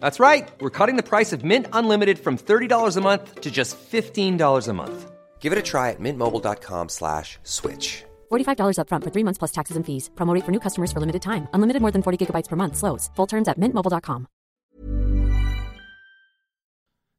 That's 0.00 0.20
right. 0.20 0.48
We're 0.60 0.76
cutting 0.78 0.96
the 0.96 1.02
price 1.02 1.32
of 1.32 1.44
Mint 1.44 1.66
Unlimited 1.72 2.18
from 2.18 2.36
$30 2.36 2.96
a 2.96 3.00
month 3.00 3.40
to 3.40 3.50
just 3.50 3.78
$15 3.90 4.68
a 4.68 4.72
month. 4.74 5.10
Give 5.40 5.52
it 5.52 5.58
a 5.58 5.62
try 5.62 5.90
at 5.90 6.00
mintmobile.com 6.00 6.88
slash 6.90 7.38
switch. 7.42 8.04
$45 8.30 8.76
upfront 8.80 9.04
for 9.04 9.10
three 9.10 9.24
months 9.24 9.38
plus 9.38 9.52
taxes 9.52 9.76
and 9.76 9.86
fees. 9.86 10.10
Promote 10.14 10.44
for 10.44 10.50
new 10.52 10.60
customers 10.60 10.92
for 10.92 11.00
limited 11.00 11.22
time. 11.22 11.48
Unlimited 11.54 11.80
more 11.80 11.92
than 11.92 12.02
40 12.02 12.26
gigabytes 12.26 12.48
per 12.48 12.56
month. 12.56 12.76
Slows. 12.76 13.08
Full 13.16 13.26
terms 13.26 13.48
at 13.48 13.58
mintmobile.com. 13.58 14.26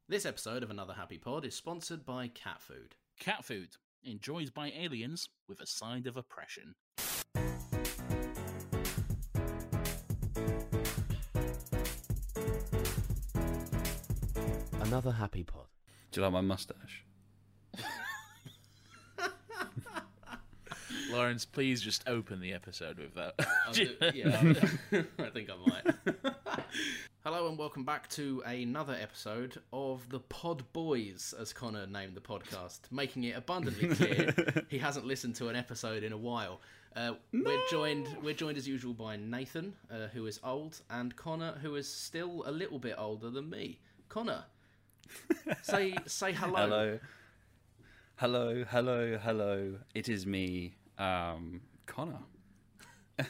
This 0.09 0.25
episode 0.25 0.63
of 0.63 0.71
Another 0.71 0.93
Happy 0.93 1.19
Pod 1.19 1.45
is 1.45 1.53
sponsored 1.53 2.03
by 2.03 2.29
Cat 2.29 2.61
Food. 2.61 2.95
Cat 3.19 3.45
food, 3.45 3.75
enjoyed 4.03 4.55
by 4.55 4.71
aliens 4.75 5.29
with 5.47 5.61
a 5.61 5.67
side 5.67 6.07
of 6.07 6.17
oppression. 6.17 6.73
Another 14.89 15.11
happy 15.11 15.43
pod. 15.43 15.65
Do 16.11 16.19
you 16.19 16.23
like 16.25 16.33
my 16.33 16.41
mustache? 16.41 17.03
Lawrence, 21.11 21.45
please 21.45 21.79
just 21.81 22.07
open 22.09 22.39
the 22.41 22.53
episode 22.53 22.97
with 22.97 23.13
that. 23.13 23.35
I'll 23.67 23.73
do- 23.73 23.95
yeah, 24.15 24.41
I'll- 24.91 25.03
I 25.25 25.29
think 25.29 25.49
I 25.51 25.55
might. 25.69 25.85
Hello 27.23 27.47
and 27.49 27.57
welcome 27.57 27.83
back 27.85 28.09
to 28.11 28.41
another 28.47 28.97
episode 28.99 29.61
of 29.71 30.09
the 30.09 30.19
Pod 30.21 30.63
Boys, 30.73 31.35
as 31.39 31.53
Connor 31.53 31.85
named 31.85 32.15
the 32.15 32.21
podcast, 32.21 32.79
making 32.89 33.25
it 33.25 33.37
abundantly 33.37 33.89
clear 33.89 34.33
he 34.69 34.79
hasn't 34.79 35.05
listened 35.05 35.35
to 35.35 35.49
an 35.49 35.55
episode 35.55 36.01
in 36.03 36.13
a 36.13 36.17
while. 36.17 36.61
Uh, 36.95 37.13
We're 37.31 37.61
joined, 37.69 38.07
we're 38.23 38.33
joined 38.33 38.57
as 38.57 38.67
usual 38.67 38.95
by 38.95 39.17
Nathan, 39.17 39.75
uh, 39.91 40.07
who 40.13 40.25
is 40.25 40.39
old, 40.43 40.81
and 40.89 41.15
Connor, 41.15 41.53
who 41.61 41.75
is 41.75 41.87
still 41.87 42.41
a 42.47 42.51
little 42.51 42.79
bit 42.79 42.95
older 42.97 43.29
than 43.29 43.47
me. 43.51 43.79
Connor, 44.07 44.45
say 45.61 45.95
say 46.05 46.31
hello. 46.33 46.55
Hello. 46.55 46.99
Hello, 48.15 48.65
hello, 48.69 49.17
hello. 49.17 49.75
It 49.95 50.09
is 50.09 50.25
me, 50.25 50.73
um, 50.97 51.61
Connor. 51.85 52.19
I'm 53.19 53.25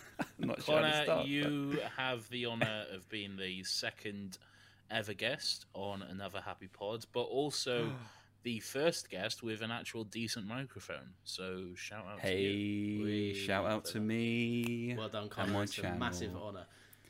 sure 0.47 0.55
Connor, 0.57 1.03
start, 1.03 1.27
you 1.27 1.80
have 1.95 2.27
the 2.30 2.47
honour 2.47 2.85
of 2.91 3.07
being 3.07 3.38
the 3.38 3.63
second 3.63 4.39
ever 4.89 5.13
guest 5.13 5.67
on 5.75 6.01
Another 6.01 6.41
Happy 6.41 6.67
Pod, 6.67 7.06
but 7.13 7.22
also 7.22 7.91
the 8.44 8.59
first 8.61 9.11
guest 9.11 9.44
with 9.44 9.61
an 9.61 9.69
actual 9.69 10.03
decent 10.06 10.47
microphone. 10.47 11.09
So 11.23 11.67
shout 11.75 12.06
out 12.07 12.19
but- 12.23 12.29
to 12.29 12.35
you. 12.35 12.97
Hey, 12.97 13.03
We 13.03 13.34
shout 13.35 13.67
out 13.67 13.85
to 13.85 14.00
me. 14.00 14.96
Well 14.97 15.09
done, 15.09 15.23
and 15.23 15.31
Connor. 15.31 15.53
my 15.53 15.63
It's 15.63 15.78
a 15.78 15.94
massive 15.94 16.35
honour. 16.35 16.66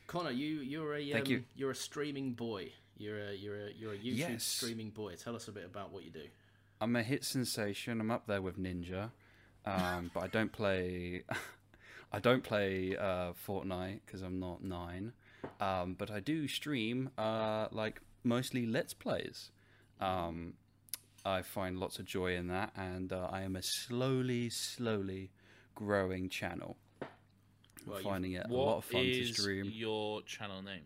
Connor, 0.07 0.31
you 0.31 0.47
you're 0.61 0.95
a 0.95 1.11
Thank 1.13 1.27
um, 1.27 1.31
you. 1.31 1.43
you're 1.55 1.71
a 1.71 1.75
streaming 1.75 2.33
boy. 2.33 2.73
You're 2.99 3.29
a 3.29 3.33
you're 3.33 3.67
a 3.67 3.69
you're 3.71 3.93
a 3.93 3.97
YouTube 3.97 4.17
Yes. 4.17 4.43
streaming 4.43 4.89
boy. 4.91 5.15
Tell 5.15 5.35
us 5.35 5.47
a 5.47 5.51
bit 5.51 5.65
about 5.65 5.91
what 5.91 6.03
you 6.03 6.11
do. 6.11 6.23
I'm 6.81 6.95
a 6.95 7.01
hit 7.03 7.23
sensation. 7.25 7.99
I'm 7.99 8.11
up 8.11 8.27
there 8.27 8.41
with 8.41 8.59
Ninja, 8.59 9.09
um, 9.65 10.11
but 10.13 10.23
I 10.23 10.27
don't 10.27 10.51
play. 10.51 11.23
I 12.11 12.19
don't 12.19 12.43
play 12.43 12.95
uh, 12.97 13.33
Fortnite 13.47 14.01
because 14.05 14.21
I'm 14.21 14.39
not 14.39 14.63
nine. 14.63 15.13
Um, 15.61 15.95
but 15.97 16.11
I 16.11 16.19
do 16.19 16.47
stream 16.47 17.09
uh, 17.17 17.67
like 17.71 18.01
mostly 18.23 18.65
Let's 18.65 18.93
Plays. 18.93 19.51
Um, 20.01 20.53
I 21.25 21.41
find 21.41 21.77
lots 21.79 21.99
of 21.99 22.05
joy 22.05 22.35
in 22.35 22.47
that, 22.47 22.71
and 22.75 23.11
uh, 23.13 23.27
I 23.31 23.41
am 23.43 23.55
a 23.55 23.61
slowly, 23.61 24.49
slowly 24.49 25.31
growing 25.75 26.29
channel. 26.29 26.77
Well, 27.85 27.97
I'm 27.97 28.03
finding 28.03 28.33
it 28.33 28.45
a 28.49 28.53
lot 28.53 28.77
of 28.79 28.85
fun 28.85 29.01
to 29.03 29.09
is 29.21 29.33
stream. 29.37 29.65
your 29.73 30.21
channel 30.23 30.61
name? 30.61 30.83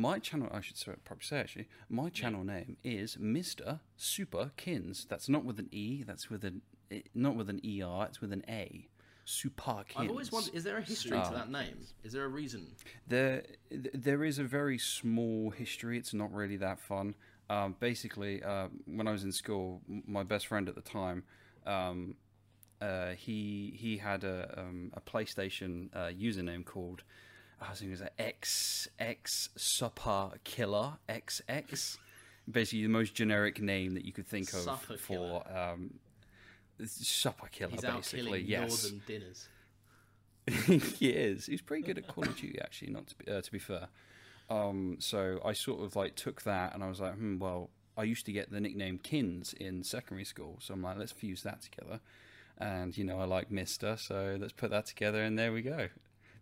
My 0.00 0.18
channel, 0.18 0.48
I 0.50 0.62
should 0.62 0.78
say, 0.78 0.92
probably 1.04 1.24
say 1.24 1.40
actually, 1.40 1.68
my 1.90 2.08
channel 2.08 2.42
name 2.42 2.78
is 2.82 3.18
Mister 3.18 3.80
Super 3.98 4.50
Kins. 4.56 5.06
That's 5.10 5.28
not 5.28 5.44
with 5.44 5.58
an 5.58 5.68
E. 5.72 6.04
That's 6.06 6.30
with 6.30 6.42
an 6.42 6.62
it, 6.88 7.10
not 7.14 7.36
with 7.36 7.50
an 7.50 7.60
ER. 7.62 8.06
It's 8.08 8.18
with 8.22 8.32
an 8.32 8.42
A. 8.48 8.88
Super 9.26 9.84
Kins. 9.86 10.04
I've 10.04 10.08
always 10.08 10.32
wondered: 10.32 10.54
is 10.54 10.64
there 10.64 10.78
a 10.78 10.82
history 10.82 11.18
to 11.18 11.18
Ah. 11.18 11.30
that 11.32 11.50
name? 11.50 11.84
Is 12.02 12.14
there 12.14 12.24
a 12.24 12.28
reason? 12.28 12.74
There, 13.06 13.44
there 13.70 14.24
is 14.24 14.38
a 14.38 14.44
very 14.44 14.78
small 14.78 15.50
history. 15.50 15.98
It's 15.98 16.14
not 16.14 16.32
really 16.32 16.56
that 16.56 16.80
fun. 16.80 17.14
Um, 17.50 17.76
basically, 17.78 18.42
uh, 18.42 18.68
when 18.86 19.06
I 19.06 19.12
was 19.12 19.24
in 19.24 19.32
school, 19.32 19.82
my 19.86 20.22
best 20.22 20.46
friend 20.46 20.66
at 20.66 20.76
the 20.76 20.80
time, 20.80 21.24
um, 21.66 22.14
uh, 22.80 23.10
he 23.10 23.74
he 23.76 23.98
had 23.98 24.24
a 24.24 24.54
um, 24.56 24.92
a 24.94 25.00
PlayStation 25.02 25.94
uh, 25.94 26.08
username 26.08 26.64
called 26.64 27.02
I 27.60 27.74
think 27.74 27.90
it 27.90 28.00
was 28.00 28.08
X 28.18 28.88
X 28.98 29.50
Super 29.56 30.32
Killer 30.44 30.94
XX. 31.08 31.98
Basically, 32.50 32.82
the 32.82 32.88
most 32.88 33.14
generic 33.14 33.60
name 33.60 33.94
that 33.94 34.04
you 34.04 34.12
could 34.12 34.26
think 34.26 34.52
of 34.52 34.60
Supper 34.60 34.96
for 34.96 35.44
um, 35.56 35.94
Supper 36.84 37.48
Killer. 37.50 37.72
He's 37.72 37.82
basically, 37.82 38.40
yes. 38.40 38.82
northern 38.82 39.02
dinners. 39.06 39.48
he 40.98 41.10
is. 41.10 41.46
He's 41.46 41.60
pretty 41.60 41.82
good 41.82 41.98
at 41.98 42.08
Call 42.08 42.24
of 42.24 42.36
Duty, 42.36 42.58
actually. 42.60 42.90
Not 42.90 43.06
to 43.08 43.14
be, 43.16 43.30
uh, 43.30 43.40
to 43.40 43.52
be 43.52 43.58
fair. 43.58 43.88
Um, 44.48 44.96
so 44.98 45.40
I 45.44 45.52
sort 45.52 45.84
of 45.84 45.94
like 45.94 46.16
took 46.16 46.42
that, 46.42 46.74
and 46.74 46.82
I 46.82 46.88
was 46.88 47.00
like, 47.00 47.14
hmm, 47.14 47.38
well, 47.38 47.70
I 47.96 48.02
used 48.04 48.26
to 48.26 48.32
get 48.32 48.50
the 48.50 48.60
nickname 48.60 48.98
Kins 48.98 49.54
in 49.54 49.84
secondary 49.84 50.24
school, 50.24 50.56
so 50.60 50.74
I'm 50.74 50.82
like, 50.82 50.98
let's 50.98 51.12
fuse 51.12 51.42
that 51.42 51.60
together. 51.62 52.00
And 52.58 52.96
you 52.96 53.04
know, 53.04 53.20
I 53.20 53.24
like 53.24 53.50
Mister, 53.50 53.96
so 53.96 54.36
let's 54.40 54.52
put 54.52 54.70
that 54.70 54.86
together, 54.86 55.22
and 55.22 55.38
there 55.38 55.52
we 55.52 55.62
go. 55.62 55.88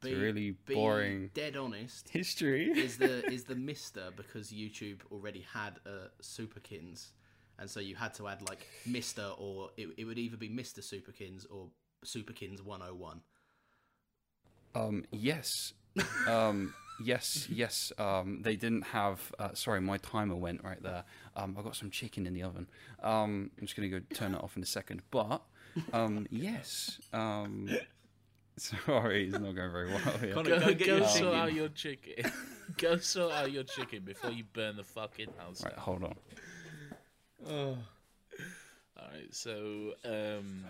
It's 0.01 0.09
Be- 0.09 0.15
a 0.15 0.19
really 0.19 0.51
boring 0.67 1.31
Dead 1.35 1.57
honest. 1.57 2.09
history. 2.09 2.71
is 2.71 2.97
the 2.99 3.27
is 3.33 3.45
the 3.45 3.55
Mister 3.57 4.11
because 4.17 4.51
YouTube 4.53 4.99
already 5.11 5.45
had 5.53 5.79
a 5.87 6.09
Superkins, 6.23 7.09
and 7.59 7.69
so 7.69 7.81
you 7.81 7.97
had 7.97 8.15
to 8.15 8.29
add 8.29 8.49
like 8.49 8.67
Mister 8.87 9.31
or 9.39 9.71
it, 9.77 9.89
it 9.97 10.05
would 10.05 10.19
either 10.19 10.37
be 10.37 10.49
Mister 10.49 10.81
Superkins 10.81 11.47
or 11.51 11.67
Superkins 12.05 12.63
101. 12.63 13.21
Um, 14.75 15.05
yes. 15.11 15.73
Um, 16.29 16.75
yes, 17.05 17.49
yes. 17.51 17.93
Um, 17.99 18.43
they 18.43 18.55
didn't 18.55 18.83
have. 18.83 19.33
Uh, 19.39 19.49
sorry, 19.55 19.81
my 19.81 19.97
timer 19.99 20.37
went 20.37 20.63
right 20.63 20.81
there. 20.83 21.05
Um, 21.35 21.57
I 21.59 21.63
got 21.63 21.75
some 21.75 21.91
chicken 21.91 22.27
in 22.27 22.35
the 22.35 22.43
oven. 22.45 22.69
Um, 23.03 23.51
I'm 23.59 23.67
just 23.67 23.75
gonna 23.77 23.89
go 23.89 24.01
turn 24.15 24.35
it 24.35 24.43
off 24.43 24.57
in 24.57 24.63
a 24.63 24.67
second. 24.67 25.03
But 25.11 25.43
um, 25.93 26.27
yes. 26.31 27.01
Um, 27.13 27.69
sorry, 28.87 29.27
it's 29.29 29.39
not 29.39 29.55
going 29.55 29.73
very 29.73 29.89
well. 29.89 29.99
Here. 30.19 30.35
Connor, 30.35 30.49
Go, 30.51 30.61
go 30.61 30.75
get 30.75 30.87
go 30.87 30.97
your 30.99 31.07
sort 31.09 31.35
out 31.35 31.53
your 31.53 31.69
chicken. 31.69 32.31
go 32.77 32.97
sort 32.99 33.33
out 33.33 33.51
your 33.53 33.65
chicken 33.65 34.03
before 34.05 34.31
you 34.31 34.45
burn 34.53 34.77
the 34.77 34.85
fucking 34.85 35.29
house 35.39 35.63
Right, 35.65 35.75
down. 35.75 35.83
hold 35.85 36.05
on. 36.05 36.15
All 37.49 37.77
right, 39.13 39.33
so 39.35 39.93
um, 40.05 40.65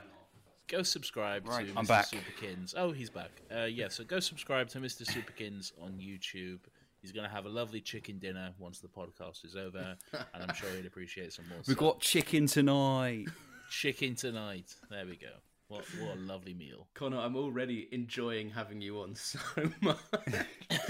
go 0.69 0.82
subscribe 0.82 1.46
Right, 1.49 1.67
to 1.73 1.79
I'm 1.79 1.85
Mr. 1.85 1.88
back. 1.88 2.06
Superkins. 2.11 2.75
Oh, 2.76 2.93
he's 2.93 3.11
back. 3.11 3.31
Uh, 3.55 3.64
yeah, 3.64 3.88
so 3.88 4.05
go 4.05 4.20
subscribe 4.20 4.69
to 4.70 4.79
Mr. 4.79 5.02
Superkins 5.05 5.73
on 5.82 5.93
YouTube. 5.93 6.61
He's 7.00 7.12
going 7.12 7.26
to 7.29 7.34
have 7.34 7.46
a 7.46 7.49
lovely 7.49 7.81
chicken 7.81 8.19
dinner 8.19 8.50
once 8.58 8.81
the 8.81 8.88
podcast 8.88 9.44
is 9.44 9.55
over, 9.56 9.96
and 10.12 10.43
I'm 10.43 10.55
sure 10.55 10.69
he'd 10.70 10.84
appreciate 10.87 11.32
some 11.32 11.49
more. 11.49 11.58
We've 11.58 11.64
stuff. 11.64 11.79
got 11.79 12.00
chicken 12.00 12.46
tonight. 12.46 13.26
chicken 13.70 14.14
tonight. 14.17 14.75
There 14.91 15.06
we 15.06 15.17
go. 15.17 15.29
What 15.69 15.85
what 16.00 16.17
a 16.17 16.20
lovely 16.20 16.55
meal. 16.55 16.87
Connor, 16.94 17.19
I'm 17.19 17.37
already 17.37 17.88
enjoying 17.93 18.49
having 18.50 18.81
you 18.81 19.00
on 19.00 19.15
so 19.15 19.38
much. 19.82 19.99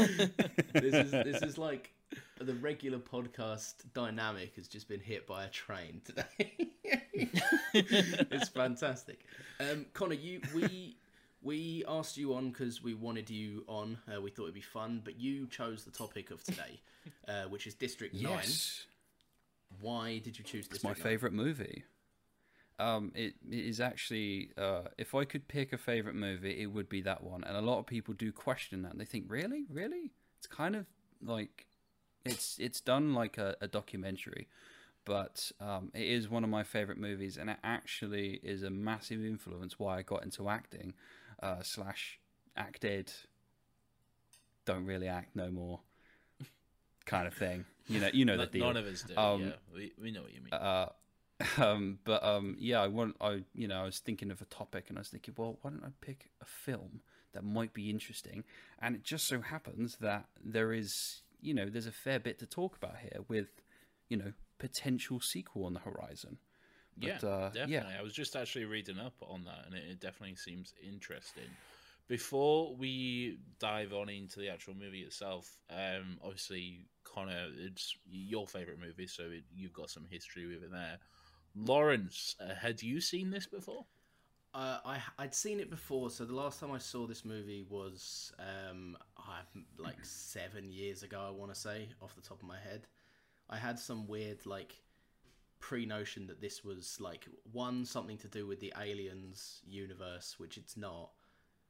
this 0.72 0.94
is 0.94 1.10
this 1.10 1.42
is 1.42 1.58
like 1.58 1.92
the 2.38 2.54
regular 2.54 2.98
podcast 2.98 3.74
dynamic 3.92 4.54
has 4.54 4.68
just 4.68 4.88
been 4.88 5.00
hit 5.00 5.26
by 5.26 5.44
a 5.44 5.48
train 5.48 6.00
today. 6.04 6.52
it's 7.74 8.48
fantastic. 8.50 9.24
Um, 9.58 9.86
Connor, 9.94 10.14
you 10.14 10.40
we 10.54 10.96
we 11.42 11.84
asked 11.88 12.16
you 12.16 12.34
on 12.34 12.50
because 12.50 12.80
we 12.80 12.94
wanted 12.94 13.30
you 13.30 13.64
on. 13.66 13.98
Uh, 14.06 14.20
we 14.20 14.30
thought 14.30 14.44
it'd 14.44 14.54
be 14.54 14.60
fun, 14.60 15.00
but 15.04 15.18
you 15.18 15.48
chose 15.48 15.84
the 15.84 15.90
topic 15.90 16.30
of 16.30 16.42
today, 16.44 16.80
uh, 17.26 17.44
which 17.44 17.66
is 17.66 17.74
District 17.74 18.14
Nine. 18.14 18.46
Why 19.80 20.18
did 20.18 20.38
you 20.38 20.44
choose 20.44 20.66
it's 20.70 20.84
my 20.84 20.90
District 20.90 20.98
Nine? 20.98 21.12
favorite 21.12 21.32
movie. 21.32 21.82
Um, 22.80 23.10
it, 23.14 23.34
it 23.50 23.66
is 23.66 23.80
actually, 23.80 24.50
uh, 24.56 24.82
if 24.96 25.14
I 25.14 25.24
could 25.24 25.48
pick 25.48 25.72
a 25.72 25.78
favorite 25.78 26.14
movie, 26.14 26.62
it 26.62 26.66
would 26.66 26.88
be 26.88 27.00
that 27.02 27.24
one. 27.24 27.42
And 27.42 27.56
a 27.56 27.60
lot 27.60 27.80
of 27.80 27.86
people 27.86 28.14
do 28.14 28.30
question 28.30 28.82
that. 28.82 28.96
They 28.96 29.04
think, 29.04 29.24
really, 29.28 29.64
really? 29.68 30.12
It's 30.38 30.46
kind 30.46 30.76
of 30.76 30.86
like, 31.20 31.66
it's 32.24 32.58
it's 32.60 32.80
done 32.80 33.14
like 33.14 33.38
a, 33.38 33.56
a 33.60 33.66
documentary, 33.66 34.46
but 35.04 35.50
um, 35.60 35.90
it 35.94 36.06
is 36.06 36.28
one 36.28 36.44
of 36.44 36.50
my 36.50 36.62
favorite 36.62 36.98
movies, 36.98 37.36
and 37.36 37.50
it 37.50 37.56
actually 37.64 38.38
is 38.42 38.62
a 38.62 38.70
massive 38.70 39.24
influence 39.24 39.78
why 39.78 39.98
I 39.98 40.02
got 40.02 40.22
into 40.22 40.48
acting. 40.48 40.94
Uh, 41.42 41.62
slash 41.62 42.20
acted, 42.56 43.12
don't 44.64 44.84
really 44.84 45.08
act 45.08 45.34
no 45.34 45.50
more, 45.50 45.80
kind 47.06 47.26
of 47.26 47.34
thing. 47.34 47.64
You 47.88 48.00
know, 48.00 48.10
you 48.12 48.24
know 48.24 48.36
that 48.36 48.52
deal. 48.52 48.66
None 48.66 48.76
of 48.76 48.86
us 48.86 49.02
do. 49.02 49.16
Um, 49.16 49.42
yeah, 49.42 49.52
we, 49.74 49.92
we 50.00 50.10
know 50.10 50.22
what 50.22 50.34
you 50.34 50.40
mean. 50.40 50.52
uh, 50.52 50.88
um, 51.58 51.98
but 52.04 52.24
um, 52.24 52.56
yeah, 52.58 52.80
I 52.80 52.88
want. 52.88 53.16
I 53.20 53.44
you 53.54 53.68
know 53.68 53.80
I 53.80 53.84
was 53.84 53.98
thinking 53.98 54.30
of 54.30 54.40
a 54.40 54.46
topic, 54.46 54.86
and 54.88 54.98
I 54.98 55.02
was 55.02 55.08
thinking, 55.08 55.34
well, 55.36 55.58
why 55.62 55.70
don't 55.70 55.84
I 55.84 55.90
pick 56.00 56.30
a 56.40 56.44
film 56.44 57.00
that 57.32 57.44
might 57.44 57.72
be 57.72 57.90
interesting? 57.90 58.44
And 58.80 58.96
it 58.96 59.04
just 59.04 59.28
so 59.28 59.40
happens 59.40 59.96
that 60.00 60.26
there 60.44 60.72
is, 60.72 61.22
you 61.40 61.54
know, 61.54 61.68
there's 61.68 61.86
a 61.86 61.92
fair 61.92 62.18
bit 62.18 62.38
to 62.40 62.46
talk 62.46 62.76
about 62.76 62.96
here 63.00 63.20
with, 63.28 63.48
you 64.08 64.16
know, 64.16 64.32
potential 64.58 65.20
sequel 65.20 65.64
on 65.64 65.74
the 65.74 65.80
horizon. 65.80 66.38
But, 66.96 67.22
yeah, 67.22 67.28
uh, 67.28 67.50
definitely. 67.50 67.74
yeah, 67.74 68.00
I 68.00 68.02
was 68.02 68.12
just 68.12 68.34
actually 68.34 68.64
reading 68.64 68.98
up 68.98 69.14
on 69.22 69.44
that, 69.44 69.66
and 69.66 69.74
it, 69.76 69.84
it 69.88 70.00
definitely 70.00 70.34
seems 70.34 70.74
interesting. 70.82 71.48
Before 72.08 72.74
we 72.74 73.38
dive 73.60 73.92
on 73.92 74.08
into 74.08 74.40
the 74.40 74.48
actual 74.48 74.74
movie 74.74 75.02
itself, 75.02 75.58
um, 75.70 76.18
obviously, 76.24 76.86
Connor, 77.04 77.48
it's 77.58 77.94
your 78.10 78.46
favorite 78.48 78.80
movie, 78.80 79.06
so 79.06 79.24
it, 79.24 79.44
you've 79.54 79.74
got 79.74 79.90
some 79.90 80.06
history 80.10 80.46
with 80.46 80.64
it 80.64 80.72
there. 80.72 80.98
Lawrence, 81.64 82.36
uh, 82.40 82.54
had 82.54 82.82
you 82.82 83.00
seen 83.00 83.30
this 83.30 83.46
before? 83.46 83.84
Uh, 84.54 84.78
I 84.84 84.98
I'd 85.18 85.34
seen 85.34 85.60
it 85.60 85.70
before, 85.70 86.10
so 86.10 86.24
the 86.24 86.34
last 86.34 86.58
time 86.58 86.72
I 86.72 86.78
saw 86.78 87.06
this 87.06 87.24
movie 87.24 87.64
was 87.68 88.32
um, 88.38 88.96
I- 89.18 89.42
like 89.76 90.02
seven 90.02 90.72
years 90.72 91.02
ago. 91.02 91.22
I 91.26 91.30
want 91.30 91.52
to 91.52 91.60
say 91.60 91.88
off 92.00 92.14
the 92.14 92.22
top 92.22 92.40
of 92.42 92.48
my 92.48 92.58
head, 92.58 92.86
I 93.50 93.56
had 93.56 93.78
some 93.78 94.06
weird 94.06 94.46
like 94.46 94.74
pre-notion 95.60 96.26
that 96.28 96.40
this 96.40 96.64
was 96.64 96.98
like 97.00 97.26
one 97.52 97.84
something 97.84 98.16
to 98.18 98.28
do 98.28 98.46
with 98.46 98.60
the 98.60 98.72
aliens 98.80 99.60
universe, 99.66 100.36
which 100.38 100.56
it's 100.56 100.76
not, 100.76 101.10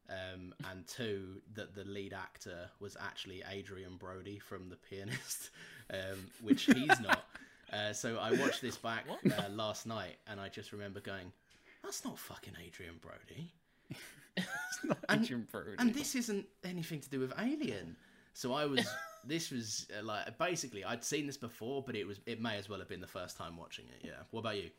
um, 0.08 0.54
and 0.70 0.86
two 0.86 1.40
that 1.54 1.74
the 1.74 1.84
lead 1.84 2.12
actor 2.12 2.70
was 2.80 2.96
actually 3.00 3.42
Adrien 3.50 3.96
Brody 3.96 4.38
from 4.38 4.68
The 4.68 4.76
Pianist, 4.76 5.50
um, 5.92 6.28
which 6.42 6.66
he's 6.66 7.00
not. 7.00 7.24
Uh, 7.72 7.92
so 7.92 8.16
I 8.18 8.32
watched 8.32 8.62
this 8.62 8.76
back 8.76 9.04
uh, 9.08 9.48
last 9.50 9.86
night, 9.86 10.16
and 10.26 10.40
I 10.40 10.48
just 10.48 10.72
remember 10.72 11.00
going, 11.00 11.32
"That's 11.82 12.04
not 12.04 12.18
fucking 12.18 12.54
Adrien 12.66 12.94
Brody." 13.00 13.52
and, 15.08 15.22
Adrien 15.22 15.46
Brody. 15.50 15.74
and 15.78 15.92
this 15.94 16.14
isn't 16.14 16.46
anything 16.64 17.00
to 17.00 17.10
do 17.10 17.20
with 17.20 17.32
Alien. 17.38 17.96
So 18.32 18.52
I 18.52 18.66
was, 18.66 18.86
this 19.24 19.50
was 19.50 19.86
uh, 19.98 20.04
like 20.04 20.38
basically 20.38 20.84
I'd 20.84 21.04
seen 21.04 21.26
this 21.26 21.36
before, 21.36 21.82
but 21.82 21.96
it 21.96 22.06
was 22.06 22.20
it 22.26 22.40
may 22.40 22.56
as 22.56 22.68
well 22.68 22.78
have 22.78 22.88
been 22.88 23.00
the 23.00 23.06
first 23.06 23.36
time 23.36 23.56
watching 23.56 23.86
it. 23.88 24.06
Yeah. 24.06 24.22
What 24.30 24.40
about 24.40 24.56
you? 24.56 24.70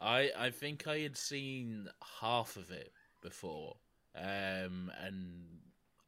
I 0.00 0.30
I 0.36 0.50
think 0.50 0.86
I 0.86 0.98
had 0.98 1.16
seen 1.16 1.88
half 2.20 2.56
of 2.56 2.70
it 2.70 2.92
before, 3.22 3.76
um, 4.16 4.90
and 5.00 5.44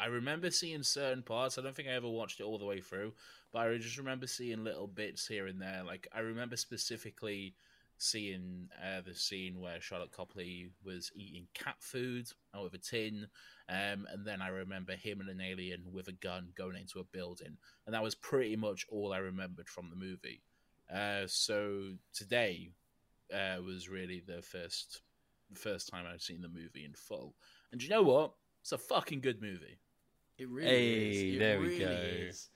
I 0.04 0.08
remember 0.08 0.50
seeing 0.50 0.82
certain 0.82 1.22
parts. 1.22 1.56
I 1.56 1.62
don't 1.62 1.74
think 1.74 1.88
I 1.88 1.92
ever 1.92 2.10
watched 2.10 2.38
it 2.38 2.42
all 2.42 2.58
the 2.58 2.66
way 2.66 2.78
through, 2.78 3.14
but 3.54 3.60
I 3.60 3.78
just 3.78 3.96
remember 3.96 4.26
seeing 4.26 4.62
little 4.62 4.86
bits 4.86 5.26
here 5.26 5.46
and 5.46 5.58
there. 5.58 5.82
Like 5.82 6.06
I 6.14 6.20
remember 6.20 6.58
specifically 6.58 7.54
seeing 7.96 8.68
uh, 8.84 9.00
the 9.00 9.14
scene 9.14 9.58
where 9.58 9.78
Sharlto 9.78 10.10
Copley 10.10 10.68
was 10.84 11.10
eating 11.14 11.46
cat 11.54 11.76
food 11.78 12.26
out 12.54 12.66
of 12.66 12.74
a 12.74 12.78
tin, 12.78 13.28
um, 13.70 14.06
and 14.12 14.26
then 14.26 14.42
I 14.42 14.48
remember 14.48 14.92
him 14.92 15.20
and 15.20 15.30
an 15.30 15.40
alien 15.40 15.84
with 15.90 16.08
a 16.08 16.12
gun 16.12 16.48
going 16.54 16.76
into 16.76 16.98
a 16.98 17.04
building, 17.04 17.56
and 17.86 17.94
that 17.94 18.02
was 18.02 18.14
pretty 18.14 18.56
much 18.56 18.84
all 18.90 19.14
I 19.14 19.18
remembered 19.18 19.70
from 19.70 19.88
the 19.88 19.96
movie. 19.96 20.42
Uh, 20.94 21.26
so 21.26 21.92
today 22.12 22.72
uh, 23.32 23.62
was 23.62 23.88
really 23.88 24.22
the 24.26 24.42
first 24.42 25.00
first 25.54 25.88
time 25.88 26.04
I've 26.06 26.20
seen 26.20 26.42
the 26.42 26.48
movie 26.48 26.84
in 26.84 26.92
full, 26.92 27.36
and 27.72 27.82
you 27.82 27.88
know 27.88 28.02
what? 28.02 28.34
It's 28.60 28.72
a 28.72 28.78
fucking 28.78 29.22
good 29.22 29.40
movie. 29.40 29.78
It 30.38 30.48
really 30.48 30.68
Hey, 30.68 31.00
is. 31.10 31.24
It 31.28 31.38
there 31.38 31.60
we 31.60 31.70
go. 31.78 32.28
is. 32.28 32.50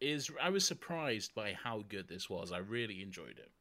Is 0.00 0.30
I 0.40 0.50
was 0.50 0.66
surprised 0.66 1.34
by 1.34 1.54
how 1.54 1.84
good 1.88 2.08
this 2.08 2.30
was. 2.30 2.52
I 2.52 2.58
really 2.58 3.02
enjoyed 3.02 3.38
it. 3.38 3.52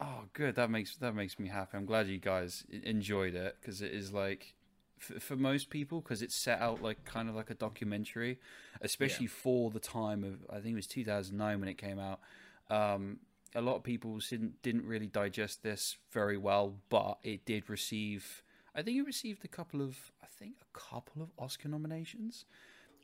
Oh, 0.00 0.24
good. 0.32 0.56
That 0.56 0.70
makes 0.70 0.96
that 0.96 1.14
makes 1.14 1.38
me 1.38 1.48
happy. 1.48 1.76
I'm 1.76 1.86
glad 1.86 2.08
you 2.08 2.18
guys 2.18 2.64
enjoyed 2.82 3.34
it 3.34 3.56
because 3.60 3.80
it 3.80 3.92
is 3.92 4.12
like 4.12 4.54
for, 4.98 5.20
for 5.20 5.36
most 5.36 5.70
people 5.70 6.00
because 6.00 6.20
it's 6.22 6.34
set 6.34 6.60
out 6.60 6.82
like 6.82 7.04
kind 7.04 7.28
of 7.28 7.34
like 7.36 7.50
a 7.50 7.54
documentary, 7.54 8.38
especially 8.80 9.26
for 9.28 9.70
the 9.70 9.80
time 9.80 10.24
of 10.24 10.44
I 10.50 10.54
think 10.60 10.72
it 10.72 10.76
was 10.76 10.86
2009 10.88 11.60
when 11.60 11.68
it 11.68 11.78
came 11.78 11.98
out. 12.00 12.20
Um, 12.70 13.20
a 13.54 13.60
lot 13.60 13.76
of 13.76 13.84
people 13.84 14.18
didn't 14.18 14.60
didn't 14.62 14.84
really 14.86 15.06
digest 15.06 15.62
this 15.62 15.96
very 16.12 16.36
well, 16.36 16.76
but 16.88 17.18
it 17.22 17.44
did 17.46 17.70
receive. 17.70 18.43
I 18.74 18.82
think 18.82 18.98
it 18.98 19.02
received 19.06 19.44
a 19.44 19.48
couple 19.48 19.80
of 19.82 20.12
I 20.22 20.26
think 20.26 20.54
a 20.60 20.78
couple 20.78 21.22
of 21.22 21.30
Oscar 21.38 21.68
nominations. 21.68 22.44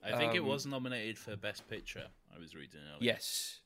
I 0.03 0.17
think 0.17 0.35
it 0.35 0.41
Um, 0.41 0.47
was 0.47 0.67
nominated 0.67 1.19
for 1.19 1.37
Best 1.37 1.69
Picture. 1.69 2.07
I 2.35 2.39
was 2.39 2.55
reading 2.55 2.81
earlier. 2.81 3.13
Yes. 3.13 3.61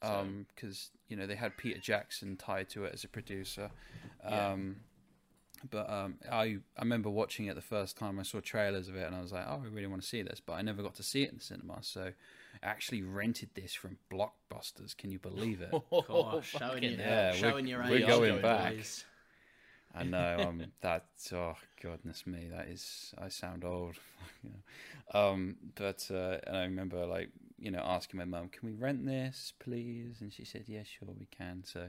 Because 0.00 0.90
you 1.08 1.16
know 1.16 1.26
they 1.26 1.34
had 1.36 1.56
Peter 1.56 1.80
Jackson 1.80 2.36
tied 2.36 2.68
to 2.70 2.84
it 2.84 2.94
as 2.94 3.02
a 3.04 3.08
producer, 3.08 3.70
um, 4.22 4.76
but 5.70 5.90
um, 5.90 6.18
I 6.30 6.58
I 6.76 6.82
remember 6.82 7.10
watching 7.10 7.46
it 7.46 7.56
the 7.56 7.60
first 7.60 7.96
time 7.98 8.20
I 8.20 8.22
saw 8.22 8.38
trailers 8.40 8.88
of 8.88 8.94
it 8.94 9.04
and 9.06 9.16
I 9.16 9.20
was 9.20 9.32
like, 9.32 9.44
oh, 9.48 9.60
I 9.64 9.68
really 9.68 9.88
want 9.88 10.02
to 10.02 10.06
see 10.06 10.22
this, 10.22 10.40
but 10.44 10.52
I 10.52 10.62
never 10.62 10.82
got 10.84 10.94
to 10.96 11.02
see 11.02 11.24
it 11.24 11.30
in 11.30 11.38
the 11.38 11.42
cinema, 11.44 11.78
so 11.82 12.12
I 12.62 12.66
actually 12.66 13.02
rented 13.02 13.50
this 13.54 13.74
from 13.74 13.98
Blockbusters. 14.08 14.96
Can 14.96 15.10
you 15.10 15.18
believe 15.18 15.62
it? 15.62 15.70
Gosh, 15.90 16.50
showing 16.50 16.70
fucking 16.74 16.92
your, 16.92 17.00
hell. 17.02 17.32
showing 17.32 17.66
Yeah, 17.66 17.76
your 17.78 17.90
we're 17.90 17.96
age, 17.98 18.06
going 18.06 18.40
boys. 18.40 19.04
I 19.94 20.04
know. 20.04 20.44
Um, 20.46 20.64
that 20.80 21.06
oh 21.32 21.56
goodness 21.80 22.26
me, 22.26 22.48
that 22.50 22.68
is. 22.68 23.14
I 23.18 23.28
sound 23.28 23.64
old. 23.64 23.96
Um, 25.14 25.56
but 25.74 26.06
uh, 26.10 26.36
and 26.46 26.54
I 26.54 26.64
remember 26.64 27.06
like 27.06 27.30
you 27.58 27.70
know 27.70 27.80
asking 27.82 28.18
my 28.18 28.26
mum, 28.26 28.50
"Can 28.50 28.68
we 28.68 28.74
rent 28.74 29.06
this, 29.06 29.54
please?" 29.58 30.16
And 30.20 30.30
she 30.32 30.44
said, 30.44 30.64
"Yeah, 30.66 30.82
sure, 30.82 31.08
we 31.18 31.26
can." 31.30 31.62
So 31.64 31.88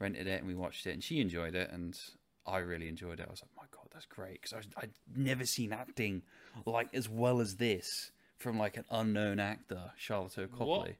rented 0.00 0.26
it 0.26 0.40
and 0.40 0.48
we 0.48 0.54
watched 0.54 0.84
it, 0.86 0.90
and 0.90 1.02
she 1.02 1.20
enjoyed 1.20 1.54
it, 1.54 1.70
and 1.70 1.96
I 2.44 2.58
really 2.58 2.88
enjoyed 2.88 3.20
it. 3.20 3.26
I 3.28 3.30
was 3.30 3.42
like, 3.42 3.52
"My 3.56 3.68
God, 3.70 3.86
that's 3.92 4.06
great!" 4.06 4.42
Because 4.42 4.66
I'd 4.76 4.90
never 5.14 5.46
seen 5.46 5.72
acting 5.72 6.22
like 6.64 6.92
as 6.92 7.08
well 7.08 7.40
as 7.40 7.56
this 7.56 8.10
from 8.36 8.58
like 8.58 8.76
an 8.76 8.84
unknown 8.90 9.38
actor, 9.38 9.92
Sharlto 9.98 10.50
Copley. 10.50 10.96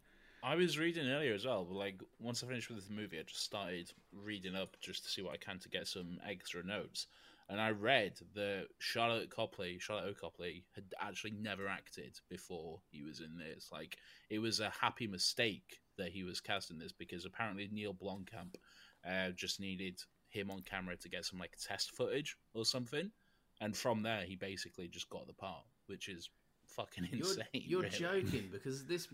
I 0.46 0.54
was 0.54 0.78
reading 0.78 1.08
earlier 1.08 1.34
as 1.34 1.44
well. 1.44 1.64
But 1.64 1.74
like 1.74 2.00
once 2.20 2.44
I 2.44 2.46
finished 2.46 2.70
with 2.70 2.86
the 2.86 2.94
movie, 2.94 3.18
I 3.18 3.24
just 3.24 3.42
started 3.42 3.90
reading 4.12 4.54
up 4.54 4.76
just 4.80 5.02
to 5.02 5.10
see 5.10 5.20
what 5.20 5.34
I 5.34 5.38
can 5.38 5.58
to 5.58 5.68
get 5.68 5.88
some 5.88 6.20
extra 6.24 6.62
notes. 6.62 7.08
And 7.48 7.60
I 7.60 7.70
read 7.70 8.20
that 8.34 8.66
Sharlto 8.80 9.28
Copley, 9.28 9.78
Sharlto 9.80 10.16
Copley, 10.16 10.62
had 10.76 10.84
actually 11.00 11.32
never 11.32 11.66
acted 11.66 12.20
before 12.30 12.78
he 12.92 13.02
was 13.02 13.18
in 13.18 13.36
this. 13.36 13.70
Like 13.72 13.96
it 14.30 14.38
was 14.38 14.60
a 14.60 14.70
happy 14.70 15.08
mistake 15.08 15.80
that 15.98 16.12
he 16.12 16.22
was 16.22 16.40
cast 16.40 16.70
in 16.70 16.78
this 16.78 16.92
because 16.92 17.24
apparently 17.24 17.68
Neil 17.72 17.92
Blomkamp 17.92 18.54
uh, 19.04 19.30
just 19.30 19.58
needed 19.58 20.00
him 20.28 20.52
on 20.52 20.62
camera 20.62 20.96
to 20.96 21.08
get 21.08 21.24
some 21.24 21.40
like 21.40 21.56
test 21.60 21.90
footage 21.90 22.36
or 22.54 22.64
something, 22.64 23.10
and 23.60 23.76
from 23.76 24.02
there 24.02 24.22
he 24.22 24.36
basically 24.36 24.86
just 24.86 25.10
got 25.10 25.26
the 25.26 25.32
part, 25.32 25.64
which 25.86 26.08
is 26.08 26.30
fucking 26.76 27.08
You're, 27.12 27.26
insane. 27.26 27.44
you're 27.52 27.82
really. 27.82 27.96
joking 27.96 28.48
because 28.52 28.84
this 28.84 29.08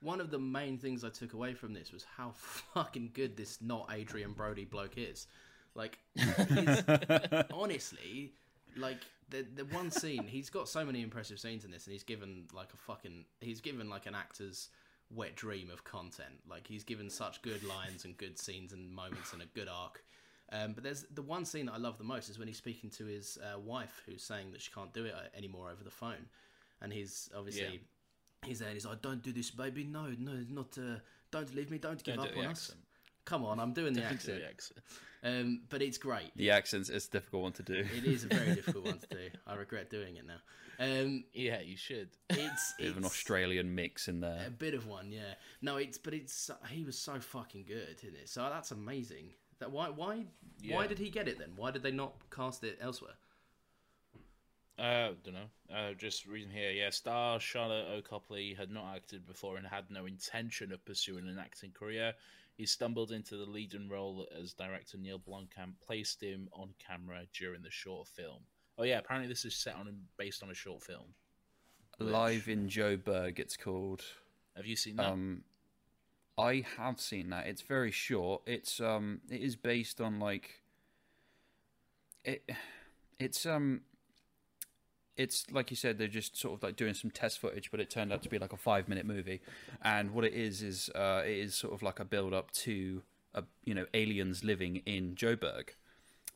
one 0.00 0.20
of 0.20 0.30
the 0.30 0.38
main 0.38 0.78
things 0.78 1.04
I 1.04 1.08
took 1.08 1.32
away 1.32 1.54
from 1.54 1.72
this 1.72 1.92
was 1.92 2.04
how 2.16 2.32
fucking 2.74 3.10
good 3.14 3.36
this 3.36 3.58
not 3.60 3.90
Adrien 3.92 4.32
Brody 4.32 4.64
bloke 4.64 4.96
is. 4.96 5.26
Like, 5.74 5.98
honestly, 7.52 8.32
like 8.76 8.98
the 9.28 9.44
the 9.54 9.64
one 9.66 9.90
scene 9.90 10.24
he's 10.26 10.48
got 10.48 10.68
so 10.68 10.84
many 10.86 11.02
impressive 11.02 11.38
scenes 11.38 11.64
in 11.64 11.70
this, 11.70 11.86
and 11.86 11.92
he's 11.92 12.02
given 12.02 12.44
like 12.54 12.72
a 12.72 12.76
fucking 12.76 13.24
he's 13.40 13.60
given 13.60 13.90
like 13.90 14.06
an 14.06 14.14
actor's 14.14 14.70
wet 15.10 15.36
dream 15.36 15.70
of 15.70 15.84
content. 15.84 16.40
Like 16.48 16.66
he's 16.66 16.84
given 16.84 17.10
such 17.10 17.42
good 17.42 17.62
lines 17.64 18.04
and 18.04 18.16
good 18.16 18.38
scenes 18.38 18.72
and 18.72 18.90
moments 18.90 19.32
and 19.32 19.42
a 19.42 19.46
good 19.46 19.68
arc. 19.68 20.02
Um, 20.52 20.72
but 20.74 20.84
there's 20.84 21.04
the 21.12 21.22
one 21.22 21.44
scene 21.44 21.66
that 21.66 21.72
I 21.72 21.78
love 21.78 21.98
the 21.98 22.04
most 22.04 22.28
is 22.28 22.38
when 22.38 22.46
he's 22.46 22.56
speaking 22.56 22.88
to 22.90 23.04
his 23.04 23.36
uh, 23.42 23.58
wife, 23.58 24.02
who's 24.06 24.22
saying 24.22 24.52
that 24.52 24.62
she 24.62 24.70
can't 24.70 24.92
do 24.94 25.04
it 25.04 25.12
uh, 25.14 25.36
anymore 25.36 25.70
over 25.70 25.82
the 25.82 25.90
phone, 25.90 26.26
and 26.82 26.92
he's 26.92 27.30
obviously 27.36 27.80
he's 28.44 28.58
there. 28.60 28.68
and 28.68 28.74
He's 28.76 28.86
like, 28.86 29.02
"Don't 29.02 29.22
do 29.22 29.32
this, 29.32 29.50
baby. 29.50 29.84
No, 29.84 30.12
no, 30.18 30.32
not. 30.48 30.76
Uh, 30.78 30.98
don't 31.30 31.54
leave 31.54 31.70
me. 31.70 31.78
Don't 31.78 32.02
give 32.02 32.16
Don't 32.16 32.26
up 32.28 32.34
do 32.34 32.40
on 32.40 32.46
us." 32.46 32.50
accent. 32.70 32.80
Come 33.24 33.44
on, 33.44 33.58
I'm 33.58 33.72
doing 33.72 33.92
the 33.92 34.00
Don't 34.00 34.10
do 34.10 34.14
accent. 34.14 34.38
the 34.40 34.46
accent. 34.48 34.80
Um, 35.24 35.62
but 35.68 35.82
it's 35.82 35.98
great. 35.98 36.30
The 36.36 36.50
accents 36.52 36.88
is 36.90 37.08
a 37.08 37.10
difficult 37.10 37.42
one 37.42 37.52
to 37.52 37.62
do. 37.64 37.74
It 37.96 38.04
is 38.04 38.22
a 38.24 38.28
very 38.28 38.54
difficult 38.54 38.84
one 38.84 38.98
to 38.98 39.06
do. 39.08 39.28
I 39.46 39.54
regret 39.54 39.90
doing 39.90 40.14
it 40.16 40.24
now. 40.26 40.36
Um, 40.78 41.24
Yeah, 41.32 41.60
you 41.60 41.76
should. 41.76 42.10
it's 42.30 42.74
Bit 42.78 42.90
of 42.90 42.96
an 42.98 43.04
Australian 43.04 43.74
mix 43.74 44.06
in 44.06 44.20
there. 44.20 44.44
a 44.46 44.50
bit 44.50 44.74
of 44.74 44.86
one, 44.86 45.10
yeah. 45.10 45.34
No, 45.62 45.76
it's 45.78 45.98
but 45.98 46.14
it's 46.14 46.50
he 46.70 46.84
was 46.84 46.96
so 46.96 47.18
fucking 47.18 47.64
good 47.66 47.96
in 48.02 48.14
it. 48.14 48.28
So 48.28 48.42
that's 48.42 48.70
amazing. 48.70 49.30
That 49.58 49.72
why 49.72 49.88
why 49.88 50.26
why 50.68 50.86
did 50.86 50.98
he 51.00 51.10
get 51.10 51.26
it 51.26 51.38
then? 51.38 51.50
Why 51.56 51.72
did 51.72 51.82
they 51.82 51.90
not 51.90 52.12
cast 52.30 52.62
it 52.62 52.78
elsewhere? 52.80 53.14
Uh, 54.78 55.12
don't 55.24 55.34
know. 55.34 55.74
Uh, 55.74 55.92
just 55.94 56.26
reading 56.26 56.50
here. 56.50 56.70
Yeah, 56.70 56.90
star 56.90 57.38
Sharlto 57.38 58.04
Copley 58.04 58.54
had 58.54 58.70
not 58.70 58.94
acted 58.94 59.26
before 59.26 59.56
and 59.56 59.66
had 59.66 59.90
no 59.90 60.04
intention 60.04 60.72
of 60.72 60.84
pursuing 60.84 61.26
an 61.28 61.38
acting 61.38 61.70
career. 61.70 62.12
He 62.56 62.66
stumbled 62.66 63.12
into 63.12 63.36
the 63.36 63.44
leading 63.44 63.88
role 63.88 64.26
as 64.38 64.52
director 64.52 64.98
Neil 64.98 65.18
Blomkamp 65.18 65.74
placed 65.86 66.22
him 66.22 66.48
on 66.52 66.70
camera 66.84 67.22
during 67.32 67.62
the 67.62 67.70
short 67.70 68.06
film. 68.08 68.40
Oh 68.78 68.84
yeah, 68.84 68.98
apparently 68.98 69.28
this 69.28 69.44
is 69.44 69.54
set 69.54 69.74
on 69.74 69.94
based 70.18 70.42
on 70.42 70.50
a 70.50 70.54
short 70.54 70.82
film. 70.82 71.14
Live 71.98 72.48
in 72.48 72.68
Joburg, 72.68 73.38
it's 73.38 73.56
called. 73.56 74.02
Have 74.54 74.66
you 74.66 74.76
seen 74.76 74.96
that? 74.96 75.06
Um, 75.06 75.44
I 76.36 76.64
have 76.76 77.00
seen 77.00 77.30
that. 77.30 77.46
It's 77.46 77.62
very 77.62 77.90
short. 77.90 78.42
It's 78.46 78.80
um, 78.80 79.20
it 79.30 79.40
is 79.40 79.56
based 79.56 80.00
on 80.00 80.20
like. 80.20 80.62
It, 82.24 82.50
it's 83.18 83.46
um. 83.46 83.82
It's 85.16 85.46
like 85.50 85.70
you 85.70 85.76
said, 85.76 85.98
they're 85.98 86.08
just 86.08 86.36
sort 86.36 86.54
of 86.54 86.62
like 86.62 86.76
doing 86.76 86.94
some 86.94 87.10
test 87.10 87.38
footage, 87.38 87.70
but 87.70 87.80
it 87.80 87.88
turned 87.88 88.12
out 88.12 88.22
to 88.22 88.28
be 88.28 88.38
like 88.38 88.52
a 88.52 88.56
five-minute 88.56 89.06
movie, 89.06 89.40
and 89.82 90.10
what 90.12 90.24
it 90.24 90.34
is 90.34 90.62
is 90.62 90.90
uh, 90.94 91.22
it 91.24 91.38
is 91.38 91.54
sort 91.54 91.72
of 91.72 91.82
like 91.82 91.98
a 92.00 92.04
build-up 92.04 92.50
to 92.52 93.02
a 93.34 93.44
you 93.64 93.74
know 93.74 93.86
aliens 93.94 94.44
living 94.44 94.82
in 94.86 95.14
Joburg, 95.14 95.70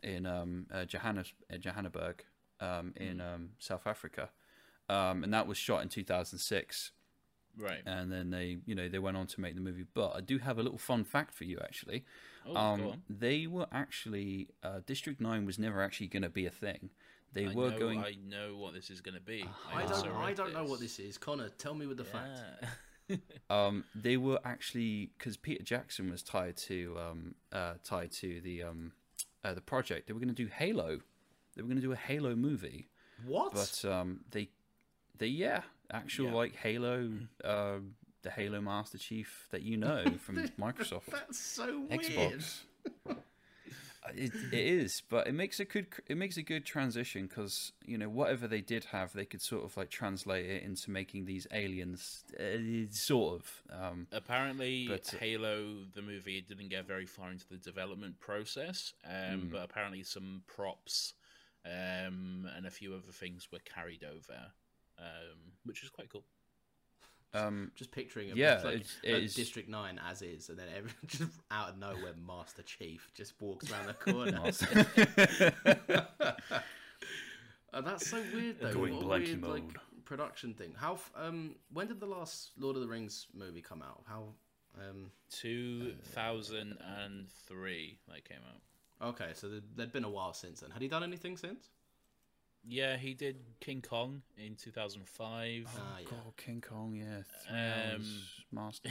in 0.03 0.27
um 0.27 0.67
uh, 0.73 0.85
Johannes 0.85 1.33
uh, 1.53 1.57
Johannesburg, 1.59 2.25
um 2.61 2.93
in 2.97 3.21
um 3.21 3.51
South 3.59 3.87
Africa, 3.87 4.31
um 4.89 5.25
and 5.25 5.33
that 5.35 5.47
was 5.47 5.59
shot 5.59 5.83
in 5.83 5.89
two 5.89 6.05
thousand 6.05 6.39
six. 6.39 6.93
Right. 7.59 7.83
and 7.85 8.13
then 8.13 8.31
they 8.31 8.59
you 8.65 8.77
know 8.77 8.89
they 8.89 9.01
went 9.01 9.17
on 9.17 9.27
to 9.27 9.41
make 9.41 9.55
the 9.57 9.61
movie. 9.61 9.85
But 9.93 10.13
i 10.15 10.21
do 10.21 10.39
have 10.39 10.59
a 10.59 10.63
little 10.63 10.79
fun 10.79 11.05
fact 11.05 11.35
for 11.35 11.45
you 11.45 11.59
actually. 11.63 12.05
Oh, 12.47 12.57
um, 12.57 13.03
they 13.11 13.47
were 13.47 13.67
actually 13.73 14.49
uh, 14.63 14.81
district 14.87 15.21
9 15.21 15.45
was 15.45 15.59
never 15.59 15.83
actually 15.83 16.07
going 16.07 16.23
to 16.23 16.31
be 16.31 16.47
a 16.47 16.51
thing 16.51 16.91
they 17.33 17.47
I 17.47 17.55
were 17.55 17.71
know, 17.71 17.79
going 17.79 17.99
I 18.01 18.15
know 18.29 18.57
what 18.57 18.75
this 18.75 18.91
is 18.91 19.01
going 19.01 19.15
to 19.17 19.21
be. 19.21 19.45
I 19.75 19.83
also 19.83 20.05
don't 20.09 20.17
I 20.17 20.33
don't 20.33 20.53
know 20.55 20.65
what 20.65 20.81
this 20.81 20.99
is. 20.99 21.19
Connor, 21.19 21.49
tell 21.51 21.75
me 21.75 21.87
with 21.87 21.99
the 21.99 22.05
fact. 22.05 22.41
Um, 23.51 23.83
they 23.93 24.17
were 24.17 24.39
actually 24.45 25.11
because 25.19 25.37
peter 25.37 25.65
jackson 25.65 26.13
was 26.13 26.23
tied 26.23 26.57
to 26.59 26.97
um, 26.97 27.35
uh, 27.51 27.75
tied 27.83 28.13
to 28.13 28.41
the 28.41 28.63
um, 28.63 28.93
uh, 29.43 29.53
the 29.53 29.61
project 29.61 30.07
they 30.07 30.13
were 30.13 30.21
going 30.21 30.33
to 30.33 30.43
do 30.45 30.47
halo 30.47 31.01
they 31.57 31.63
were 31.63 31.67
going 31.67 31.81
to 31.81 31.83
do 31.85 31.91
a 31.91 31.97
halo 31.97 32.37
movie 32.37 32.89
What? 33.27 33.53
but 33.53 33.85
um, 33.91 34.21
they 34.31 34.51
they 35.19 35.27
yeah 35.27 35.63
actual 35.93 36.27
Yeah. 36.27 36.35
like 36.35 36.55
halo 36.55 37.11
uh, 37.43 37.79
the 38.23 38.31
halo 38.31 38.61
master 38.61 38.97
chief 38.97 39.49
that 39.51 39.63
you 39.63 39.77
know 39.77 40.05
from 40.25 40.37
microsoft 40.57 41.07
That's 41.11 41.37
so 41.41 41.89
weird. 41.91 42.45
It, 44.15 44.33
it 44.53 44.67
is, 44.67 45.03
but 45.09 45.27
it 45.27 45.35
makes 45.35 45.61
a 45.61 45.65
good 45.65 45.87
it 46.07 46.17
makes 46.17 46.37
a 46.37 46.43
good 46.43 46.65
transition 46.65 47.27
because 47.27 47.73
you 47.85 47.99
know 47.99 48.09
whatever 48.09 48.47
they 48.47 48.61
did 48.61 48.87
have, 48.87 49.13
they 49.13 49.25
could 49.25 49.43
sort 49.43 49.65
of 49.65 49.77
like 49.77 49.91
translate 49.91 50.47
it 50.47 50.63
into 50.63 50.91
making 50.91 51.25
these 51.25 51.47
aliens, 51.53 52.25
uh, 52.39 52.91
sort 52.91 53.41
of. 53.41 53.63
Um, 53.71 54.07
Apparently, 54.13 54.89
But, 54.89 55.15
uh, 55.15 55.19
Halo, 55.19 55.85
the 55.95 56.03
movie, 56.03 56.41
didn't 56.41 56.69
get 56.69 56.87
very 56.87 57.07
far 57.07 57.31
into 57.31 57.47
the 57.49 57.57
development 57.59 58.19
process, 58.21 58.93
um, 59.05 59.41
Hmm. 59.41 59.49
but 59.53 59.63
apparently 59.63 60.03
some 60.03 60.43
props 60.47 61.15
um, 61.65 62.49
and 62.57 62.67
a 62.67 62.71
few 62.71 62.95
other 62.95 63.13
things 63.13 63.49
were 63.53 63.61
carried 63.61 64.05
over, 64.05 64.53
um, 64.99 65.53
which 65.65 65.83
is 65.83 65.91
quite 65.91 66.09
cool. 66.11 66.25
Um, 67.35 67.71
Just 67.77 67.93
picturing 67.93 68.33
a, 68.33 68.35
Yeah, 68.35 68.61
like, 68.65 68.75
it's- 68.77 68.97
it 69.03 69.13
like 69.15 69.23
is- 69.25 69.35
District 69.35 69.69
Nine 69.69 70.01
as 70.11 70.23
is, 70.23 70.49
and 70.49 70.59
then 70.59 70.67
every, 70.77 70.91
just 71.07 71.31
out 71.51 71.69
of 71.71 71.79
nowhere, 71.79 72.15
Master 72.27 72.63
Chief 72.63 73.11
just 73.15 73.35
walks 73.41 73.71
around 73.71 73.87
the 73.87 73.95
corner. 73.95 74.41
Uh, 77.73 77.81
that's 77.83 78.11
so 78.11 78.21
weird 78.35 78.57
though. 78.61 78.73
Going 78.73 78.97
What 78.97 79.05
blanky 79.23 79.41
weird, 79.41 79.45
like, 79.45 79.63
production 80.05 80.55
thing. 80.55 80.75
How? 80.77 80.99
Um, 81.15 81.55
when 81.73 81.87
did 81.87 82.01
the 82.01 82.07
last 82.07 82.51
Lord 82.59 82.75
of 82.75 82.83
the 82.83 82.89
Rings 82.89 83.29
movie 83.33 83.61
come 83.63 83.81
out? 83.81 84.03
How? 84.09 84.25
Um, 84.77 85.13
2003, 85.31 87.99
that 88.09 88.25
came 88.25 88.39
out. 88.49 88.61
okay, 89.11 89.29
so 89.35 89.49
there- 89.49 89.61
there'd 89.77 89.93
been 89.93 90.03
a 90.03 90.11
while 90.11 90.33
since 90.33 90.59
then. 90.61 90.71
Had 90.71 90.83
he 90.83 90.89
done 90.89 91.05
anything 91.05 91.37
since? 91.37 91.71
Yeah, 92.67 92.97
he 92.97 93.15
did 93.15 93.37
King 93.61 93.83
Kong 93.83 94.23
in 94.37 94.55
2005. 94.55 95.67
Ah, 95.69 95.81
yeah. 95.99 96.05
God, 96.11 96.37
King 96.37 96.61
Kong, 96.61 96.95
yeah, 96.95 97.23
three 97.47 97.57
Um, 97.59 97.93
hours, 97.93 98.41
master. 98.53 98.91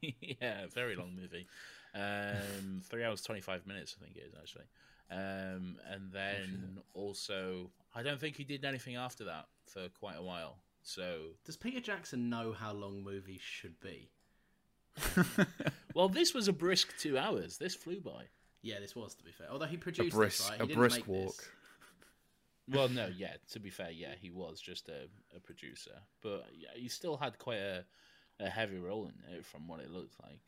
yeah, 0.00 0.66
very 0.72 0.94
long 0.96 1.14
movie. 1.16 1.46
Um, 1.94 2.82
three 2.88 3.04
hours 3.04 3.22
twenty 3.22 3.40
five 3.40 3.66
minutes, 3.66 3.96
I 3.98 4.04
think 4.04 4.16
it 4.16 4.24
is 4.28 4.34
actually. 4.38 4.64
Um, 5.10 5.76
and 5.90 6.10
then 6.12 6.78
also, 6.92 7.70
I 7.94 8.02
don't 8.02 8.20
think 8.20 8.36
he 8.36 8.44
did 8.44 8.64
anything 8.64 8.96
after 8.96 9.24
that 9.24 9.46
for 9.66 9.88
quite 9.88 10.16
a 10.18 10.22
while. 10.22 10.56
So, 10.82 11.20
Does 11.46 11.56
Peter 11.56 11.80
Jackson 11.80 12.28
know 12.28 12.52
how 12.52 12.72
long 12.72 13.02
movies 13.02 13.40
should 13.40 13.78
be? 13.80 14.10
well, 15.94 16.08
this 16.08 16.34
was 16.34 16.48
a 16.48 16.52
brisk 16.52 16.94
two 16.98 17.16
hours. 17.18 17.56
This 17.58 17.74
flew 17.74 18.00
by. 18.00 18.24
Yeah, 18.62 18.80
this 18.80 18.94
was 18.94 19.14
to 19.14 19.24
be 19.24 19.30
fair. 19.32 19.46
Although 19.50 19.66
he 19.66 19.76
produced 19.76 20.14
brisk- 20.14 20.38
this, 20.38 20.50
right? 20.50 20.60
a 20.60 20.62
He 20.62 20.68
didn't 20.68 20.78
brisk 20.80 20.96
make 20.96 21.08
walk. 21.08 21.36
This. 21.36 21.48
Well, 22.68 22.88
no, 22.88 23.08
yeah. 23.14 23.34
To 23.52 23.60
be 23.60 23.70
fair, 23.70 23.90
yeah, 23.90 24.14
he 24.20 24.30
was 24.30 24.60
just 24.60 24.88
a, 24.88 25.08
a 25.36 25.40
producer, 25.40 25.98
but 26.22 26.46
yeah, 26.56 26.70
he 26.74 26.88
still 26.88 27.16
had 27.16 27.38
quite 27.38 27.58
a, 27.58 27.84
a 28.40 28.48
heavy 28.48 28.78
role 28.78 29.06
in 29.06 29.34
it 29.34 29.44
from 29.44 29.68
what 29.68 29.80
it 29.80 29.90
looked 29.90 30.14
like. 30.22 30.40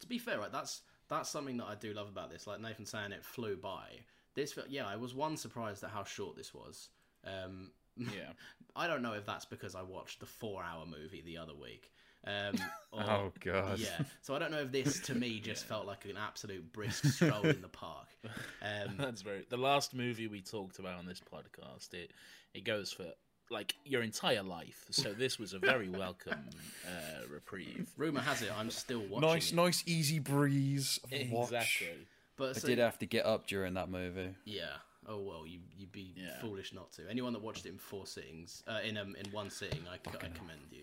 To 0.00 0.06
be 0.06 0.18
fair, 0.18 0.38
right? 0.38 0.52
That's 0.52 0.82
that's 1.08 1.28
something 1.30 1.56
that 1.56 1.66
I 1.66 1.74
do 1.74 1.92
love 1.92 2.08
about 2.08 2.30
this. 2.30 2.46
Like 2.46 2.60
Nathan 2.60 2.86
saying, 2.86 3.12
it 3.12 3.24
flew 3.24 3.56
by. 3.56 4.00
This, 4.34 4.58
yeah, 4.68 4.86
I 4.86 4.96
was 4.96 5.14
one 5.14 5.36
surprised 5.36 5.82
at 5.82 5.90
how 5.90 6.04
short 6.04 6.36
this 6.36 6.52
was. 6.54 6.88
Um, 7.24 7.70
Yeah. 7.96 8.32
I 8.74 8.86
don't 8.86 9.02
know 9.02 9.14
if 9.14 9.24
that's 9.24 9.46
because 9.46 9.74
I 9.74 9.82
watched 9.82 10.20
the 10.20 10.26
four-hour 10.26 10.84
movie 10.86 11.22
the 11.24 11.38
other 11.38 11.54
week. 11.54 11.90
Um, 12.26 12.54
or, 12.92 13.02
Oh, 13.02 13.32
God. 13.40 13.78
Yeah, 13.78 14.00
so 14.22 14.34
I 14.34 14.38
don't 14.38 14.50
know 14.50 14.60
if 14.62 14.72
this 14.72 15.00
to 15.00 15.14
me 15.14 15.38
just 15.44 15.64
felt 15.66 15.86
like 15.86 16.04
an 16.06 16.16
absolute 16.16 16.72
brisk 16.72 17.04
stroll 17.06 17.44
in 17.44 17.60
the 17.62 17.68
park. 17.68 18.06
Um, 18.62 18.94
That's 18.98 19.22
very. 19.22 19.44
The 19.48 19.56
last 19.56 19.94
movie 19.94 20.26
we 20.26 20.40
talked 20.40 20.80
about 20.80 20.98
on 20.98 21.06
this 21.06 21.20
podcast, 21.20 21.94
it 21.94 22.10
it 22.54 22.64
goes 22.64 22.90
for 22.90 23.04
like 23.48 23.76
your 23.84 24.02
entire 24.02 24.42
life. 24.42 24.86
So 24.90 25.12
this 25.12 25.38
was 25.38 25.52
a 25.52 25.60
very 25.60 25.88
welcome 25.88 26.40
uh, 26.84 27.20
reprieve. 27.32 27.88
rumor 27.96 28.20
has 28.20 28.42
it 28.42 28.50
I'm 28.58 28.70
still 28.70 29.02
watching. 29.08 29.28
nice, 29.28 29.52
it. 29.52 29.54
nice, 29.54 29.84
easy 29.86 30.18
breeze. 30.18 30.98
Of 31.04 31.12
a 31.12 31.28
watch. 31.30 31.52
Exactly. 31.52 32.06
But 32.36 32.56
I 32.56 32.58
so- 32.58 32.66
did 32.66 32.78
have 32.78 32.98
to 32.98 33.06
get 33.06 33.24
up 33.24 33.46
during 33.46 33.74
that 33.74 33.88
movie. 33.88 34.34
Yeah. 34.44 34.64
Oh 35.08 35.20
well, 35.20 35.46
you 35.46 35.60
you'd 35.76 35.92
be 35.92 36.12
Yeah. 36.16 36.40
foolish 36.40 36.72
not 36.74 36.90
to. 36.94 37.02
Anyone 37.08 37.32
that 37.34 37.42
watched 37.42 37.66
it 37.66 37.68
in 37.68 37.78
four 37.78 38.06
sittings, 38.08 38.64
uh, 38.66 38.80
in 38.84 38.96
um, 38.96 39.14
in 39.24 39.30
one 39.30 39.50
sitting, 39.50 39.82
I, 39.88 39.94
I 39.94 40.28
commend 40.28 40.58
you. 40.72 40.82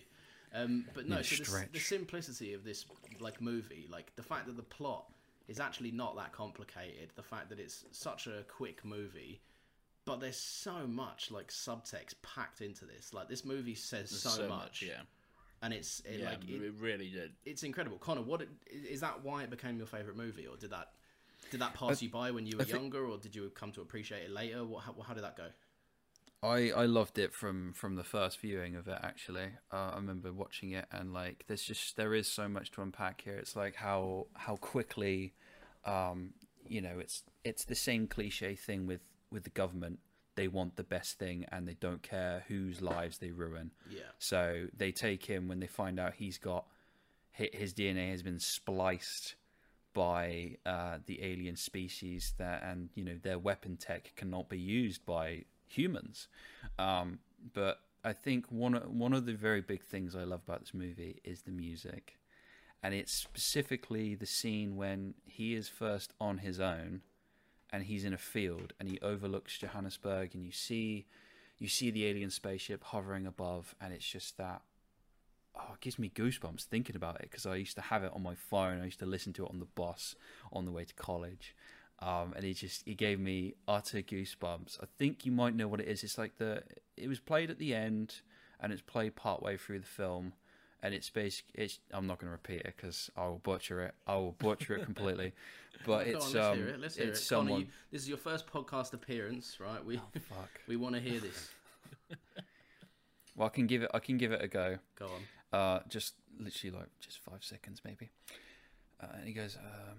Um, 0.54 0.84
but 0.94 1.08
no, 1.08 1.20
so 1.22 1.36
the, 1.42 1.66
the 1.72 1.80
simplicity 1.80 2.54
of 2.54 2.62
this 2.64 2.86
like 3.20 3.40
movie, 3.40 3.88
like 3.90 4.14
the 4.16 4.22
fact 4.22 4.46
that 4.46 4.56
the 4.56 4.62
plot 4.62 5.06
is 5.48 5.58
actually 5.58 5.90
not 5.90 6.16
that 6.16 6.32
complicated, 6.32 7.10
the 7.16 7.22
fact 7.22 7.48
that 7.50 7.58
it's 7.58 7.84
such 7.90 8.26
a 8.28 8.44
quick 8.48 8.84
movie, 8.84 9.40
but 10.04 10.20
there's 10.20 10.38
so 10.38 10.86
much 10.86 11.30
like 11.30 11.48
subtext 11.48 12.14
packed 12.22 12.60
into 12.60 12.84
this. 12.84 13.12
Like 13.12 13.28
this 13.28 13.44
movie 13.44 13.74
says 13.74 14.10
so, 14.10 14.28
So, 14.28 14.42
much, 14.42 14.50
much, 14.50 14.84
yeah. 14.86 15.00
and 15.62 15.74
it's 15.74 16.00
it, 16.00 16.20
Yeah, 16.20 16.30
like 16.30 16.48
it, 16.48 16.62
it 16.62 16.74
really 16.78 17.10
did. 17.10 17.32
it's 17.44 17.64
incredible. 17.64 17.98
Connor, 17.98 18.22
what 18.22 18.42
it- 18.42 18.48
is 18.70 19.00
that? 19.00 19.24
Why 19.24 19.42
it 19.42 19.50
became 19.50 19.76
your 19.76 19.86
favorite 19.88 20.16
movie, 20.16 20.46
or 20.46 20.56
did 20.56 20.70
that 20.70 20.92
did 21.50 21.60
that 21.60 21.74
pass 21.74 22.00
you 22.00 22.08
by 22.10 22.30
when 22.30 22.46
you 22.46 22.56
were 22.56 22.64
think- 22.64 22.78
younger, 22.78 23.04
or 23.06 23.18
did 23.18 23.34
you 23.34 23.50
come 23.56 23.72
to 23.72 23.80
appreciate 23.80 24.22
it 24.22 24.30
later? 24.30 24.64
What 24.64 24.84
how, 24.84 24.94
how 25.06 25.14
did 25.14 25.24
that 25.24 25.36
go? 25.36 25.48
I, 26.44 26.70
I 26.70 26.86
loved 26.86 27.18
it 27.18 27.32
from, 27.32 27.72
from 27.72 27.96
the 27.96 28.04
first 28.04 28.38
viewing 28.38 28.76
of 28.76 28.86
it 28.86 28.98
actually. 29.02 29.48
Uh, 29.72 29.90
I 29.92 29.96
remember 29.96 30.32
watching 30.32 30.72
it 30.72 30.86
and 30.92 31.12
like 31.12 31.44
there's 31.46 31.62
just 31.62 31.96
there 31.96 32.14
is 32.14 32.28
so 32.28 32.48
much 32.48 32.70
to 32.72 32.82
unpack 32.82 33.22
here. 33.22 33.36
It's 33.36 33.56
like 33.56 33.76
how 33.76 34.26
how 34.34 34.56
quickly 34.56 35.32
um, 35.84 36.34
you 36.66 36.80
know 36.80 36.98
it's 36.98 37.22
it's 37.44 37.64
the 37.64 37.74
same 37.74 38.06
cliche 38.06 38.54
thing 38.54 38.86
with 38.86 39.00
with 39.30 39.44
the 39.44 39.50
government. 39.50 40.00
They 40.36 40.48
want 40.48 40.76
the 40.76 40.84
best 40.84 41.18
thing 41.18 41.46
and 41.50 41.66
they 41.66 41.76
don't 41.80 42.02
care 42.02 42.44
whose 42.48 42.82
lives 42.82 43.18
they 43.18 43.30
ruin. 43.30 43.70
Yeah. 43.88 44.00
So 44.18 44.66
they 44.76 44.92
take 44.92 45.24
him 45.24 45.48
when 45.48 45.60
they 45.60 45.66
find 45.66 45.98
out 45.98 46.14
he's 46.14 46.38
got 46.38 46.66
his 47.32 47.72
DNA 47.72 48.10
has 48.10 48.22
been 48.22 48.38
spliced 48.38 49.34
by 49.92 50.56
uh, 50.66 50.98
the 51.06 51.22
alien 51.22 51.56
species 51.56 52.34
that 52.38 52.62
and 52.62 52.90
you 52.94 53.04
know 53.04 53.16
their 53.22 53.38
weapon 53.38 53.76
tech 53.76 54.12
cannot 54.16 54.48
be 54.48 54.58
used 54.58 55.06
by 55.06 55.44
humans 55.76 56.28
um, 56.78 57.18
but 57.52 57.80
I 58.04 58.12
think 58.12 58.50
one 58.50 58.74
one 58.74 59.14
of 59.14 59.24
the 59.24 59.32
very 59.32 59.62
big 59.62 59.82
things 59.82 60.14
I 60.14 60.24
love 60.24 60.42
about 60.46 60.60
this 60.60 60.74
movie 60.74 61.20
is 61.24 61.42
the 61.42 61.50
music, 61.50 62.18
and 62.82 62.92
it's 62.94 63.12
specifically 63.12 64.14
the 64.14 64.26
scene 64.26 64.76
when 64.76 65.14
he 65.24 65.54
is 65.54 65.68
first 65.68 66.12
on 66.20 66.38
his 66.38 66.60
own, 66.60 67.00
and 67.72 67.84
he's 67.84 68.04
in 68.04 68.12
a 68.12 68.18
field 68.18 68.74
and 68.78 68.88
he 68.88 68.98
overlooks 69.00 69.56
Johannesburg, 69.58 70.34
and 70.34 70.44
you 70.44 70.52
see 70.52 71.06
you 71.58 71.68
see 71.68 71.90
the 71.90 72.06
alien 72.06 72.30
spaceship 72.30 72.84
hovering 72.84 73.26
above, 73.26 73.74
and 73.80 73.92
it's 73.92 74.08
just 74.08 74.36
that. 74.36 74.62
Oh, 75.56 75.74
it 75.74 75.80
gives 75.80 76.00
me 76.00 76.10
goosebumps 76.12 76.64
thinking 76.64 76.96
about 76.96 77.20
it 77.20 77.30
because 77.30 77.46
I 77.46 77.54
used 77.54 77.76
to 77.76 77.80
have 77.80 78.02
it 78.02 78.10
on 78.12 78.24
my 78.24 78.34
phone. 78.34 78.80
I 78.80 78.86
used 78.86 78.98
to 78.98 79.06
listen 79.06 79.32
to 79.34 79.44
it 79.44 79.50
on 79.50 79.60
the 79.60 79.66
bus 79.66 80.16
on 80.52 80.64
the 80.64 80.72
way 80.72 80.84
to 80.84 80.94
college, 80.94 81.54
um, 82.00 82.32
and 82.34 82.44
he 82.44 82.54
just 82.54 82.82
he 82.84 82.94
gave 82.94 83.18
me 83.20 83.54
utter 83.66 83.98
goosebumps. 83.98 84.82
I 84.82 84.86
think 84.98 85.24
you 85.24 85.32
might 85.32 85.54
know 85.54 85.68
what 85.68 85.80
it 85.80 85.88
is. 85.88 86.02
It's 86.02 86.18
like 86.18 86.36
the 86.38 86.62
it 86.96 87.08
was 87.08 87.20
played 87.20 87.50
at 87.50 87.58
the 87.58 87.74
end, 87.74 88.16
and 88.60 88.72
it's 88.72 88.82
played 88.82 89.16
partway 89.16 89.56
through 89.56 89.80
the 89.80 89.86
film, 89.86 90.32
and 90.82 90.94
it's 90.94 91.10
basically 91.10 91.64
it's. 91.64 91.78
I'm 91.92 92.06
not 92.06 92.18
going 92.18 92.28
to 92.28 92.32
repeat 92.32 92.60
it 92.60 92.74
because 92.76 93.10
I 93.16 93.26
will 93.26 93.38
butcher 93.38 93.80
it. 93.82 93.94
I 94.06 94.16
will 94.16 94.36
butcher 94.38 94.76
it 94.76 94.84
completely. 94.84 95.32
But 95.84 96.04
Go 96.04 96.10
it's 96.12 96.26
on, 96.26 96.32
let's 96.32 96.46
um, 96.46 96.56
hear 96.56 96.68
it. 96.68 96.80
Let's 96.80 96.96
hear 96.96 97.08
it's 97.08 97.20
it. 97.20 97.24
someone. 97.24 97.48
Connor, 97.48 97.60
you, 97.60 97.66
this 97.90 98.02
is 98.02 98.08
your 98.08 98.16
first 98.16 98.46
podcast 98.46 98.94
appearance, 98.94 99.58
right? 99.60 99.84
We 99.84 99.96
Fuck. 99.96 100.48
we 100.68 100.76
want 100.76 100.94
to 100.94 101.00
hear 101.00 101.20
this. 101.20 101.50
Well, 103.36 103.46
I 103.46 103.50
can 103.50 103.66
give 103.66 103.82
it. 103.82 103.90
I 103.92 103.98
can 103.98 104.16
give 104.16 104.32
it 104.32 104.42
a 104.42 104.48
go. 104.48 104.78
Go 104.98 105.06
on. 105.06 105.58
Uh, 105.58 105.80
just 105.88 106.14
literally 106.38 106.76
like 106.76 106.88
just 107.00 107.18
five 107.18 107.42
seconds 107.42 107.80
maybe. 107.84 108.10
Uh, 109.02 109.06
and 109.18 109.26
he 109.26 109.32
goes. 109.32 109.56
Um, 109.56 109.96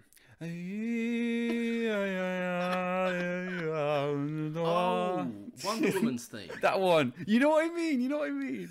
Oh, 4.57 5.27
Wonder 5.63 5.91
Woman's 5.95 6.25
theme. 6.25 6.49
that 6.61 6.79
one. 6.79 7.13
You 7.25 7.39
know 7.39 7.49
what 7.49 7.65
I 7.65 7.73
mean. 7.73 8.01
You 8.01 8.09
know 8.09 8.19
what 8.19 8.29
I 8.29 8.31
mean. 8.31 8.69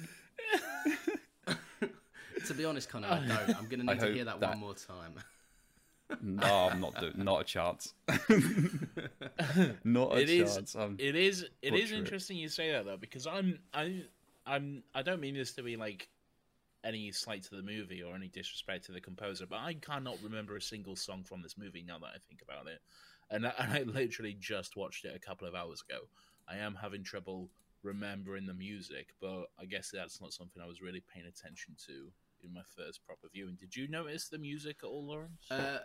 to 2.47 2.55
be 2.55 2.65
honest, 2.65 2.89
Connor, 2.89 3.09
I 3.09 3.19
don't. 3.27 3.57
I'm 3.59 3.67
going 3.69 3.81
to 3.81 3.95
need 3.95 4.01
to 4.01 4.13
hear 4.13 4.25
that, 4.25 4.41
that- 4.41 4.51
one 4.51 4.59
more 4.59 4.75
time. 4.75 5.15
No, 6.23 6.69
I'm 6.71 6.81
not 6.81 6.95
doing. 7.01 7.15
Not 7.17 7.41
a 7.41 7.45
chance. 7.45 7.95
not 9.85 10.13
a 10.13 10.21
It 10.21 10.29
is. 10.31 10.55
chance. 10.55 10.77
I'm- 10.77 10.97
It 11.01 11.17
is. 11.17 11.47
It 11.63 11.71
butcher 11.73 11.83
is 11.83 11.93
it. 11.93 11.97
interesting 11.99 12.37
you 12.37 12.49
say 12.51 12.71
that 12.73 12.85
though, 12.85 12.99
because 12.99 13.27
I'm. 13.27 13.59
I. 13.73 14.03
I'm. 14.47 14.83
I 14.95 15.01
don't 15.03 15.19
mean 15.21 15.35
this 15.35 15.55
to 15.55 15.63
be 15.63 15.77
like 15.77 16.09
any 16.85 17.11
slight 17.13 17.43
to 17.45 17.57
the 17.57 17.63
movie 17.63 18.03
or 18.03 18.15
any 18.15 18.29
disrespect 18.29 18.85
to 18.87 18.93
the 18.93 19.01
composer, 19.01 19.47
but 19.49 19.61
I 19.61 19.75
cannot 19.75 20.19
remember 20.23 20.57
a 20.57 20.63
single 20.63 20.97
song 20.97 21.25
from 21.25 21.43
this 21.43 21.57
movie 21.57 21.85
now 21.87 21.99
that 21.99 22.07
I 22.15 22.19
think 22.29 22.43
about 22.43 22.67
it. 22.67 22.81
And 23.31 23.47
I, 23.47 23.53
and 23.59 23.73
I 23.73 23.83
literally 23.83 24.37
just 24.39 24.77
watched 24.77 25.05
it 25.05 25.17
a 25.17 25.27
couple 25.27 25.49
of 25.49 25.55
hours 25.55 25.83
ago. 25.89 26.01
I 26.49 26.57
am 26.57 26.75
having 26.75 27.03
trouble 27.03 27.51
remembering 27.83 28.47
the 28.47 28.55
music, 28.55 29.15
but 29.21 29.47
I 29.59 29.65
guess 29.65 29.91
that's 29.93 30.21
not 30.21 30.33
something 30.33 30.63
I 30.63 30.67
was 30.67 30.83
really 30.83 31.03
paying 31.13 31.27
attention 31.27 31.77
to 31.87 32.11
in 32.43 32.53
my 32.53 32.63
first 32.77 33.05
proper 33.05 33.29
viewing. 33.33 33.57
Did 33.59 33.75
you 33.75 33.89
notice 33.89 34.29
the 34.29 34.39
music 34.39 34.79
at 34.83 34.87
all, 34.87 35.07
Lawrence? 35.07 35.51
Uh, 35.51 35.79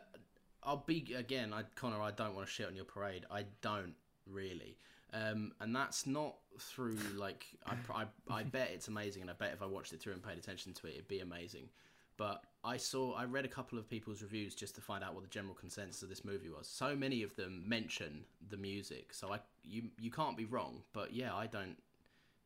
I'll 0.63 0.83
be 0.85 1.13
again, 1.17 1.53
I 1.53 1.63
Connor. 1.75 2.01
I 2.01 2.11
don't 2.11 2.35
want 2.35 2.47
to 2.47 2.53
shit 2.53 2.67
on 2.67 2.75
your 2.75 2.85
parade. 2.85 3.25
I 3.31 3.45
don't 3.61 3.93
really, 4.25 4.77
um, 5.13 5.51
and 5.59 5.75
that's 5.75 6.05
not 6.05 6.35
through 6.59 6.97
like 7.15 7.45
I, 7.65 7.75
I 7.93 8.05
I 8.29 8.43
bet 8.57 8.71
it's 8.73 8.87
amazing, 8.87 9.21
and 9.21 9.31
I 9.31 9.33
bet 9.33 9.51
if 9.53 9.61
I 9.61 9.65
watched 9.65 9.93
it 9.93 9.99
through 9.99 10.13
and 10.13 10.23
paid 10.23 10.37
attention 10.37 10.73
to 10.73 10.87
it, 10.87 10.93
it'd 10.93 11.07
be 11.07 11.19
amazing. 11.19 11.69
But 12.17 12.43
I 12.65 12.75
saw, 12.75 13.13
I 13.13 13.23
read 13.23 13.45
a 13.45 13.47
couple 13.47 13.79
of 13.79 13.89
people's 13.89 14.21
reviews 14.21 14.53
just 14.53 14.75
to 14.75 14.81
find 14.81 15.05
out 15.05 15.13
what 15.13 15.23
the 15.23 15.29
general 15.29 15.53
consensus 15.53 16.03
of 16.03 16.09
this 16.09 16.25
movie 16.25 16.49
was. 16.49 16.67
So 16.67 16.93
many 16.93 17.23
of 17.23 17.33
them 17.37 17.63
mention 17.65 18.25
the 18.49 18.57
music, 18.57 19.13
so 19.13 19.31
I 19.31 19.39
you 19.63 19.83
you 19.99 20.11
can't 20.11 20.35
be 20.35 20.45
wrong. 20.45 20.81
But 20.93 21.13
yeah, 21.13 21.33
I 21.33 21.47
don't. 21.47 21.77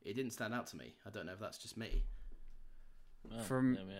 It 0.03 0.15
didn't 0.15 0.31
stand 0.31 0.53
out 0.53 0.67
to 0.67 0.77
me. 0.77 0.95
I 1.07 1.09
don't 1.09 1.25
know 1.25 1.33
if 1.33 1.39
that's 1.39 1.57
just 1.57 1.77
me. 1.77 2.03
Oh, 3.33 3.41
from- 3.41 3.75
there 3.75 3.85
we 3.85 3.93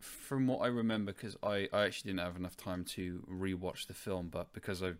from 0.00 0.46
what 0.46 0.60
I 0.62 0.68
remember, 0.68 1.12
because 1.12 1.36
I, 1.42 1.68
I 1.72 1.82
actually 1.82 2.10
didn't 2.12 2.24
have 2.24 2.36
enough 2.36 2.56
time 2.56 2.84
to 2.86 3.22
rewatch 3.30 3.86
the 3.86 3.94
film, 3.94 4.28
but 4.28 4.52
because 4.52 4.82
I, 4.82 4.92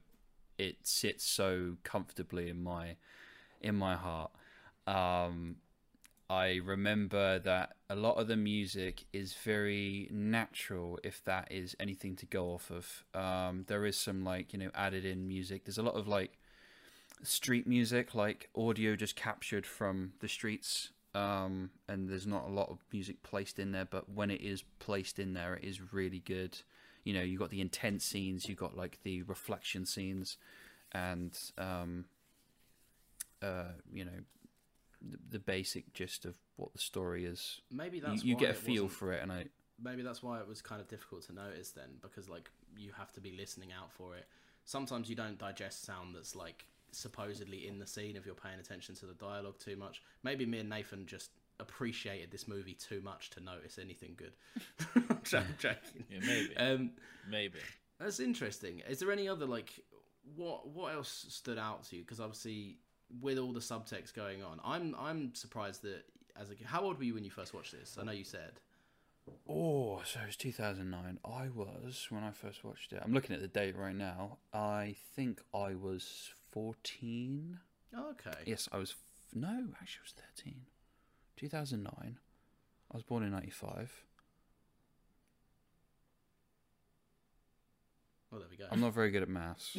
it 0.61 0.76
sits 0.87 1.25
so 1.25 1.76
comfortably 1.83 2.49
in 2.49 2.62
my, 2.62 2.97
in 3.61 3.75
my 3.75 3.97
heart. 3.97 4.31
Um, 4.87 5.57
I 6.31 6.61
remember 6.64 7.40
that 7.40 7.75
a 7.88 7.97
lot 7.97 8.15
of 8.15 8.28
the 8.28 8.37
music 8.37 9.04
is 9.13 9.34
very 9.34 10.08
natural, 10.13 11.00
if 11.02 11.25
that 11.25 11.49
is 11.50 11.75
anything 11.80 12.15
to 12.17 12.26
go 12.26 12.52
off 12.52 12.71
of. 12.71 13.04
Um, 13.21 13.65
there 13.67 13.84
is 13.84 13.97
some 13.97 14.25
like 14.25 14.52
you 14.52 14.58
know 14.61 14.71
added 14.73 15.04
in 15.04 15.26
music. 15.26 15.65
There's 15.65 15.78
a 15.78 15.82
lot 15.82 15.97
of 15.97 16.06
like 16.06 16.39
street 17.25 17.67
music, 17.67 18.15
like 18.15 18.49
audio 18.54 18.95
just 18.95 19.17
captured 19.17 19.67
from 19.67 20.13
the 20.21 20.28
streets. 20.28 20.91
Um, 21.17 21.71
and 21.89 22.08
there's 22.08 22.28
not 22.28 22.47
a 22.47 22.52
lot 22.52 22.69
of 22.71 22.78
music 22.93 23.25
placed 23.25 23.58
in 23.58 23.73
there, 23.73 23.84
but 23.84 24.08
when 24.08 24.30
it 24.30 24.41
is 24.41 24.63
placed 24.78 25.19
in 25.19 25.34
there, 25.34 25.54
it 25.56 25.65
is 25.65 25.93
really 25.93 26.21
good. 26.21 26.58
You 27.02 27.15
know, 27.15 27.23
you 27.23 27.39
got 27.39 27.50
the 27.50 27.61
intense 27.61 28.04
scenes, 28.04 28.49
you 28.49 28.54
got 28.54 28.76
like 28.76 29.00
the 29.02 29.23
reflection 29.23 29.84
scenes, 29.84 30.37
and 30.93 31.39
um, 31.59 32.05
uh, 33.43 33.73
you 33.93 34.05
know, 34.05 34.11
the, 35.03 35.19
the 35.31 35.39
basic 35.39 35.93
gist 35.93 36.25
of 36.25 36.35
what 36.57 36.73
the 36.73 36.79
story 36.79 37.25
is. 37.25 37.61
Maybe 37.71 37.99
You, 37.99 38.03
that's 38.03 38.25
you 38.25 38.35
why 38.35 38.41
get 38.41 38.50
a 38.50 38.55
feel 38.55 38.89
for 38.89 39.13
it, 39.13 39.23
and 39.23 39.33
I 39.33 39.47
maybe 39.83 40.03
that's 40.03 40.23
why 40.23 40.39
it 40.41 40.47
was 40.47 40.61
kind 40.61 40.81
of 40.81 40.89
difficult 40.89 41.23
to 41.26 41.33
notice 41.33 41.71
then 41.71 41.89
because 42.03 42.29
like 42.29 42.50
you 42.76 42.91
have 42.99 43.13
to 43.13 43.21
be 43.21 43.33
listening 43.33 43.71
out 43.73 43.91
for 43.91 44.15
it 44.15 44.26
sometimes 44.67 45.09
you 45.09 45.17
don't 45.17 45.39
digest 45.39 45.85
sound 45.87 46.15
that's 46.15 46.37
like 46.37 46.67
supposedly 46.93 47.67
in 47.67 47.79
the 47.79 47.87
scene 47.87 48.15
if 48.15 48.26
you're 48.26 48.35
paying 48.35 48.61
attention 48.61 48.95
to 48.95 49.07
the 49.07 49.15
dialogue 49.15 49.59
too 49.59 49.76
much 49.76 50.03
maybe 50.23 50.45
me 50.45 50.59
and 50.59 50.69
nathan 50.69 51.07
just 51.07 51.31
appreciated 51.61 52.31
this 52.31 52.47
movie 52.47 52.75
too 52.75 53.00
much 53.00 53.31
to 53.31 53.41
notice 53.41 53.79
anything 53.79 54.15
good 54.19 54.33
I'm 55.35 55.47
joking 55.59 56.05
Yeah, 56.11 56.19
maybe. 56.26 56.57
um 56.59 56.91
Maybe. 57.29 57.59
that's 57.99 58.21
interesting 58.21 58.83
is 58.87 58.99
there 58.99 59.11
any 59.11 59.29
other 59.31 59.47
like 59.47 59.81
what 60.41 60.69
what 60.69 60.95
else 60.95 61.26
stood 61.29 61.59
out 61.59 61.85
to 61.85 61.97
you 61.97 62.03
because 62.03 62.21
obviously 62.21 62.76
with 63.21 63.39
all 63.39 63.53
the 63.53 63.61
subtext 63.61 64.15
going 64.15 64.43
on 64.43 64.61
i'm 64.65 64.95
i'm 64.99 65.35
surprised 65.35 65.83
that 65.83 66.03
as 66.41 66.49
a 66.50 66.55
how 66.65 66.81
old 66.83 66.97
were 66.99 67.05
you 67.05 67.15
when 67.15 67.25
you 67.25 67.31
first 67.31 67.53
watched 67.53 67.73
this 67.73 67.97
i 68.00 68.05
know 68.05 68.13
you 68.13 68.25
said 68.25 68.53
Oh, 69.49 70.00
so 70.05 70.19
it 70.21 70.26
was 70.26 70.37
2009. 70.37 71.19
I 71.25 71.49
was, 71.55 72.07
when 72.11 72.25
I 72.25 72.33
first 72.33 72.65
watched 72.65 72.93
it, 72.93 73.00
I'm 73.05 73.13
looking 73.13 73.37
at 73.37 73.41
the 73.43 73.47
date 73.49 73.76
right 73.76 73.95
now. 73.95 74.39
I 74.53 74.97
think 75.15 75.41
I 75.55 75.75
was 75.76 76.31
14. 76.50 77.61
okay 77.97 78.39
Yes, 78.47 78.69
I 78.73 78.79
was. 78.79 78.91
F- 78.93 78.97
no, 79.35 79.49
actually, 79.81 80.00
I 80.00 80.07
was 80.07 80.15
13. 80.37 80.55
2009. 81.37 82.19
I 82.91 82.97
was 82.97 83.05
born 83.05 83.23
in 83.23 83.31
95. 83.31 83.93
well 88.33 88.41
there 88.41 88.49
we 88.50 88.57
go 88.57 88.67
I'm 88.71 88.81
not 88.81 88.95
very 88.95 89.11
good 89.11 89.23
at 89.23 89.29
maths. 89.41 89.76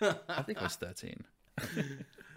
I 0.00 0.42
think 0.42 0.60
I 0.60 0.64
was 0.64 0.76
13. 0.76 1.24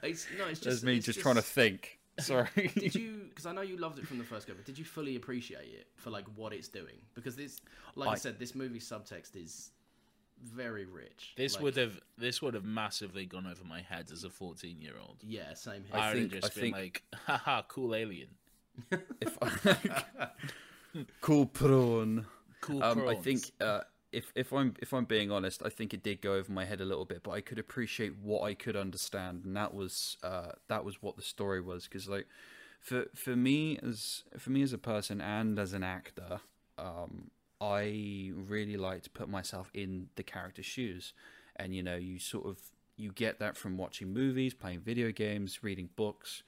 It's, 0.02 0.28
no, 0.38 0.46
it's 0.48 0.60
That's 0.62 0.76
just 0.76 0.84
me 0.84 0.98
it's 0.98 1.06
just, 1.06 1.20
trying 1.20 1.36
to 1.36 1.42
think. 1.42 2.00
Sorry. 2.20 2.48
did 2.76 2.96
you? 2.96 3.26
Because 3.30 3.46
I 3.46 3.52
know 3.54 3.62
you 3.62 3.78
loved 3.78 4.00
it 4.00 4.08
from 4.08 4.18
the 4.18 4.24
first 4.24 4.48
go, 4.48 4.54
but 4.54 4.66
did 4.66 4.78
you 4.78 4.86
fully 4.86 5.16
appreciate 5.16 5.74
it 5.74 5.88
for 5.96 6.10
like 6.10 6.26
what 6.36 6.54
it's 6.54 6.68
doing? 6.68 6.96
Because 7.16 7.36
this, 7.36 7.62
like 7.96 8.10
I, 8.10 8.12
I- 8.14 8.16
said, 8.16 8.40
this 8.40 8.56
movie 8.56 8.80
subtext 8.80 9.36
is 9.36 9.72
very 10.44 10.86
rich. 10.86 11.34
This 11.36 11.56
Like, 11.56 11.64
would 11.64 11.76
have 11.78 12.00
this 12.18 12.42
would 12.42 12.54
have 12.54 12.64
massively 12.66 13.26
gone 13.26 13.46
over 13.46 13.64
my 13.66 13.82
head 13.82 14.10
as 14.12 14.24
a 14.24 14.30
fourteen 14.30 14.82
year 14.82 14.94
old. 15.02 15.18
yeah, 15.22 15.54
same 15.54 15.84
here. 15.92 16.00
I 16.00 16.10
I 16.12 16.14
would 16.14 16.22
have 16.24 16.30
think- 16.32 16.42
just 16.44 16.58
I 16.58 16.62
been 16.62 16.74
think- 16.74 17.04
like, 17.14 17.20
haha, 17.26 17.62
cool 17.68 17.94
alien. 17.96 18.30
if 19.20 19.38
I, 19.42 20.30
cool 21.22 21.46
prawn. 21.46 22.26
Cool 22.62 22.84
Um, 22.84 23.08
I 23.08 23.16
think 23.16 23.52
uh, 23.62 23.82
if 24.12 24.32
if 24.36 24.52
I'm 24.52 24.74
if 24.82 24.94
I'm 24.94 25.06
being 25.06 25.32
honest, 25.32 25.62
I 25.64 25.70
think 25.70 25.94
it 25.94 26.04
did 26.04 26.22
go 26.22 26.34
over 26.34 26.52
my 26.52 26.66
head 26.66 26.82
a 26.82 26.86
little 26.86 27.06
bit, 27.06 27.24
but 27.24 27.32
I 27.32 27.42
could 27.42 27.60
appreciate 27.60 28.18
what 28.22 28.44
I 28.44 28.54
could 28.54 28.76
understand, 28.76 29.46
and 29.46 29.56
that 29.56 29.74
was 29.74 30.18
uh, 30.24 30.54
that 30.68 30.84
was 30.84 31.02
what 31.02 31.16
the 31.16 31.22
story 31.22 31.62
was. 31.62 31.84
Because 31.84 32.08
like 32.08 32.28
for 32.80 33.06
for 33.14 33.36
me 33.36 33.78
as 33.84 34.24
for 34.38 34.50
me 34.50 34.62
as 34.64 34.74
a 34.74 34.78
person 34.78 35.22
and 35.22 35.60
as 35.60 35.74
an 35.74 35.84
actor, 35.84 36.40
um, 36.78 37.30
I 37.62 38.32
really 38.36 38.78
like 38.78 39.04
to 39.04 39.10
put 39.10 39.30
myself 39.30 39.70
in 39.74 40.08
the 40.16 40.24
character's 40.24 40.66
shoes, 40.66 41.14
and 41.56 41.76
you 41.76 41.84
know, 41.84 41.96
you 41.96 42.20
sort 42.20 42.48
of 42.48 42.58
you 42.98 43.12
get 43.12 43.40
that 43.40 43.58
from 43.58 43.78
watching 43.78 44.12
movies, 44.14 44.54
playing 44.54 44.82
video 44.82 45.12
games, 45.12 45.64
reading 45.64 45.90
books. 45.96 46.44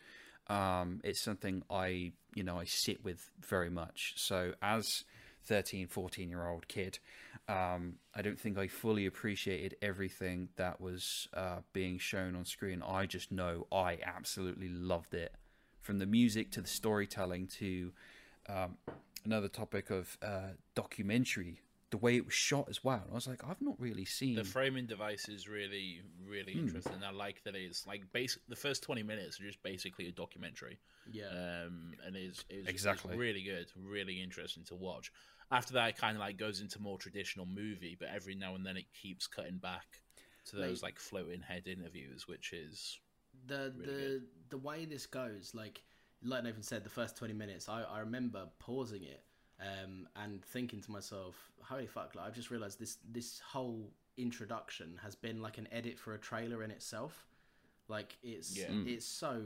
Um, 0.48 1.00
it's 1.04 1.22
something 1.22 1.64
I 1.70 2.14
you 2.34 2.44
know 2.44 2.58
I 2.58 2.66
sit 2.66 3.04
with 3.04 3.30
very 3.40 3.70
much. 3.70 4.14
So 4.18 4.54
as 4.64 5.04
13, 5.46 5.88
14 5.88 6.30
year 6.30 6.48
old 6.48 6.68
kid, 6.68 7.00
um, 7.48 7.96
I 8.16 8.22
don't 8.22 8.40
think 8.40 8.58
I 8.58 8.68
fully 8.68 9.06
appreciated 9.06 9.76
everything 9.82 10.50
that 10.56 10.80
was 10.80 11.28
uh, 11.34 11.58
being 11.74 11.98
shown 11.98 12.36
on 12.36 12.46
screen. 12.46 12.84
I 12.86 13.06
just 13.06 13.32
know 13.32 13.68
I 13.72 14.00
absolutely 14.04 14.70
loved 14.70 15.14
it, 15.14 15.34
from 15.82 16.00
the 16.00 16.06
music 16.06 16.52
to 16.52 16.62
the 16.62 16.68
storytelling 16.68 17.48
to 17.48 17.92
um, 18.48 18.78
another 19.26 19.48
topic 19.48 19.90
of 19.90 20.18
uh, 20.22 20.54
documentary 20.76 21.62
the 21.92 21.98
way 21.98 22.16
it 22.16 22.26
was 22.26 22.34
shot 22.34 22.68
as 22.70 22.84
well. 22.84 23.04
I 23.12 23.14
was 23.14 23.28
like, 23.28 23.44
I've 23.48 23.62
not 23.62 23.80
really 23.80 24.06
seen 24.06 24.36
The 24.36 24.44
framing 24.44 24.86
device 24.88 25.28
is 25.30 25.48
really, 25.48 26.02
really 26.26 26.54
Hmm. 26.54 26.60
interesting. 26.60 27.04
I 27.04 27.12
like 27.12 27.44
that 27.44 27.56
it's 27.56 27.86
like 27.86 28.12
basic. 28.12 28.42
The 28.48 28.56
first 28.56 28.82
twenty 28.84 29.04
minutes 29.04 29.40
are 29.40 29.44
just 29.44 29.62
basically 29.62 30.08
a 30.08 30.12
documentary. 30.12 30.80
Yeah. 31.12 31.28
um, 31.30 31.94
and 32.06 32.16
is 32.16 32.44
is 32.50 32.68
Exactly. 32.68 33.16
really 33.18 33.44
good, 33.44 33.72
really 33.76 34.22
interesting 34.22 34.64
to 34.66 34.76
watch. 34.76 35.12
After 35.52 35.74
that, 35.74 35.90
it 35.90 35.98
kind 35.98 36.16
of 36.16 36.22
like 36.22 36.38
goes 36.38 36.62
into 36.62 36.82
more 36.82 36.98
traditional 36.98 37.46
movie, 37.46 37.96
but 38.00 38.08
every 38.10 38.36
now 38.36 38.56
and 38.56 38.66
then 38.66 38.78
it 38.78 38.86
keeps 38.94 39.28
cutting 39.28 39.58
back 39.58 40.02
to 40.46 40.56
those 40.56 40.82
Mate. 40.82 40.84
like 40.88 41.00
floating 41.00 41.42
head 41.42 41.68
interviews, 41.68 42.28
which 42.28 42.54
is 42.54 43.00
the 43.48 43.74
Really 43.76 43.86
the 43.86 43.92
good. 43.92 44.24
the 44.50 44.58
way 44.58 44.86
this 44.86 45.06
goes, 45.06 45.54
like 45.54 45.84
like 46.24 46.44
Nathan 46.44 46.64
said, 46.64 46.84
the 46.84 46.90
first 46.90 47.18
twenty 47.18 47.34
minutes, 47.34 47.68
I, 47.68 47.84
I 47.84 48.00
remember 48.00 48.48
pausing 48.60 49.04
it 49.04 49.24
um, 49.62 50.08
and 50.16 50.44
thinking 50.44 50.82
to 50.82 50.92
myself, 50.92 51.52
"Holy 51.62 51.88
fuck!" 51.88 52.16
Like 52.16 52.28
I've 52.28 52.36
just 52.36 52.52
realised 52.52 52.80
this 52.80 52.98
this 53.12 53.40
whole 53.40 53.92
introduction 54.18 55.00
has 55.02 55.16
been 55.16 55.42
like 55.42 55.58
an 55.58 55.68
edit 55.72 55.98
for 55.98 56.14
a 56.14 56.18
trailer 56.20 56.64
in 56.64 56.72
itself. 56.72 57.28
Like 57.88 58.18
it's 58.24 58.58
Yeah. 58.58 58.72
it's 58.86 59.06
so 59.06 59.44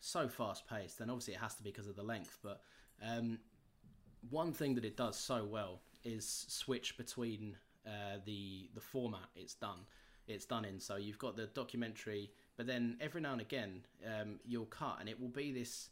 so 0.00 0.28
fast 0.28 0.66
paced, 0.66 1.00
and 1.00 1.10
obviously 1.10 1.34
it 1.34 1.40
has 1.40 1.54
to 1.54 1.62
be 1.62 1.70
because 1.70 1.86
of 1.86 1.96
the 1.96 2.02
length. 2.02 2.38
But 2.42 2.60
um, 3.02 3.38
one 4.30 4.52
thing 4.52 4.74
that 4.74 4.84
it 4.84 4.96
does 4.96 5.16
so 5.16 5.44
well 5.44 5.80
is 6.04 6.46
switch 6.48 6.96
between 6.96 7.56
uh, 7.86 8.18
the 8.24 8.70
the 8.74 8.80
format 8.80 9.28
it's 9.34 9.54
done 9.54 9.78
it's 10.28 10.44
done 10.44 10.64
in 10.64 10.78
so 10.78 10.96
you've 10.96 11.18
got 11.18 11.36
the 11.36 11.46
documentary 11.46 12.30
but 12.56 12.66
then 12.66 12.96
every 13.00 13.20
now 13.20 13.32
and 13.32 13.40
again 13.40 13.84
um, 14.06 14.38
you'll 14.44 14.66
cut 14.66 14.98
and 15.00 15.08
it 15.08 15.20
will 15.20 15.28
be 15.28 15.52
this 15.52 15.90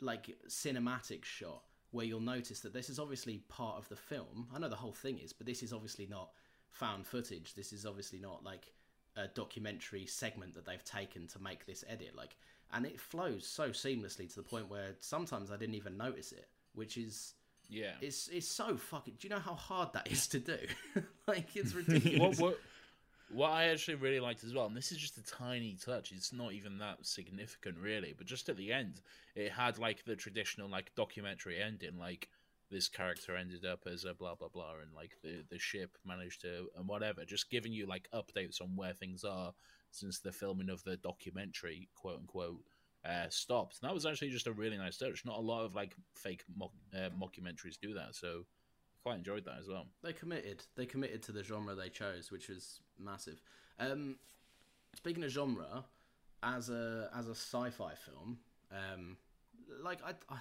like 0.00 0.36
cinematic 0.48 1.24
shot 1.24 1.62
where 1.90 2.04
you'll 2.04 2.20
notice 2.20 2.60
that 2.60 2.72
this 2.72 2.90
is 2.90 2.98
obviously 2.98 3.38
part 3.48 3.76
of 3.76 3.88
the 3.88 3.96
film 3.96 4.46
i 4.54 4.58
know 4.58 4.68
the 4.68 4.76
whole 4.76 4.92
thing 4.92 5.18
is 5.18 5.32
but 5.32 5.46
this 5.46 5.62
is 5.62 5.72
obviously 5.72 6.06
not 6.06 6.30
found 6.70 7.06
footage 7.06 7.54
this 7.54 7.72
is 7.72 7.86
obviously 7.86 8.18
not 8.18 8.44
like 8.44 8.72
a 9.16 9.26
documentary 9.28 10.06
segment 10.06 10.54
that 10.54 10.64
they've 10.64 10.84
taken 10.84 11.26
to 11.26 11.40
make 11.40 11.66
this 11.66 11.84
edit 11.88 12.14
like 12.16 12.36
and 12.72 12.84
it 12.84 13.00
flows 13.00 13.46
so 13.46 13.70
seamlessly 13.70 14.28
to 14.28 14.36
the 14.36 14.42
point 14.42 14.68
where 14.68 14.94
sometimes 15.00 15.50
i 15.50 15.56
didn't 15.56 15.74
even 15.74 15.96
notice 15.96 16.32
it 16.32 16.48
which 16.74 16.96
is 16.96 17.34
yeah. 17.68 17.92
it's 18.00 18.28
it's 18.28 18.48
so 18.48 18.76
fucking. 18.76 19.14
Do 19.18 19.28
you 19.28 19.34
know 19.34 19.40
how 19.40 19.54
hard 19.54 19.92
that 19.92 20.10
is 20.10 20.26
to 20.28 20.38
do? 20.38 20.56
like 21.26 21.54
it's 21.54 21.74
ridiculous. 21.74 22.38
what, 22.40 22.52
what 22.52 22.60
what 23.30 23.50
I 23.50 23.64
actually 23.64 23.96
really 23.96 24.20
liked 24.20 24.44
as 24.44 24.54
well, 24.54 24.66
and 24.66 24.76
this 24.76 24.92
is 24.92 24.98
just 24.98 25.18
a 25.18 25.22
tiny 25.22 25.76
touch. 25.82 26.12
It's 26.12 26.32
not 26.32 26.52
even 26.52 26.78
that 26.78 27.06
significant, 27.06 27.78
really. 27.78 28.14
But 28.16 28.26
just 28.26 28.48
at 28.48 28.56
the 28.56 28.72
end, 28.72 29.00
it 29.34 29.52
had 29.52 29.78
like 29.78 30.04
the 30.04 30.16
traditional 30.16 30.68
like 30.68 30.94
documentary 30.94 31.60
ending, 31.60 31.98
like 31.98 32.28
this 32.70 32.88
character 32.88 33.36
ended 33.36 33.64
up 33.64 33.80
as 33.86 34.04
a 34.04 34.14
blah 34.14 34.34
blah 34.34 34.48
blah, 34.48 34.74
and 34.82 34.94
like 34.94 35.12
the 35.22 35.44
the 35.50 35.58
ship 35.58 35.98
managed 36.04 36.40
to 36.42 36.68
and 36.76 36.88
whatever. 36.88 37.24
Just 37.24 37.50
giving 37.50 37.72
you 37.72 37.86
like 37.86 38.08
updates 38.14 38.60
on 38.60 38.76
where 38.76 38.92
things 38.94 39.24
are 39.24 39.52
since 39.90 40.20
the 40.20 40.32
filming 40.32 40.70
of 40.70 40.82
the 40.84 40.96
documentary, 40.96 41.88
quote 41.94 42.18
unquote. 42.20 42.62
Uh, 43.08 43.28
stopped. 43.30 43.78
And 43.80 43.88
that 43.88 43.94
was 43.94 44.04
actually 44.04 44.28
just 44.28 44.48
a 44.48 44.52
really 44.52 44.76
nice 44.76 44.98
touch. 44.98 45.24
Not 45.24 45.38
a 45.38 45.40
lot 45.40 45.64
of 45.64 45.74
like 45.74 45.94
fake 46.16 46.42
mock, 46.56 46.72
uh, 46.92 47.10
mockumentaries 47.10 47.78
do 47.80 47.94
that, 47.94 48.16
so 48.16 48.44
quite 49.02 49.16
enjoyed 49.18 49.44
that 49.44 49.56
as 49.60 49.68
well. 49.68 49.86
They 50.02 50.12
committed. 50.12 50.64
They 50.76 50.86
committed 50.86 51.22
to 51.24 51.32
the 51.32 51.42
genre 51.42 51.74
they 51.74 51.88
chose, 51.88 52.30
which 52.30 52.48
was 52.48 52.80
massive. 52.98 53.40
Um, 53.78 54.16
speaking 54.96 55.24
of 55.24 55.30
genre, 55.30 55.84
as 56.42 56.68
a 56.70 57.10
as 57.16 57.28
a 57.28 57.32
sci-fi 57.34 57.94
film, 57.94 58.38
um, 58.72 59.16
like 59.82 59.98
I, 60.04 60.10
I 60.32 60.38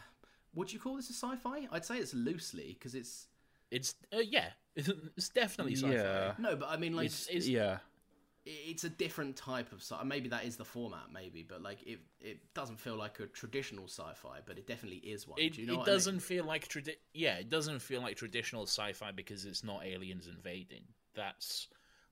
would 0.53 0.71
you 0.73 0.79
call 0.79 0.95
this 0.95 1.09
a 1.09 1.13
sci-fi? 1.13 1.67
I'd 1.71 1.85
say 1.85 1.97
it's 1.97 2.13
loosely 2.13 2.73
because 2.77 2.95
it's 2.95 3.27
It's 3.71 3.95
uh, 4.13 4.19
yeah, 4.19 4.49
it's 4.75 5.29
definitely 5.29 5.75
sci-fi. 5.75 5.93
Yeah. 5.93 6.33
no, 6.39 6.55
but 6.55 6.69
I 6.69 6.77
mean 6.77 6.95
like 6.95 7.07
It's, 7.07 7.27
it's 7.27 7.47
yeah. 7.47 7.79
It's 8.47 8.83
a 8.83 8.89
different 8.89 9.35
type 9.35 9.71
of 9.71 9.81
sci. 9.81 9.95
Maybe 10.05 10.29
that 10.29 10.45
is 10.45 10.57
the 10.57 10.65
format, 10.65 11.11
maybe, 11.13 11.43
but 11.43 11.61
like 11.61 11.83
it 11.83 11.99
it 12.21 12.53
doesn't 12.53 12.79
feel 12.79 12.95
like 12.95 13.19
a 13.19 13.27
traditional 13.27 13.85
sci-fi, 13.87 14.39
but 14.45 14.57
it 14.57 14.67
definitely 14.67 14.99
is 14.99 15.27
one. 15.27 15.41
it, 15.41 15.53
Do 15.53 15.61
you 15.61 15.67
know 15.67 15.77
it 15.77 15.77
what 15.77 15.87
I 15.89 15.91
mean? 15.91 16.07
doesn't 16.07 16.19
feel 16.21 16.45
like 16.45 16.67
tradi- 16.67 16.97
yeah, 17.13 17.35
it 17.35 17.49
doesn't 17.49 17.79
feel 17.81 18.01
like 18.01 18.15
traditional 18.17 18.63
sci-fi 18.63 19.11
because 19.11 19.45
it's 19.45 19.63
not 19.63 19.85
aliens 19.85 20.27
invading. 20.27 20.83
That's 21.15 21.67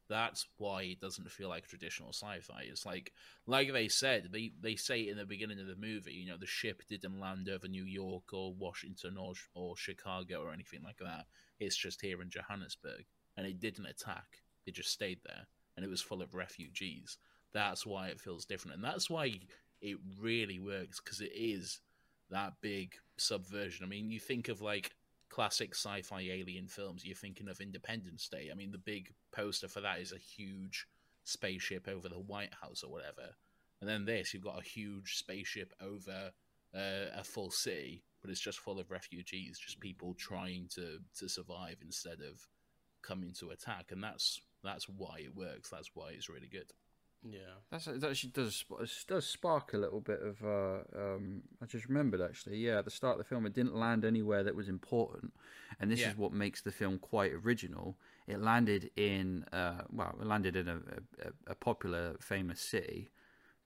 that's 0.08 0.46
why 0.58 0.84
it 0.84 1.02
doesn't 1.02 1.32
feel 1.32 1.50
like 1.50 1.68
traditional 1.68 2.14
sci-fi. 2.14 2.66
It's 2.70 2.86
like 2.86 3.14
like 3.48 3.74
they 3.74 3.88
said, 3.88 4.30
they 4.32 4.52
they 4.62 4.76
say 4.76 5.08
in 5.10 5.18
the 5.18 5.26
beginning 5.26 5.60
of 5.60 5.68
the 5.68 5.76
movie, 5.76 6.14
you 6.14 6.28
know, 6.28 6.38
the 6.38 6.46
ship 6.46 6.84
didn't 6.88 7.20
land 7.20 7.50
over 7.50 7.68
New 7.68 7.86
York 7.86 8.32
or 8.34 8.54
Washington 8.54 9.18
or 9.18 9.34
or 9.56 9.76
Chicago 9.76 10.42
or 10.44 10.54
anything 10.54 10.84
like 10.84 11.00
that. 11.00 11.26
It's 11.60 11.76
just 11.78 12.02
here 12.02 12.22
in 12.22 12.30
Johannesburg, 12.30 13.06
and 13.38 13.48
it 13.48 13.60
didn't 13.60 13.88
attack. 13.88 14.44
It 14.68 14.76
just 14.76 14.92
stayed 14.92 15.20
there, 15.26 15.48
and 15.76 15.86
it 15.86 15.90
was 15.90 16.02
full 16.02 16.22
of 16.22 16.34
refugees. 16.34 17.18
That's 17.54 17.86
why 17.86 18.08
it 18.08 18.20
feels 18.20 18.46
different, 18.46 18.76
and 18.76 18.84
that's 18.84 19.10
why 19.10 19.40
it 19.82 19.98
really 20.20 20.60
works 20.60 21.00
because 21.00 21.22
it 21.22 21.32
is 21.36 21.80
that 22.30 22.54
big 22.62 22.96
subversion. 23.18 23.86
I 23.86 23.88
mean, 23.88 24.12
you 24.12 24.20
think 24.20 24.50
of 24.50 24.62
like 24.62 24.92
classic 25.30 25.76
sci-fi 25.76 26.22
alien 26.22 26.68
films. 26.68 27.06
You're 27.06 27.16
thinking 27.16 27.50
of 27.50 27.60
Independence 27.60 28.28
Day. 28.28 28.50
I 28.52 28.56
mean, 28.56 28.72
the 28.72 28.78
big 28.78 29.14
poster 29.32 29.68
for 29.68 29.82
that 29.82 30.00
is 30.00 30.12
a 30.12 30.18
huge 30.18 30.88
spaceship 31.24 31.88
over 31.88 32.08
the 32.08 32.20
White 32.20 32.54
House 32.62 32.84
or 32.84 32.92
whatever. 32.92 33.36
And 33.82 33.90
then 33.90 34.06
this, 34.06 34.34
you've 34.34 34.44
got 34.44 34.60
a 34.60 34.64
huge 34.64 35.18
spaceship 35.18 35.74
over 35.82 36.32
uh, 36.74 37.10
a 37.16 37.24
full 37.24 37.52
city, 37.52 38.04
but 38.22 38.32
it's 38.32 38.40
just 38.40 38.60
full 38.60 38.80
of 38.80 38.92
refugees, 38.92 39.60
just 39.60 39.80
people 39.80 40.14
trying 40.14 40.68
to 40.76 41.00
to 41.20 41.30
survive 41.30 41.78
instead 41.84 42.20
of 42.22 42.48
coming 43.02 43.34
to 43.40 43.52
attack. 43.52 43.92
And 43.92 44.04
that's 44.04 44.42
that's 44.66 44.88
why 44.90 45.20
it 45.20 45.36
works. 45.36 45.70
That's 45.70 45.92
why 45.94 46.12
it's 46.12 46.30
really 46.30 46.48
good. 46.48 46.72
Yeah. 47.28 47.40
That's 47.72 47.86
that 47.86 48.04
actually 48.04 48.32
does 48.32 48.64
it 48.80 48.90
does 49.08 49.26
spark 49.26 49.74
a 49.74 49.78
little 49.78 50.00
bit 50.02 50.22
of. 50.22 50.44
Uh, 50.44 50.84
um, 50.96 51.42
I 51.62 51.66
just 51.66 51.88
remembered 51.88 52.22
actually. 52.22 52.58
Yeah, 52.58 52.80
at 52.80 52.86
the 52.86 52.92
start 52.92 53.14
of 53.14 53.18
the 53.20 53.24
film, 53.24 53.46
it 53.46 53.54
didn't 53.54 53.76
land 53.76 54.06
anywhere 54.06 54.44
that 54.44 54.56
was 54.56 54.70
important, 54.70 55.34
and 55.80 55.92
this 55.92 56.02
Yeah. 56.02 56.12
is 56.12 56.18
what 56.18 56.34
makes 56.34 56.62
the 56.62 56.72
film 56.72 57.00
quite 57.00 57.34
original. 57.34 57.98
It 58.28 58.40
landed 58.40 58.92
in 58.96 59.46
uh, 59.52 59.82
well, 59.92 60.16
it 60.22 60.28
landed 60.28 60.56
in 60.56 60.68
a, 60.68 60.78
a, 60.78 61.32
a 61.48 61.56
popular, 61.56 62.16
famous 62.20 62.62
city, 62.62 63.10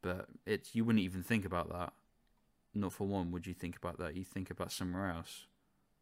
but 0.02 0.28
it's 0.46 0.74
you 0.74 0.86
wouldn't 0.86 1.04
even 1.04 1.22
think 1.24 1.44
about 1.46 1.70
that. 1.70 1.94
Not 2.74 2.94
for 2.94 3.08
one 3.08 3.32
would 3.32 3.46
you 3.46 3.54
think 3.54 3.76
about 3.76 3.98
that. 4.00 4.16
You 4.16 4.24
think 4.24 4.50
about 4.50 4.72
somewhere 4.72 5.10
else. 5.10 5.48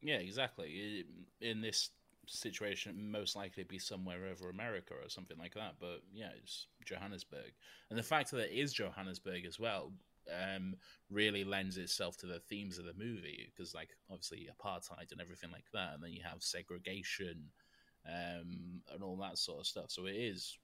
Yeah, 0.01 0.17
exactly. 0.17 1.05
In 1.41 1.61
this 1.61 1.89
situation, 2.27 3.11
most 3.11 3.35
likely 3.35 3.63
be 3.63 3.79
somewhere 3.79 4.27
over 4.27 4.49
America 4.49 4.93
or 4.93 5.09
something 5.09 5.37
like 5.37 5.53
that. 5.55 5.75
But 5.79 6.01
yeah, 6.13 6.29
it's 6.41 6.67
Johannesburg, 6.85 7.53
and 7.89 7.97
the 7.97 8.03
fact 8.03 8.31
that 8.31 8.51
it 8.51 8.57
is 8.57 8.73
Johannesburg 8.73 9.45
as 9.45 9.59
well 9.59 9.91
um, 10.31 10.75
really 11.09 11.43
lends 11.43 11.77
itself 11.77 12.17
to 12.17 12.25
the 12.25 12.39
themes 12.39 12.77
of 12.77 12.85
the 12.85 12.93
movie 12.93 13.49
because, 13.55 13.73
like, 13.73 13.89
obviously 14.09 14.47
apartheid 14.47 15.11
and 15.11 15.21
everything 15.21 15.51
like 15.51 15.71
that, 15.73 15.93
and 15.93 16.03
then 16.03 16.11
you 16.11 16.21
have 16.23 16.41
segregation 16.43 17.49
um, 18.05 18.81
and 18.93 19.03
all 19.03 19.17
that 19.17 19.37
sort 19.37 19.59
of 19.59 19.67
stuff. 19.67 19.89
So 19.89 20.05
it 20.05 20.15
is. 20.15 20.57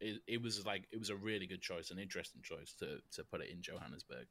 It, 0.00 0.22
it 0.28 0.40
was 0.40 0.64
like 0.64 0.84
it 0.92 0.98
was 1.00 1.10
a 1.10 1.16
really 1.16 1.48
good 1.48 1.60
choice, 1.60 1.90
an 1.90 1.98
interesting 1.98 2.40
choice 2.40 2.72
to 2.78 3.00
to 3.16 3.24
put 3.24 3.40
it 3.40 3.50
in 3.50 3.60
Johannesburg. 3.60 4.28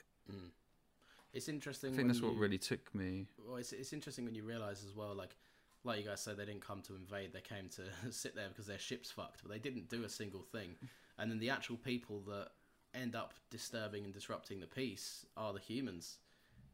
It's 1.34 1.50
interesting. 1.50 1.90
I 1.90 1.92
think 1.92 1.98
when 1.98 2.08
that's 2.08 2.22
what 2.22 2.36
really 2.36 2.58
took 2.58 2.96
me. 2.96 3.28
Well, 3.38 3.58
it's, 3.58 3.74
it's 3.74 3.92
interesting 3.92 4.26
when 4.26 4.34
you 4.34 4.44
realize 4.44 4.84
as 4.86 4.96
well, 4.96 5.14
like 5.14 5.36
like 5.84 6.00
you 6.00 6.06
guys 6.06 6.22
said, 6.22 6.38
they 6.38 6.46
didn't 6.46 6.66
come 6.66 6.82
to 6.84 6.96
invade; 6.96 7.34
they 7.34 7.42
came 7.42 7.70
to 7.70 7.84
sit 8.12 8.36
there 8.36 8.50
because 8.50 8.68
their 8.68 8.80
ship's 8.80 9.12
fucked. 9.12 9.42
But 9.44 9.52
they 9.52 9.60
didn't 9.60 9.90
do 9.90 10.04
a 10.04 10.10
single 10.10 10.42
thing. 10.42 10.76
And 11.18 11.32
then 11.32 11.40
the 11.40 11.50
actual 11.50 11.78
people 11.78 12.22
that 12.28 12.50
end 12.94 13.16
up 13.16 13.34
disturbing 13.50 14.06
and 14.06 14.14
disrupting 14.14 14.60
the 14.60 14.68
peace 14.68 15.26
are 15.36 15.54
the 15.54 15.60
humans, 15.60 16.18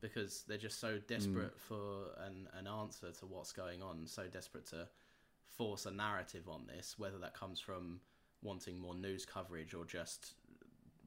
because 0.01 0.43
they're 0.47 0.57
just 0.57 0.79
so 0.79 0.99
desperate 1.07 1.57
for 1.57 2.11
an 2.25 2.47
an 2.57 2.67
answer 2.67 3.11
to 3.19 3.25
what's 3.25 3.51
going 3.51 3.81
on, 3.81 4.05
so 4.05 4.23
desperate 4.27 4.65
to 4.67 4.87
force 5.57 5.85
a 5.85 5.91
narrative 5.91 6.49
on 6.49 6.65
this, 6.67 6.95
whether 6.97 7.17
that 7.19 7.33
comes 7.33 7.59
from 7.59 7.99
wanting 8.41 8.79
more 8.79 8.95
news 8.95 9.25
coverage 9.25 9.73
or 9.73 9.85
just 9.85 10.33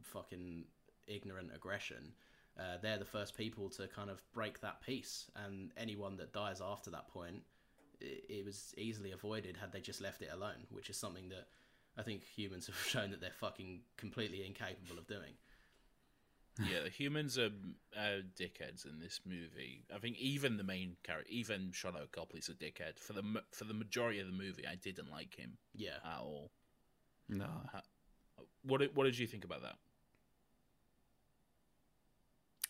fucking 0.03 0.65
ignorant 1.07 1.51
aggression. 1.55 2.13
Uh, 2.59 2.79
they're 2.81 2.99
the 2.99 3.05
first 3.05 3.37
people 3.37 3.69
to 3.69 3.87
kind 3.89 4.09
of 4.09 4.23
break 4.33 4.61
that 4.61 4.81
peace, 4.81 5.31
and 5.45 5.73
anyone 5.77 6.17
that 6.17 6.33
dies 6.33 6.63
after 6.63 6.91
that 6.91 7.07
point, 7.09 7.43
it, 8.01 8.25
it 8.29 8.45
was 8.45 8.75
easily 8.77 9.13
avoided 9.13 9.57
had 9.57 9.73
they 9.73 9.81
just 9.81 10.01
left 10.01 10.23
it 10.23 10.31
alone, 10.33 10.67
which 10.71 10.91
is 10.91 10.97
something 10.97 11.29
that 11.31 11.47
I 11.99 12.03
think 12.03 12.23
humans 12.25 12.67
have 12.69 12.77
shown 12.77 13.11
that 13.11 13.21
they're 13.21 13.31
fucking 13.31 13.81
completely 13.97 14.45
incapable 14.47 14.99
of 14.99 15.07
doing. 15.07 15.35
yeah, 16.59 16.83
the 16.85 16.89
humans 16.91 17.37
are 17.39 17.51
uh, 17.97 18.23
dickheads 18.39 18.87
in 18.87 18.99
this 18.99 19.21
movie. 19.27 19.85
I 19.95 19.99
think 19.99 20.19
even 20.19 20.57
the 20.57 20.65
main 20.65 20.97
character, 21.05 21.31
even 21.31 21.71
Sharlto 21.73 22.11
Copley's 22.13 22.49
a 22.49 22.55
dickhead. 22.55 22.99
For 22.99 23.13
the 23.13 23.43
for 23.53 23.65
the 23.65 23.75
majority 23.75 24.21
of 24.21 24.27
the 24.27 24.33
movie, 24.33 24.67
I 24.67 24.77
didn't 24.77 25.11
like 25.11 25.37
him 25.37 25.59
Yeah, 25.75 25.97
at 26.05 26.21
all. 26.21 26.51
No, 27.29 27.47
What 28.63 28.79
did, 28.81 28.97
what 28.97 29.05
did 29.05 29.19
you 29.19 29.27
think 29.27 29.45
about 29.45 29.63
that? 29.63 29.77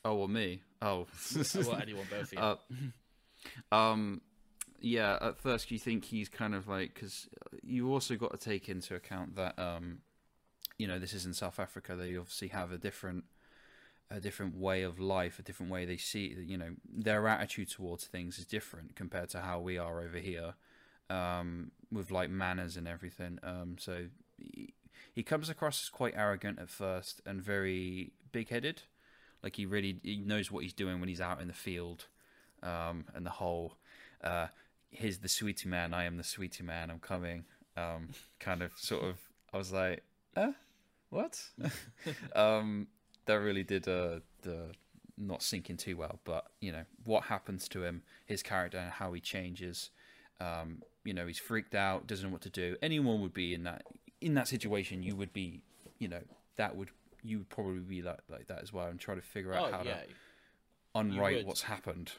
oh 0.04 0.14
well, 0.14 0.28
me. 0.28 0.62
Oh, 0.82 1.06
well, 1.54 1.78
anyone, 1.80 2.06
both 2.10 2.32
of 2.32 2.32
you. 2.32 2.38
Uh, 3.72 3.74
um, 3.74 4.20
yeah, 4.80 5.18
at 5.20 5.38
first 5.38 5.70
you 5.70 5.78
think 5.78 6.04
he's 6.04 6.28
kind 6.28 6.54
of 6.54 6.68
like 6.68 6.94
because 6.94 7.28
you 7.62 7.90
also 7.92 8.16
got 8.16 8.32
to 8.32 8.38
take 8.38 8.68
into 8.68 8.94
account 8.94 9.36
that 9.36 9.58
um, 9.58 9.98
you 10.78 10.86
know 10.86 10.98
this 10.98 11.12
is 11.12 11.26
in 11.26 11.34
South 11.34 11.58
Africa. 11.58 11.96
They 11.96 12.16
obviously 12.16 12.48
have 12.48 12.72
a 12.72 12.78
different 12.78 13.24
a 14.10 14.20
different 14.20 14.56
way 14.56 14.82
of 14.82 15.00
life, 15.00 15.38
a 15.38 15.42
different 15.42 15.72
way 15.72 15.84
they 15.84 15.96
see. 15.96 16.36
You 16.46 16.58
know, 16.58 16.70
their 16.88 17.26
attitude 17.26 17.70
towards 17.70 18.04
things 18.04 18.38
is 18.38 18.46
different 18.46 18.94
compared 18.94 19.30
to 19.30 19.40
how 19.40 19.60
we 19.60 19.78
are 19.78 20.00
over 20.00 20.18
here, 20.18 20.54
um, 21.10 21.72
with 21.90 22.10
like 22.10 22.30
manners 22.30 22.76
and 22.76 22.86
everything. 22.86 23.38
Um, 23.42 23.76
so 23.78 24.06
he, 24.38 24.74
he 25.12 25.22
comes 25.22 25.48
across 25.48 25.84
as 25.84 25.88
quite 25.88 26.14
arrogant 26.16 26.58
at 26.58 26.68
first 26.68 27.20
and 27.26 27.42
very 27.42 28.12
big-headed. 28.32 28.82
Like 29.42 29.56
he 29.56 29.66
really 29.66 29.98
he 30.02 30.16
knows 30.18 30.50
what 30.50 30.62
he's 30.62 30.72
doing 30.72 31.00
when 31.00 31.08
he's 31.08 31.20
out 31.20 31.40
in 31.40 31.48
the 31.48 31.54
field, 31.54 32.06
um, 32.62 33.06
and 33.14 33.24
the 33.24 33.30
whole 33.30 33.76
uh, 34.22 34.46
"here's 34.90 35.18
the 35.18 35.28
sweetie 35.28 35.68
man, 35.68 35.94
I 35.94 36.04
am 36.04 36.16
the 36.16 36.24
sweetie 36.24 36.64
man, 36.64 36.90
I'm 36.90 37.00
coming." 37.00 37.44
Um, 37.76 38.10
kind 38.40 38.62
of, 38.62 38.72
sort 38.76 39.04
of. 39.04 39.18
I 39.52 39.58
was 39.58 39.72
like, 39.72 40.02
"Uh, 40.36 40.52
what?" 41.10 41.42
um, 42.36 42.88
that 43.26 43.34
really 43.34 43.62
did 43.64 43.88
uh, 43.88 44.20
the 44.42 44.72
not 45.18 45.42
sinking 45.42 45.76
too 45.76 45.96
well. 45.96 46.20
But 46.24 46.46
you 46.60 46.72
know 46.72 46.84
what 47.04 47.24
happens 47.24 47.68
to 47.68 47.84
him, 47.84 48.02
his 48.26 48.42
character, 48.42 48.78
and 48.78 48.90
how 48.90 49.12
he 49.12 49.20
changes. 49.20 49.90
Um, 50.40 50.82
you 51.04 51.14
know, 51.14 51.26
he's 51.26 51.38
freaked 51.38 51.74
out, 51.74 52.06
doesn't 52.06 52.26
know 52.26 52.32
what 52.32 52.42
to 52.42 52.50
do. 52.50 52.76
Anyone 52.82 53.20
would 53.22 53.34
be 53.34 53.54
in 53.54 53.64
that 53.64 53.82
in 54.20 54.34
that 54.34 54.48
situation. 54.48 55.02
You 55.02 55.16
would 55.16 55.32
be, 55.32 55.62
you 55.98 56.08
know, 56.08 56.22
that 56.56 56.76
would 56.76 56.90
you 57.22 57.38
would 57.38 57.48
probably 57.48 57.80
be 57.80 58.02
like 58.02 58.20
like 58.28 58.46
that 58.48 58.62
as 58.62 58.72
well, 58.72 58.86
and 58.86 58.98
try 58.98 59.14
to 59.14 59.22
figure 59.22 59.54
out 59.54 59.64
Oh 59.64 59.70
how 59.70 59.82
yeah, 59.82 59.94
to 59.96 59.98
unwrite 60.94 61.46
what's 61.46 61.62
happened. 61.62 62.12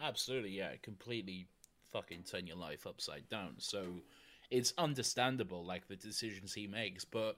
absolutely. 0.00 0.50
Yeah, 0.50 0.70
completely 0.82 1.46
fucking 1.92 2.24
turn 2.24 2.46
your 2.46 2.56
life 2.56 2.86
upside 2.86 3.28
down. 3.28 3.54
So 3.58 3.84
it's 4.50 4.72
understandable, 4.78 5.64
like 5.64 5.88
the 5.88 5.96
decisions 5.96 6.52
he 6.52 6.66
makes, 6.66 7.04
but 7.04 7.36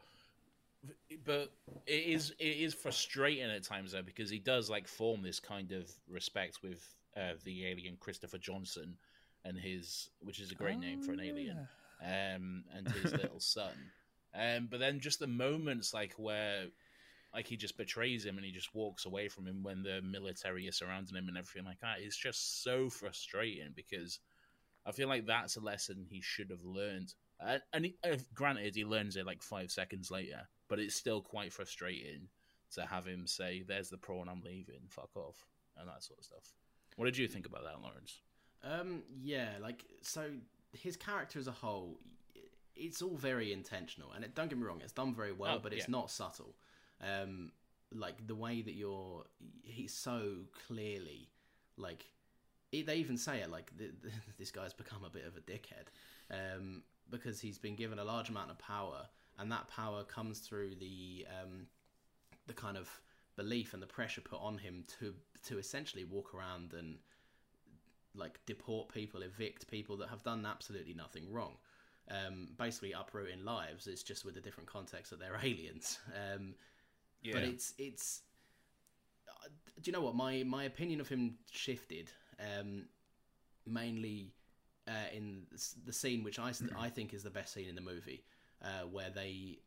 but 1.25 1.51
it 1.87 2.05
is 2.07 2.35
it 2.39 2.45
is 2.45 2.75
frustrating 2.75 3.51
at 3.51 3.63
times 3.65 3.93
though 3.93 4.03
because 4.03 4.31
he 4.31 4.39
does 4.39 4.69
like 4.69 4.87
form 4.87 5.23
this 5.23 5.41
kind 5.41 5.73
of 5.73 5.91
respect 6.09 6.59
with 6.63 6.83
uh, 7.17 7.33
the 7.45 7.67
alien 7.67 7.97
Christopher 8.01 8.39
Johnson 8.39 8.97
and 9.45 9.59
his 9.59 10.11
which 10.21 10.41
is 10.41 10.51
a 10.51 10.55
great 10.55 10.79
name 10.79 11.03
for 11.03 11.13
an 11.13 11.21
alien 11.21 11.69
um 12.03 12.65
and 12.75 12.89
his 13.03 13.13
little 13.13 13.41
son 13.41 13.73
um 14.35 14.69
but 14.71 14.81
then 14.81 15.01
just 15.01 15.19
the 15.19 15.27
moments 15.27 15.95
like 15.95 16.13
where 16.17 16.65
like 17.35 17.47
he 17.47 17.57
just 17.57 17.77
betrays 17.77 18.25
him 18.25 18.37
and 18.37 18.45
he 18.45 18.53
just 18.53 18.75
walks 18.75 19.07
away 19.07 19.29
from 19.29 19.47
him 19.47 19.63
when 19.63 19.83
the 19.83 20.01
military 20.03 20.67
is 20.67 20.77
surrounding 20.77 21.17
him 21.17 21.29
and 21.29 21.37
everything 21.37 21.65
like 21.65 21.81
that 21.81 21.99
it's 22.01 22.17
just 22.17 22.63
so 22.63 22.89
frustrating 22.89 23.73
because 23.75 24.19
I 24.87 24.93
feel 24.93 25.09
like 25.09 25.27
that's 25.27 25.57
a 25.57 25.61
lesson 25.61 26.05
he 26.09 26.21
should 26.21 26.51
have 26.51 26.65
learned 26.65 27.15
uh, 27.45 27.59
and 27.73 27.87
he, 27.87 27.97
uh, 28.05 28.17
granted 28.35 28.75
he 28.75 28.85
learns 28.85 29.17
it 29.17 29.27
like 29.27 29.43
five 29.43 29.71
seconds 29.71 30.11
later 30.11 30.49
but 30.69 30.79
it's 30.79 30.95
still 30.95 31.21
quite 31.21 31.53
frustrating 31.53 32.29
to 32.73 32.83
have 32.87 33.07
him 33.07 33.27
say, 33.27 33.63
"There's 33.67 33.89
the 33.89 33.99
prawn, 33.99 34.29
I'm 34.29 34.41
leaving, 34.43 34.81
fuck 34.89 35.17
off," 35.17 35.47
and 35.77 35.89
that 35.89 36.03
sort 36.03 36.19
of 36.19 36.25
stuff. 36.25 36.53
What 36.97 37.05
did 37.05 37.17
you 37.17 37.29
think 37.29 37.47
about 37.47 37.63
that, 37.65 37.81
Lawrence? 37.81 38.21
Um, 38.65 39.03
yeah, 39.23 39.51
like 39.61 39.85
so, 40.03 40.31
his 40.73 40.97
character 40.97 41.39
as 41.39 41.47
a 41.47 41.53
whole, 41.53 42.01
it's 42.75 43.01
all 43.03 43.17
very 43.17 43.53
intentional, 43.53 44.11
and 44.13 44.25
it, 44.25 44.35
don't 44.35 44.49
get 44.49 44.59
me 44.59 44.65
wrong, 44.65 44.81
it's 44.83 44.93
done 44.93 45.15
very 45.15 45.33
well, 45.33 45.57
Oh, 45.57 45.61
but 45.63 45.73
it's 45.73 45.87
yeah. 45.87 45.93
not 45.93 46.11
subtle. 46.11 46.57
Um, 47.01 47.53
like 47.93 48.27
the 48.27 48.35
way 48.35 48.63
that 48.63 48.75
you're, 48.75 49.25
he's 49.63 49.95
so 49.95 50.39
clearly, 50.67 51.29
like, 51.77 52.07
they 52.83 52.97
even 52.97 53.17
say 53.17 53.41
it 53.41 53.51
like 53.51 53.77
th 53.77 53.91
th 54.03 54.15
this 54.39 54.51
guy's 54.51 54.73
become 54.75 55.05
a 55.05 55.11
bit 55.11 55.25
of 55.27 55.37
a 55.37 55.41
dickhead, 55.41 55.89
um, 56.31 56.83
because 57.11 57.41
he's 57.41 57.59
been 57.59 57.77
given 57.77 57.99
a 57.99 58.05
large 58.05 58.29
amount 58.31 58.51
of 58.51 58.59
power, 58.59 59.09
and 59.39 59.51
that 59.53 59.69
power 59.69 60.05
comes 60.05 60.41
through 60.41 60.75
the 60.77 61.27
um, 61.41 61.67
the 62.47 62.55
kind 62.55 62.77
of 62.77 62.89
belief 63.37 63.75
and 63.75 63.83
the 63.83 63.87
pressure 63.87 64.21
put 64.21 64.41
on 64.41 64.59
him 64.59 64.85
to 65.01 65.15
to 65.49 65.59
essentially 65.59 66.05
walk 66.05 66.35
around 66.35 66.73
and 66.75 66.99
like 68.15 68.39
deport 68.47 68.89
people, 68.89 69.23
evict 69.23 69.67
people 69.69 69.97
that 69.97 70.09
have 70.09 70.23
done 70.23 70.47
absolutely 70.47 70.95
nothing 70.95 71.31
wrong. 71.33 71.57
Um, 72.11 72.49
basically 72.59 72.93
uprooting 72.93 73.45
lives. 73.45 73.87
It's 73.87 74.03
just 74.03 74.25
with 74.25 74.37
a 74.37 74.41
different 74.41 74.69
context 74.69 75.11
that 75.11 75.19
they're 75.19 75.39
aliens. 75.43 75.99
Um, 76.15 76.55
Yeah, 77.23 77.35
But 77.35 77.45
it's 77.45 77.75
it's. 77.79 78.23
uh, 79.29 79.49
Do 79.81 79.89
you 79.89 79.93
know 79.93 80.03
what 80.03 80.15
my 80.15 80.43
my 80.45 80.65
opinion 80.65 81.01
of 81.01 81.09
him 81.09 81.39
shifted? 81.51 82.11
Um, 82.41 82.85
mainly 83.67 84.33
uh, 84.89 84.93
in 85.15 85.43
the 85.87 85.93
scene 85.93 86.23
which 86.23 86.39
I, 86.39 86.53
I 86.79 86.89
think 86.89 87.15
is 87.15 87.23
the 87.23 87.31
best 87.31 87.55
scene 87.55 87.69
in 87.69 87.75
the 87.75 87.81
movie, 87.81 88.25
uh, 88.63 88.87
where 88.91 89.11
they 89.11 89.59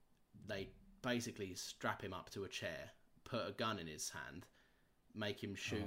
they 0.47 0.69
basically 1.01 1.53
strap 1.55 2.01
him 2.01 2.13
up 2.13 2.29
to 2.31 2.43
a 2.43 2.47
chair, 2.47 2.91
put 3.23 3.47
a 3.47 3.51
gun 3.51 3.79
in 3.79 3.87
his 3.87 4.09
hand, 4.09 4.45
make 5.15 5.41
him 5.43 5.55
shoot 5.55 5.83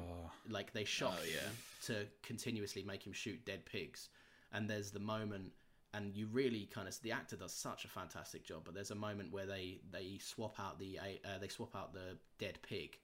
like 0.48 0.72
they 0.72 0.84
shot 0.84 1.14
Oh, 1.20 1.24
yeah. 1.24 1.48
to 1.86 2.06
continuously 2.22 2.82
make 2.82 3.06
him 3.06 3.12
shoot 3.12 3.44
dead 3.44 3.64
pigs, 3.64 4.08
and 4.52 4.68
there's 4.68 4.90
the 4.90 5.00
moment. 5.00 5.52
And 5.92 6.14
you 6.14 6.28
really 6.30 6.66
kind 6.72 6.86
of 6.86 6.96
the 7.02 7.10
actor 7.10 7.34
does 7.34 7.52
such 7.52 7.84
a 7.84 7.88
fantastic 7.88 8.44
job, 8.44 8.62
but 8.64 8.74
there's 8.74 8.92
a 8.92 8.94
moment 8.96 9.32
where 9.32 9.46
they 9.46 9.80
they 9.90 10.18
swap 10.20 10.54
out 10.60 10.78
the 10.78 11.00
uh, 11.00 11.38
they 11.40 11.48
swap 11.48 11.74
out 11.74 11.92
the 11.92 12.16
dead 12.38 12.58
pig, 12.62 12.96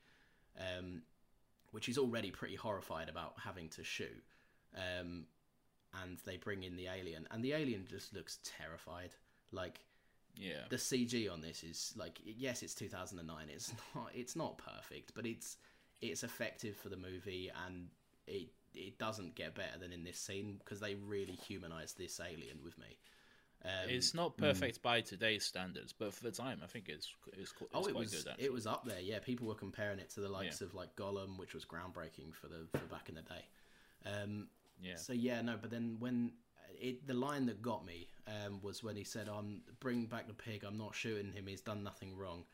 um, 0.57 1.03
which 1.71 1.89
is 1.89 1.99
already 1.99 2.31
pretty 2.31 2.55
horrified 2.55 3.09
about 3.09 3.35
having 3.43 3.69
to 3.71 3.85
shoot. 3.85 4.23
Um, 4.77 5.25
and 6.03 6.19
they 6.25 6.37
bring 6.37 6.63
in 6.63 6.77
the 6.77 6.89
alien, 6.89 7.27
and 7.31 7.43
the 7.43 7.53
alien 7.53 7.87
just 7.89 8.15
looks 8.15 8.39
terrified. 8.45 9.11
Like 9.53 9.81
yeah, 10.37 10.65
the 10.69 10.77
CG 10.77 11.33
on 11.33 11.41
this 11.41 11.65
is 11.65 11.95
like 11.97 12.21
yes, 12.25 12.63
it's 12.63 12.75
2009. 12.75 13.47
It's 13.49 13.73
not 13.95 14.11
it's 14.15 14.37
not 14.37 14.59
perfect, 14.59 15.13
but 15.15 15.27
it's 15.27 15.57
it's 16.03 16.23
effective 16.23 16.77
for 16.77 16.89
the 16.89 16.97
movie, 16.97 17.51
and 17.67 17.89
it 18.27 18.49
it 18.75 18.99
doesn't 18.99 19.35
get 19.35 19.55
better 19.55 19.79
than 19.81 19.93
in 19.93 20.05
this 20.05 20.19
scene 20.19 20.57
because 20.59 20.81
they 20.81 20.95
really 20.95 21.39
humanize 21.47 21.95
this 21.95 22.21
alien 22.21 22.59
with 22.63 22.77
me. 22.79 22.99
Um, 23.65 23.89
it's 23.89 24.15
not 24.15 24.37
perfect 24.37 24.81
by 24.83 25.01
today's 25.01 25.45
standards, 25.45 25.93
but 25.93 26.15
for 26.15 26.23
the 26.23 26.31
time, 26.31 26.61
I 26.63 26.67
think 26.67 26.89
it's 26.89 27.09
it's, 27.33 27.53
it's 27.61 27.71
Oh, 27.75 27.87
it 27.87 27.97
was 27.97 28.23
good. 28.23 28.35
It 28.39 28.53
was 28.53 28.67
up 28.67 28.85
there. 28.85 29.01
Yeah, 29.01 29.19
people 29.19 29.49
were 29.49 29.55
comparing 29.55 29.99
it 29.99 30.11
to 30.11 30.21
the 30.21 30.29
likes 30.29 30.61
of 30.61 30.75
like 30.75 30.95
Gollum, 30.95 31.39
which 31.39 31.55
was 31.55 31.65
groundbreaking 31.65 32.35
for 32.35 32.49
the 32.49 32.67
for 32.79 32.87
back 32.87 33.09
in 33.09 33.17
the 33.17 33.23
day. 33.23 33.45
Um, 34.05 34.49
Yeah. 34.81 34.97
So 34.97 35.13
yeah, 35.13 35.41
no, 35.43 35.57
but 35.61 35.71
then 35.71 35.97
when 35.99 36.33
it 36.81 37.07
the 37.07 37.15
line 37.15 37.47
that 37.47 37.63
got 37.63 37.85
me 37.85 38.09
um, 38.27 38.61
was 38.63 38.83
when 38.85 38.97
he 38.97 39.05
said, 39.05 39.29
"I'm 39.29 39.63
bring 39.81 40.07
back 40.07 40.27
the 40.29 40.35
pig. 40.35 40.65
I'm 40.65 40.79
not 40.79 40.95
shooting 40.95 41.33
him. 41.33 41.47
He's 41.47 41.63
done 41.63 41.83
nothing 41.83 42.17
wrong." 42.17 42.45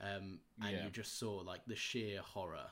Um, 0.00 0.40
and 0.62 0.72
Yeah. 0.72 0.84
you 0.84 0.90
just 0.90 1.18
saw 1.18 1.36
like 1.36 1.64
the 1.66 1.76
sheer 1.76 2.20
horror. 2.20 2.70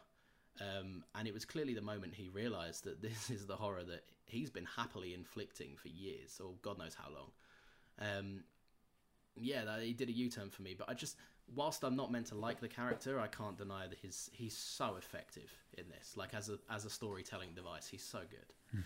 Um, 0.59 1.05
and 1.15 1.29
it 1.29 1.35
was 1.35 1.45
clearly 1.45 1.75
the 1.75 1.83
moment 1.83 2.15
he 2.15 2.29
realized 2.31 2.85
that 2.85 3.03
this 3.09 3.31
is 3.31 3.47
the 3.47 3.57
horror 3.57 3.85
that 3.85 4.05
he's 4.27 4.51
been 4.51 4.65
happily 4.65 5.13
inflicting 5.15 5.77
for 5.77 5.89
years, 5.89 6.41
or 6.41 6.55
God 6.63 6.79
knows 6.79 6.95
how 6.95 7.11
long. 7.13 7.31
Um, 8.01 8.45
yeah, 9.37 9.65
that, 9.65 9.83
he 9.83 9.93
did 9.93 10.09
a 10.09 10.13
U-turn 10.13 10.51
for 10.51 10.63
me. 10.63 10.75
But 10.79 10.89
I 10.89 10.95
just, 10.95 11.17
whilst 11.55 11.85
I'm 11.85 11.97
not 11.97 12.11
meant 12.11 12.27
to 12.27 12.35
like 12.35 12.61
the 12.61 12.69
character, 12.69 13.21
I 13.21 13.27
can't 13.27 13.57
deny 13.57 13.87
that 13.87 13.99
his 13.99 14.31
he's 14.33 14.57
so 14.57 14.97
effective 14.97 15.51
in 15.77 15.85
this. 15.91 16.17
Like 16.17 16.35
as 16.35 16.49
a 16.49 16.59
as 16.71 16.85
a 16.85 16.91
storytelling 16.91 17.51
device, 17.55 17.87
he's 17.89 18.03
so 18.03 18.21
good. 18.31 18.83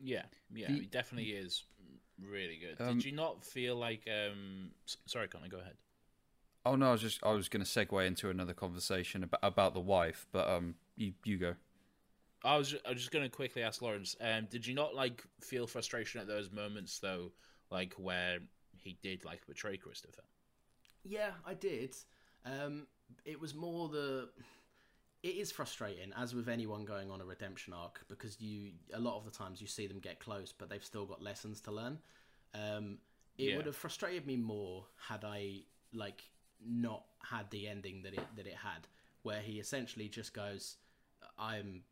Yeah, 0.00 0.22
yeah, 0.54 0.68
The- 0.68 0.78
it 0.78 0.90
definitely 0.90 1.30
is 1.30 1.64
really 2.22 2.56
good. 2.58 2.80
Um, 2.84 2.94
Did 2.94 3.04
you 3.04 3.12
not 3.12 3.44
feel 3.44 3.76
like? 3.76 4.06
um 4.08 4.70
s- 4.86 4.96
Sorry, 5.06 5.28
Connor, 5.28 5.48
go 5.48 5.58
ahead. 5.58 5.76
Oh 6.64 6.76
no, 6.76 6.88
I 6.88 6.92
was 6.92 7.00
just 7.00 7.18
I 7.24 7.32
was 7.32 7.48
going 7.48 7.64
to 7.64 7.68
segue 7.70 8.06
into 8.06 8.30
another 8.30 8.54
conversation 8.54 9.24
about 9.24 9.40
about 9.42 9.74
the 9.74 9.80
wife, 9.80 10.26
but 10.32 10.48
um, 10.48 10.74
you 10.96 11.14
you 11.24 11.36
go. 11.38 11.54
I 12.44 12.56
was 12.56 12.74
I 12.86 12.90
was 12.90 12.98
just 12.98 13.10
going 13.10 13.24
to 13.24 13.30
quickly 13.30 13.62
ask 13.62 13.82
Lawrence. 13.82 14.14
Um, 14.20 14.46
did 14.50 14.66
you 14.66 14.74
not 14.74 14.94
like 14.94 15.24
feel 15.40 15.66
frustration 15.66 16.20
at 16.20 16.26
those 16.28 16.50
moments 16.52 16.98
though, 17.00 17.32
like 17.70 17.94
where 17.94 18.38
he 18.76 18.98
did 19.02 19.24
like 19.24 19.46
betray 19.46 19.76
Christopher? 19.76 20.24
Yeah, 21.04 21.30
I 21.46 21.54
did. 21.54 21.96
Um, 22.44 22.86
it 23.24 23.40
was 23.40 23.54
more 23.54 23.88
the. 23.88 24.28
It 25.22 25.36
is 25.36 25.50
frustrating, 25.50 26.12
as 26.16 26.34
with 26.34 26.48
anyone 26.48 26.84
going 26.84 27.10
on 27.10 27.20
a 27.20 27.24
redemption 27.24 27.72
arc, 27.72 28.04
because 28.08 28.40
you 28.40 28.72
a 28.94 29.00
lot 29.00 29.16
of 29.18 29.24
the 29.24 29.30
times 29.30 29.60
you 29.60 29.66
see 29.66 29.86
them 29.86 29.98
get 29.98 30.20
close, 30.20 30.52
but 30.56 30.70
they've 30.70 30.84
still 30.84 31.06
got 31.06 31.22
lessons 31.22 31.60
to 31.62 31.72
learn. 31.72 31.98
Um, 32.54 32.98
it 33.36 33.48
Yeah. 33.48 33.56
would 33.56 33.66
have 33.66 33.76
frustrated 33.76 34.26
me 34.26 34.36
more 34.36 34.86
had 34.96 35.24
I 35.24 35.62
like 35.92 36.22
not 36.64 37.04
had 37.22 37.50
the 37.50 37.68
ending 37.68 38.02
that 38.02 38.14
it 38.14 38.24
that 38.36 38.46
it 38.46 38.54
had, 38.54 38.86
where 39.22 39.40
he 39.40 39.58
essentially 39.58 40.08
just 40.08 40.34
goes, 40.34 40.76
"I'm, 41.38 41.82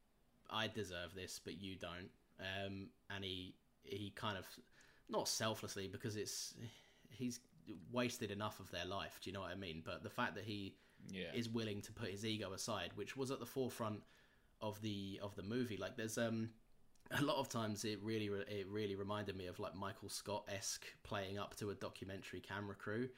I 0.51 0.69
deserve 0.69 1.15
this, 1.15 1.41
but 1.45 1.61
you 1.61 1.77
don't," 1.77 2.11
um, 2.41 2.91
and 3.11 3.25
he 3.25 3.55
he 3.85 4.13
kind 4.15 4.39
of 4.39 4.47
not 5.09 5.29
selflessly 5.29 5.89
because 5.89 6.17
it's 6.17 6.55
he's 7.11 7.41
wasted 7.93 8.31
enough 8.31 8.61
of 8.61 8.71
their 8.71 8.85
life. 8.85 9.21
Do 9.23 9.31
you 9.31 9.35
know 9.35 9.41
what 9.41 9.51
I 9.51 9.57
mean? 9.57 9.83
But 9.85 10.03
the 10.03 10.11
fact 10.11 10.35
that 10.37 10.45
he 10.45 10.75
Yeah, 11.11 11.33
is 11.33 11.49
willing 11.49 11.83
to 11.83 11.93
put 11.93 12.11
his 12.11 12.25
ego 12.25 12.53
aside, 12.53 12.93
which 12.95 13.17
was 13.17 13.31
at 13.31 13.41
the 13.41 13.47
forefront 13.47 14.03
of 14.61 14.81
the 14.83 15.21
of 15.23 15.35
the 15.37 15.43
movie. 15.43 15.77
Like 15.77 15.97
there's 15.97 16.19
um 16.19 16.51
a 17.11 17.23
lot 17.23 17.37
of 17.39 17.49
times 17.49 17.85
it 17.85 18.01
really 18.03 18.29
re- 18.29 18.45
it 18.49 18.67
really 18.69 18.97
reminded 18.97 19.37
me 19.37 19.47
of 19.47 19.59
like 19.59 19.75
Michael 19.77 20.09
Scott 20.09 20.45
esque 20.53 20.87
playing 21.05 21.39
up 21.39 21.55
to 21.57 21.71
a 21.71 21.75
documentary 21.75 22.41
camera 22.41 22.75
crew. 22.75 23.09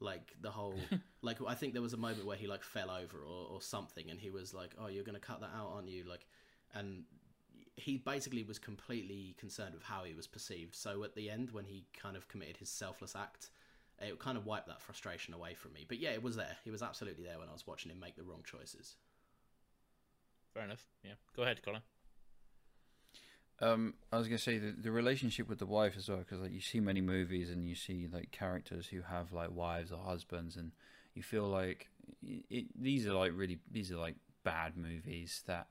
Like 0.00 0.34
the 0.40 0.50
whole, 0.50 0.90
like 1.22 1.38
I 1.46 1.54
think 1.54 1.72
there 1.72 1.82
was 1.82 1.92
a 1.94 1.98
moment 1.98 2.26
where 2.26 2.36
he 2.36 2.46
like 2.46 2.62
fell 2.62 2.90
over 2.90 3.18
or, 3.18 3.48
or 3.54 3.62
something, 3.62 4.10
and 4.10 4.20
he 4.20 4.30
was 4.30 4.54
like, 4.54 4.74
"Oh, 4.78 4.88
you're 4.88 5.04
gonna 5.04 5.18
cut 5.18 5.40
that 5.40 5.50
out, 5.56 5.72
aren't 5.74 5.88
you?" 5.88 6.04
Like, 6.08 6.26
and 6.74 7.04
he 7.78 7.96
basically 7.96 8.42
was 8.42 8.58
completely 8.58 9.34
concerned 9.38 9.74
with 9.74 9.82
how 9.82 10.04
he 10.04 10.14
was 10.14 10.26
perceived. 10.26 10.74
So 10.74 11.04
at 11.04 11.14
the 11.14 11.30
end, 11.30 11.50
when 11.50 11.64
he 11.64 11.84
kind 12.00 12.16
of 12.16 12.28
committed 12.28 12.56
his 12.56 12.68
selfless 12.68 13.14
act, 13.14 13.50
it 14.00 14.18
kind 14.18 14.36
of 14.36 14.46
wiped 14.46 14.68
that 14.68 14.80
frustration 14.80 15.34
away 15.34 15.54
from 15.54 15.72
me. 15.72 15.84
But 15.88 15.98
yeah, 15.98 16.10
it 16.10 16.22
was 16.22 16.36
there. 16.36 16.56
He 16.64 16.70
was 16.70 16.82
absolutely 16.82 17.24
there 17.24 17.38
when 17.38 17.48
I 17.48 17.52
was 17.52 17.66
watching 17.66 17.90
him 17.90 18.00
make 18.00 18.16
the 18.16 18.22
wrong 18.22 18.42
choices. 18.44 18.96
Fair 20.54 20.64
enough. 20.64 20.84
Yeah. 21.04 21.14
Go 21.36 21.42
ahead, 21.42 21.62
Colin. 21.62 21.82
Um, 23.60 23.94
I 24.12 24.18
was 24.18 24.28
gonna 24.28 24.38
say 24.38 24.58
the 24.58 24.70
the 24.70 24.92
relationship 24.92 25.48
with 25.48 25.58
the 25.58 25.66
wife 25.66 25.94
as 25.96 26.08
well, 26.08 26.18
because 26.18 26.40
like 26.40 26.52
you 26.52 26.60
see 26.60 26.78
many 26.78 27.00
movies 27.00 27.50
and 27.50 27.68
you 27.68 27.74
see 27.74 28.08
like 28.12 28.30
characters 28.30 28.86
who 28.86 29.02
have 29.02 29.32
like 29.32 29.50
wives 29.52 29.90
or 29.90 29.98
husbands, 29.98 30.56
and 30.56 30.70
you 31.14 31.24
feel 31.24 31.48
like 31.48 31.88
it, 32.22 32.44
it, 32.48 32.66
these 32.80 33.06
are 33.06 33.14
like 33.14 33.32
really 33.34 33.58
these 33.68 33.90
are 33.90 33.96
like 33.96 34.14
bad 34.44 34.76
movies 34.76 35.42
that 35.46 35.66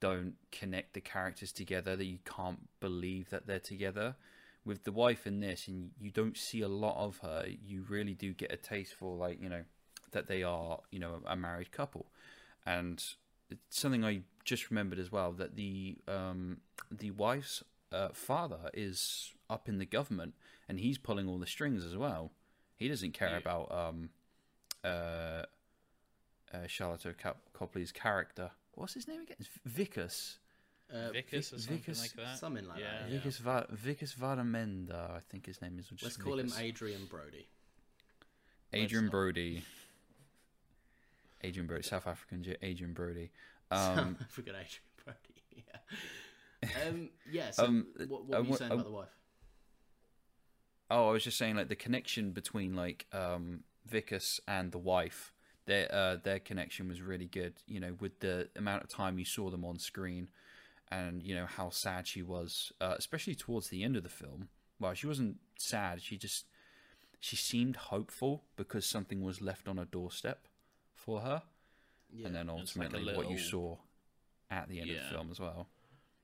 don't 0.00 0.34
connect 0.50 0.94
the 0.94 1.00
characters 1.00 1.52
together 1.52 1.96
that 1.96 2.04
you 2.04 2.18
can't 2.24 2.68
believe 2.80 3.30
that 3.30 3.46
they're 3.46 3.60
together. 3.60 4.16
With 4.64 4.84
the 4.84 4.92
wife 4.92 5.26
in 5.26 5.40
this, 5.40 5.68
and 5.68 5.90
you 5.98 6.10
don't 6.10 6.36
see 6.36 6.60
a 6.60 6.68
lot 6.68 6.96
of 7.02 7.18
her, 7.18 7.46
you 7.48 7.84
really 7.88 8.14
do 8.14 8.34
get 8.34 8.52
a 8.52 8.56
taste 8.56 8.92
for 8.94 9.16
like 9.16 9.40
you 9.42 9.48
know 9.48 9.62
that 10.12 10.26
they 10.26 10.42
are 10.42 10.80
you 10.90 10.98
know 10.98 11.22
a 11.26 11.34
married 11.34 11.72
couple, 11.72 12.06
and 12.66 13.02
it's 13.48 13.78
something 13.78 14.04
I 14.04 14.22
just 14.44 14.70
remembered 14.70 14.98
as 14.98 15.10
well 15.10 15.32
that 15.32 15.56
the 15.56 15.96
um, 16.06 16.58
the 16.90 17.10
wife's 17.12 17.62
uh, 17.92 18.08
father 18.12 18.70
is 18.74 19.32
up 19.48 19.68
in 19.68 19.78
the 19.78 19.86
government 19.86 20.34
and 20.68 20.78
he's 20.78 20.98
pulling 20.98 21.28
all 21.28 21.38
the 21.38 21.46
strings 21.46 21.84
as 21.84 21.96
well. 21.96 22.30
He 22.76 22.88
doesn't 22.88 23.12
care 23.12 23.30
Yeah. 23.30 23.38
about 23.38 23.72
um, 23.72 24.10
uh, 24.84 25.44
uh, 26.52 26.66
Sharlto 26.66 27.14
Copley's 27.52 27.92
character. 27.92 28.52
What's 28.80 28.94
his 28.94 29.06
name 29.06 29.20
again? 29.20 29.36
It's 29.38 29.48
Wikus. 29.76 30.36
Uh, 30.92 31.10
Wikus 31.12 31.52
or 31.52 31.56
Vic- 31.56 31.60
something 31.60 31.78
Wikus- 31.94 32.00
like 32.00 32.12
that. 32.14 32.38
something 32.38 32.66
like 32.66 32.78
yeah, 32.80 33.02
that, 33.02 33.10
yeah. 33.10 33.18
Wikus, 33.20 33.38
Va- 33.38 33.66
Wikus 33.86 34.14
Varamenda, 34.16 35.10
I 35.16 35.20
think 35.28 35.46
his 35.46 35.60
name 35.60 35.78
is. 35.78 35.90
Let's 36.02 36.16
call 36.16 36.38
him 36.38 36.50
Adrien 36.58 37.04
Brody. 37.10 37.46
Adrian 38.72 39.04
not. 39.04 39.10
Brody. 39.12 39.62
Adrien 41.44 41.66
Brody, 41.66 41.82
South 41.82 42.06
African 42.06 42.44
Adrien 42.62 42.92
Brody. 42.94 43.30
Um, 43.70 44.16
I 44.20 44.24
forgot 44.28 44.54
Adrien 44.54 44.68
Brody. 45.04 45.18
Yeah. 46.62 46.88
Um, 46.88 47.08
yeah. 47.30 47.50
So, 47.52 47.64
Um, 47.64 47.86
what, 48.08 48.24
what 48.26 48.40
were 48.42 48.46
you 48.48 48.56
saying 48.56 48.70
I- 48.70 48.74
about 48.74 48.84
the 48.86 48.90
wife? 48.92 49.08
Oh, 50.90 51.08
I 51.08 51.12
was 51.12 51.22
just 51.24 51.38
saying 51.38 51.56
like 51.56 51.68
the 51.68 51.76
connection 51.76 52.32
between 52.32 52.74
like 52.74 53.06
um 53.12 53.62
Wikus 53.90 54.40
and 54.48 54.72
the 54.72 54.78
wife. 54.78 55.32
Their 55.70 55.94
uh 55.94 56.16
their 56.16 56.40
connection 56.40 56.88
was 56.88 57.00
really 57.00 57.26
good, 57.26 57.54
you 57.66 57.78
know, 57.78 57.94
with 58.00 58.18
the 58.18 58.48
amount 58.56 58.82
of 58.82 58.88
time 58.88 59.18
you 59.20 59.24
saw 59.24 59.50
them 59.50 59.64
on 59.64 59.78
screen 59.78 60.28
and 60.90 61.22
you 61.22 61.34
know 61.34 61.46
how 61.46 61.70
sad 61.70 62.08
she 62.08 62.22
was, 62.22 62.72
uh, 62.80 62.96
especially 62.98 63.36
towards 63.36 63.68
the 63.68 63.84
end 63.84 63.96
of 63.96 64.02
the 64.02 64.08
film. 64.08 64.48
Well, 64.80 64.94
she 64.94 65.06
wasn't 65.06 65.36
sad, 65.56 66.02
she 66.02 66.16
just 66.16 66.46
she 67.20 67.36
seemed 67.36 67.76
hopeful 67.76 68.42
because 68.56 68.84
something 68.84 69.22
was 69.22 69.40
left 69.40 69.68
on 69.68 69.76
her 69.76 69.84
doorstep 69.84 70.48
for 70.94 71.20
her. 71.20 71.42
Yeah. 72.12 72.26
and 72.26 72.34
then 72.34 72.50
It's 72.58 72.76
like 72.76 72.86
ultimately 72.86 73.14
what 73.16 73.30
you 73.30 73.38
saw 73.38 73.76
at 74.50 74.68
the 74.68 74.80
end 74.80 74.90
of 74.90 74.96
the 74.96 75.14
film 75.14 75.30
as 75.30 75.38
well. 75.38 75.68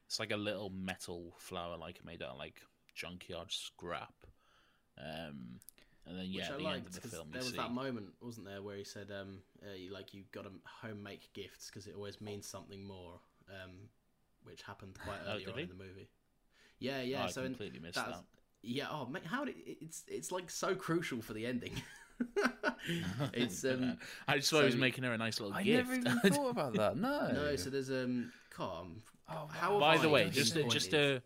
It's 0.07 0.19
like 0.19 0.33
a 0.33 0.37
little 0.37 0.71
metal 0.71 1.35
flower, 1.39 1.77
like 1.77 2.05
made 2.05 2.23
out 2.23 2.31
of 2.31 2.39
like 2.39 2.63
junkyard 2.95 3.53
scrap. 3.53 4.15
Um, 4.99 5.61
and 6.07 6.19
then 6.19 6.27
yeah, 6.29 6.43
Which 6.43 6.49
at 6.51 6.55
I 6.55 6.57
the 6.59 6.63
liked 6.65 6.77
end 6.77 6.87
of 6.87 6.93
the 6.95 7.01
because 7.01 7.13
film, 7.13 7.29
there 7.33 7.41
you 7.41 7.45
was 7.47 7.51
see. 7.53 7.57
that 7.59 7.71
moment, 7.73 8.07
wasn't 8.21 8.47
there, 8.47 8.63
where 8.63 8.77
he 8.77 8.85
said, 8.85 9.11
um, 9.11 9.39
uh, 9.63 9.75
you, 9.75 9.93
like 9.93 10.15
you 10.15 10.23
got 10.33 10.45
to 10.45 10.51
home 10.65 11.03
make 11.03 11.33
gifts 11.35 11.67
because 11.71 11.87
it 11.87 11.95
always 11.97 12.21
means 12.21 12.47
something 12.47 12.85
more, 12.87 13.21
um, 13.51 13.73
which 14.45 14.63
happened 14.63 14.97
quite 15.05 15.19
Oh, 15.27 15.33
early 15.33 15.45
did 15.45 15.53
on 15.53 15.57
he? 15.59 15.63
in 15.65 15.69
the 15.69 15.75
movie. 15.75 16.09
Yeah, 16.79 17.03
yeah. 17.03 17.25
I 17.25 17.29
so 17.29 17.41
in- 17.43 17.49
completely 17.49 17.81
missed 17.81 17.95
that's- 17.97 18.17
that. 18.17 18.25
Yeah. 18.63 18.87
Oh, 18.91 19.07
mate, 19.07 19.25
how 19.25 19.45
did 19.45 19.55
it's 19.65 20.03
it's 20.09 20.33
like 20.33 20.51
so 20.51 20.75
crucial 20.75 21.21
for 21.23 21.35
the 21.35 21.47
ending. 21.47 21.81
it's 23.33 23.65
um 23.65 23.99
I 24.27 24.39
just 24.39 24.51
thought 24.51 24.61
he 24.61 24.67
was 24.67 24.77
making 24.77 25.05
her 25.05 25.13
a 25.13 25.19
nice 25.19 25.39
little 25.41 25.55
I 25.57 25.63
gift. 25.63 25.89
I 25.91 25.97
never 25.99 26.11
even 26.19 26.33
thought 26.33 26.51
about 26.51 26.75
that. 26.75 26.97
No. 26.97 27.31
no. 27.33 27.57
So 27.57 27.71
there's 27.71 27.91
um. 27.91 28.33
God, 28.57 28.87
Oh, 29.29 29.49
how 29.53 29.79
By 29.79 29.99
the 29.99 30.09
I 30.09 30.13
way, 30.13 30.31
just 30.31 30.57
a, 30.57 30.65
just 30.65 30.95
a 30.95 31.23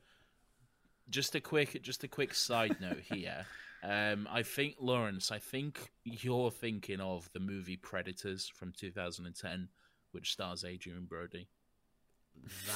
just 1.09 1.35
a 1.35 1.41
quick 1.41 1.81
just 1.83 2.03
a 2.05 2.09
quick 2.09 2.35
side 2.35 2.77
note 2.81 3.01
here. 3.05 3.47
Um, 3.83 4.29
I 4.31 4.43
think 4.43 4.77
Lawrence, 4.79 5.31
I 5.31 5.39
think 5.39 5.91
you're 6.05 6.51
thinking 6.51 7.01
of 7.01 7.31
the 7.33 7.41
movie 7.41 7.77
Predators 7.77 8.49
from 8.49 8.73
2010, 8.73 9.69
which 10.13 10.33
stars 10.33 10.65
Adrien 10.65 11.07
Brody. 11.07 11.49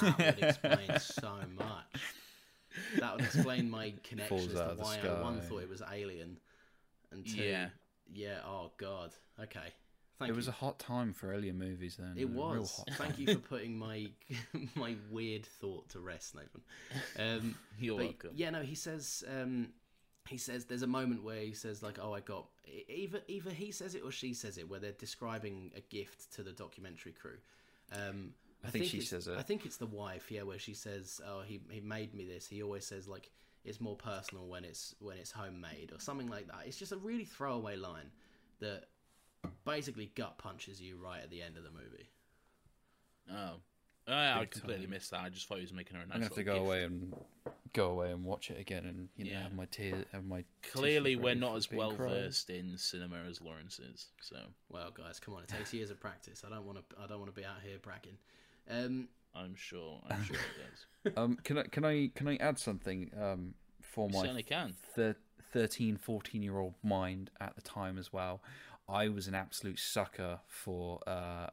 That 0.00 0.18
would 0.18 0.42
explain 0.44 0.98
so 1.00 1.32
much. 1.56 2.02
That 2.98 3.16
would 3.16 3.24
explain 3.24 3.70
my 3.70 3.92
connection 4.02 4.38
Falls 4.38 4.48
as 4.48 4.54
to 4.54 4.64
out 4.64 4.70
of 4.72 4.76
the 4.78 4.82
why 4.82 4.98
I 5.04 5.22
one 5.22 5.40
thought 5.40 5.62
it 5.62 5.68
was 5.68 5.82
Alien, 5.92 6.38
and 7.12 7.26
two, 7.26 7.42
Yeah. 7.42 7.68
yeah. 8.12 8.38
Oh 8.46 8.72
God. 8.78 9.12
Okay. 9.40 9.72
Thank 10.18 10.28
it 10.28 10.32
you. 10.32 10.36
was 10.36 10.48
a 10.48 10.52
hot 10.52 10.78
time 10.78 11.12
for 11.12 11.32
alien 11.34 11.58
movies 11.58 11.96
then. 11.98 12.14
It 12.16 12.24
a 12.24 12.26
real 12.28 12.60
was. 12.60 12.76
hot 12.76 12.88
Thank 12.96 13.18
you 13.18 13.26
for 13.34 13.40
putting 13.40 13.76
my 13.76 14.06
my 14.74 14.94
weird 15.10 15.44
thought 15.44 15.88
to 15.90 16.00
rest, 16.00 16.34
Nathan. 16.34 16.62
Um, 17.18 17.54
You're 17.78 17.96
but, 17.98 18.04
welcome. 18.04 18.30
Yeah, 18.34 18.50
no, 18.50 18.62
he 18.62 18.74
says 18.74 19.24
um, 19.28 19.68
he 20.28 20.38
says 20.38 20.64
there's 20.64 20.82
a 20.82 20.86
moment 20.86 21.22
where 21.22 21.40
he 21.40 21.52
says 21.52 21.82
like, 21.82 21.98
"Oh, 22.00 22.12
I 22.14 22.20
got." 22.20 22.46
Either 22.88 23.20
either 23.28 23.50
he 23.50 23.70
says 23.70 23.94
it 23.94 24.02
or 24.02 24.10
she 24.10 24.34
says 24.34 24.58
it, 24.58 24.68
where 24.68 24.80
they're 24.80 24.92
describing 24.92 25.70
a 25.76 25.80
gift 25.80 26.32
to 26.34 26.42
the 26.42 26.52
documentary 26.52 27.12
crew. 27.12 27.36
Um, 27.92 28.32
I 28.64 28.70
think 28.70 28.86
she 28.86 29.00
says 29.02 29.28
it. 29.28 29.36
I 29.38 29.42
think 29.42 29.66
it's 29.66 29.76
the 29.76 29.86
wife, 29.86 30.30
yeah, 30.30 30.42
where 30.42 30.58
she 30.58 30.74
says, 30.74 31.20
"Oh, 31.26 31.42
he 31.42 31.60
he 31.70 31.80
made 31.80 32.14
me 32.14 32.24
this." 32.24 32.46
He 32.46 32.62
always 32.62 32.86
says 32.86 33.06
like 33.06 33.30
it's 33.64 33.80
more 33.80 33.96
personal 33.96 34.46
when 34.46 34.64
it's 34.64 34.94
when 35.00 35.18
it's 35.18 35.30
homemade 35.30 35.90
or 35.92 36.00
something 36.00 36.28
like 36.28 36.46
that. 36.46 36.62
It's 36.66 36.78
just 36.78 36.92
a 36.92 36.96
really 36.96 37.24
throwaway 37.24 37.76
line 37.76 38.10
that 38.60 38.84
basically 39.66 40.10
gut 40.14 40.38
punches 40.38 40.80
you 40.80 40.96
right 40.96 41.22
at 41.22 41.30
the 41.30 41.42
end 41.42 41.56
of 41.56 41.64
the 41.64 41.70
movie. 41.70 42.08
Oh, 43.30 43.60
I, 44.06 44.40
I 44.40 44.46
completely 44.46 44.84
time. 44.84 44.90
missed 44.90 45.10
that. 45.10 45.20
I 45.20 45.28
just 45.28 45.48
thought 45.48 45.58
he 45.58 45.62
was 45.64 45.72
making 45.72 45.96
her 45.96 46.02
a 46.02 46.06
nice 46.06 46.14
I'm 46.14 46.20
gonna 46.20 46.28
have 46.28 46.34
to 46.36 46.44
go 46.44 46.54
gift. 46.54 46.66
away 46.66 46.84
and 46.84 47.14
go 47.74 47.90
away 47.90 48.10
and 48.10 48.24
watch 48.24 48.50
it 48.50 48.58
again, 48.58 48.86
and 48.86 49.08
you 49.16 49.26
know, 49.26 49.30
Yeah. 49.32 49.42
have 49.42 49.54
my 49.54 49.66
tears, 49.66 50.06
have 50.12 50.24
my. 50.24 50.44
Clearly, 50.62 51.16
we're 51.16 51.34
not 51.34 51.56
as 51.56 51.70
well 51.70 51.92
cried. 51.92 52.10
versed 52.10 52.48
in 52.48 52.78
cinema 52.78 53.18
as 53.28 53.40
Lawrence 53.42 53.78
is. 53.78 54.06
So 54.22 54.36
Well, 54.70 54.90
guys, 54.90 55.20
come 55.20 55.34
on! 55.34 55.42
It 55.42 55.48
takes 55.50 55.74
years 55.74 55.90
of 55.90 56.00
practice. 56.00 56.42
I 56.46 56.48
don't 56.50 56.64
want 56.64 56.78
to. 56.78 56.84
I 57.02 57.06
don't 57.06 57.18
want 57.20 57.34
to 57.34 57.38
be 57.38 57.44
out 57.46 57.60
here 57.62 57.78
bragging. 57.82 58.16
Um, 58.70 59.08
I'm 59.34 59.54
sure. 59.54 60.00
I'm 60.08 60.24
sure 60.24 60.36
it 60.36 60.70
does. 60.70 60.86
Um, 61.18 61.36
can 61.44 61.58
I 61.58 61.64
can 61.64 61.84
I 61.84 62.10
can 62.14 62.28
I 62.28 62.36
add 62.36 62.58
something 62.58 63.10
um, 63.20 63.52
for 63.82 64.08
You 64.08 64.14
my 64.14 64.20
certainly 64.22 64.42
can. 64.42 64.74
thir- 64.96 65.16
13, 65.52 65.98
14 65.98 66.42
year 66.42 66.56
old 66.58 66.72
mind 66.82 67.30
at 67.42 67.54
the 67.56 67.60
time 67.60 67.98
as 67.98 68.10
well? 68.10 68.40
I 68.88 69.08
was 69.08 69.28
an 69.28 69.34
absolute 69.34 69.78
sucker 69.78 70.40
for 70.46 71.00
uh, 71.06 71.48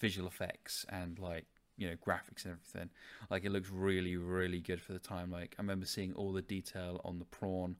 visual 0.00 0.26
effects 0.26 0.84
and 0.88 1.16
like 1.20 1.46
you 1.78 1.88
know 1.88 1.96
graphics 1.96 2.44
and 2.44 2.52
everything. 2.52 2.90
Like 3.30 3.44
it 3.44 3.52
looks 3.52 3.70
really 3.70 4.16
really 4.16 4.60
good 4.60 4.82
for 4.82 4.92
the 4.92 4.98
time. 4.98 5.30
Like 5.30 5.54
I 5.58 5.62
remember 5.62 5.86
seeing 5.86 6.12
all 6.14 6.32
the 6.32 6.42
detail 6.42 7.00
on 7.04 7.18
the 7.18 7.24
prawn. 7.24 7.76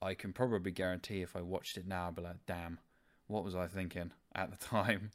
I 0.00 0.14
can 0.14 0.32
probably 0.32 0.72
guarantee 0.72 1.22
if 1.22 1.36
I 1.36 1.42
watched 1.42 1.76
it 1.76 1.86
now, 1.86 2.08
I'd 2.08 2.16
be 2.16 2.22
like, 2.22 2.44
damn, 2.46 2.78
what 3.28 3.44
was 3.44 3.54
I 3.54 3.66
thinking 3.68 4.12
at 4.34 4.50
the 4.50 4.56
time? 4.66 5.10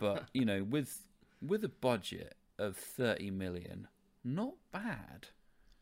but 0.00 0.24
you 0.34 0.44
know, 0.44 0.64
with 0.64 1.02
with 1.40 1.64
a 1.64 1.68
budget 1.68 2.34
of 2.58 2.76
thirty 2.76 3.30
million, 3.30 3.88
not 4.24 4.54
bad. 4.72 5.28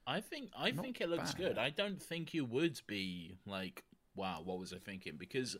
I 0.06 0.20
think 0.20 0.50
I 0.56 0.70
Not 0.70 0.84
think 0.84 1.00
it 1.00 1.08
looks 1.08 1.32
bad. 1.32 1.38
good. 1.38 1.58
I 1.58 1.70
don't 1.70 2.00
think 2.02 2.34
you 2.34 2.44
would 2.44 2.80
be 2.86 3.36
like, 3.46 3.84
wow, 4.14 4.42
what 4.44 4.58
was 4.58 4.72
I 4.72 4.78
thinking? 4.78 5.14
Because 5.16 5.56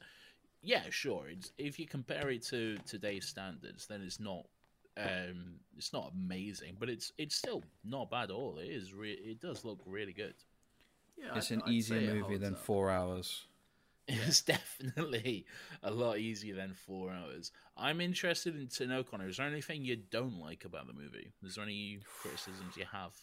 yeah, 0.62 0.85
sure, 0.90 1.29
it's, 1.29 1.53
if 1.59 1.79
you 1.79 1.87
compare 1.87 2.31
it 2.31 2.42
to 2.47 2.79
today's 2.87 3.27
standards, 3.27 3.87
then 3.87 4.03
it's 4.03 4.20
not 4.20 4.47
um 4.97 5.57
it's 5.77 5.93
not 5.93 6.13
amazing, 6.15 6.77
but 6.79 6.89
it's 6.89 7.13
it's 7.19 7.35
still 7.35 7.63
not 7.85 8.11
bad 8.11 8.25
at 8.25 8.31
all. 8.31 8.59
It 8.59 8.69
is 8.69 8.93
re- 8.95 9.13
it 9.13 9.41
does 9.41 9.65
look 9.65 9.81
really 9.87 10.13
good. 10.13 10.35
yeah, 11.17 11.37
It's 11.37 11.51
I'd- 11.51 11.55
an 11.57 11.63
I'd 11.67 11.73
easier 11.73 12.15
movie 12.15 12.37
than 12.37 12.55
up. 12.55 12.61
four 12.61 12.91
hours. 12.91 13.47
It's 14.07 14.43
definitely 14.43 15.47
a 15.83 15.90
lot 15.90 16.19
easier 16.19 16.55
than 16.55 16.75
four 16.75 17.11
hours. 17.11 17.53
I'm 17.77 18.03
interested 18.03 18.55
in 18.55 18.69
to 18.69 18.87
know, 18.87 19.03
Connor. 19.03 19.29
Is 19.29 19.38
there 19.38 19.47
anything 19.47 19.83
you 19.83 19.97
don't 19.97 20.38
like 20.38 20.67
about 20.67 20.87
the 20.87 20.92
movie? 20.92 21.33
Is 21.42 21.55
there 21.55 21.65
any 21.65 22.01
criticisms 22.21 22.77
you 22.77 22.85
have? 22.92 23.15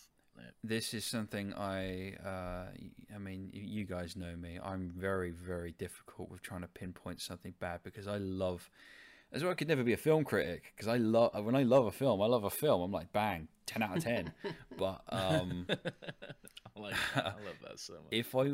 This 0.63 0.95
is 0.95 1.05
something 1.05 1.53
I, 1.53 2.15
uh, 2.25 2.65
I 3.13 3.17
mean, 3.19 3.49
you 3.53 3.83
guys 3.85 4.15
know 4.15 4.35
me. 4.35 4.59
I'm 4.63 4.89
very, 4.89 5.29
very 5.29 5.73
difficult 5.73 6.31
with 6.31 6.41
trying 6.41 6.61
to 6.61 6.67
pinpoint 6.67 7.21
something 7.21 7.53
bad 7.59 7.81
because 7.83 8.07
I 8.07 8.17
love 8.17 8.67
That's 9.31 9.43
why 9.43 9.51
I 9.51 9.53
could 9.53 9.67
never 9.67 9.83
be 9.83 9.93
a 9.93 9.97
film 9.97 10.23
critic 10.23 10.73
because 10.75 10.87
I 10.87 10.97
love 10.97 11.31
when 11.45 11.55
I 11.55 11.63
love 11.63 11.85
a 11.85 11.91
film, 11.91 12.21
I 12.21 12.25
love 12.25 12.43
a 12.43 12.49
film. 12.49 12.81
I'm 12.81 12.91
like, 12.91 13.11
bang, 13.13 13.47
ten 13.65 13.81
out 13.81 13.97
of 13.97 14.03
ten. 14.03 14.33
but 14.77 15.01
um, 15.09 15.65
I 16.75 16.79
like 16.79 16.95
that. 17.15 17.25
I 17.25 17.29
love 17.45 17.59
that 17.63 17.79
so 17.79 17.93
much. 17.93 18.03
if 18.11 18.35
I, 18.35 18.49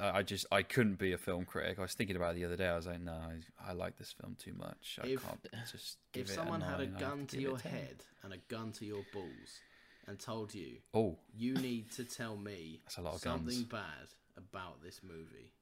I 0.00 0.22
just 0.22 0.46
I 0.52 0.62
couldn't 0.62 0.98
be 0.98 1.12
a 1.12 1.18
film 1.18 1.44
critic. 1.44 1.78
I 1.78 1.82
was 1.82 1.94
thinking 1.94 2.16
about 2.16 2.32
it 2.32 2.38
the 2.38 2.44
other 2.44 2.56
day. 2.56 2.68
I 2.68 2.76
was 2.76 2.86
like, 2.86 3.00
no, 3.00 3.12
I, 3.12 3.70
I 3.70 3.72
like 3.72 3.96
this 3.96 4.12
film 4.20 4.36
too 4.38 4.52
much. 4.56 4.98
I 5.02 5.08
If- 5.08 5.24
can't 5.24 5.46
just. 5.70 5.98
Give 6.12 6.28
If 6.28 6.34
someone 6.34 6.60
had 6.60 6.80
a 6.80 6.84
I 6.84 6.86
have 6.86 6.98
gun 6.98 7.26
to 7.26 7.40
your 7.40 7.58
head 7.58 7.96
and 8.22 8.32
a 8.32 8.38
gun 8.48 8.72
to 8.72 8.84
your 8.86 9.02
balls 9.12 9.60
and 10.06 10.18
told 10.18 10.54
you 10.54 10.76
oh, 10.94 11.18
you 11.36 11.54
need 11.54 11.90
to 11.92 12.04
tell 12.04 12.36
me 12.36 12.80
That's 12.84 12.96
a 12.98 13.02
lot 13.02 13.14
of 13.16 13.20
something 13.20 13.46
guns. 13.48 13.64
bad 13.64 14.08
about 14.36 14.80
this 14.82 15.00
movie, 15.02 15.52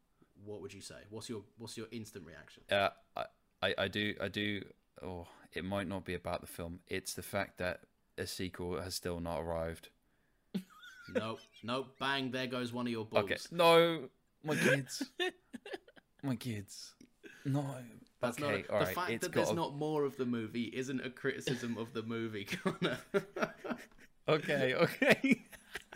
what 0.45 0.61
would 0.61 0.73
you 0.73 0.81
say? 0.83 0.95
What's 1.11 1.29
your 1.29 1.43
what's 1.59 1.77
your 1.77 1.87
instant 1.91 2.25
reaction? 2.27 2.63
Uh, 2.71 2.91
I, 3.17 3.25
I, 3.63 3.75
I 3.79 3.89
do, 3.89 4.15
I 4.21 4.29
do. 4.29 4.63
Oh, 5.03 5.27
it 5.53 5.65
might 5.65 5.89
not 5.89 6.05
be 6.05 6.15
about 6.15 6.41
the 6.41 6.47
film. 6.47 6.81
It's 6.89 7.15
the 7.15 7.23
fact 7.23 7.59
that 7.59 7.81
a 8.19 8.27
sequel 8.27 8.81
has 8.81 8.95
still 8.95 9.21
not 9.21 9.41
arrived. 9.41 9.89
nope, 11.15 11.41
nope, 11.63 11.97
bang, 11.99 12.31
there 12.31 12.47
goes 12.47 12.73
one 12.73 12.87
of 12.87 12.93
your 12.93 13.05
balls. 13.05 13.25
Okay, 13.25 13.37
no, 13.51 14.09
my 14.45 14.55
kids, 14.57 15.03
my 16.23 16.37
kids, 16.37 16.95
no. 17.45 17.65
That's 18.21 18.41
okay, 18.41 18.65
not 18.69 18.71
all 18.71 18.79
the 18.81 18.87
right. 18.87 18.95
fact 18.95 19.21
that 19.21 19.33
there's 19.33 19.51
a- 19.51 19.55
not 19.55 19.77
more 19.77 20.05
of 20.05 20.17
the 20.17 20.25
movie 20.25 20.73
isn't 20.75 21.05
a 21.05 21.11
criticism 21.11 21.77
of 21.77 21.93
the 21.93 22.03
movie, 22.03 22.45
Connor. 22.65 22.99
Okay, 24.29 24.75
okay. 24.75 25.43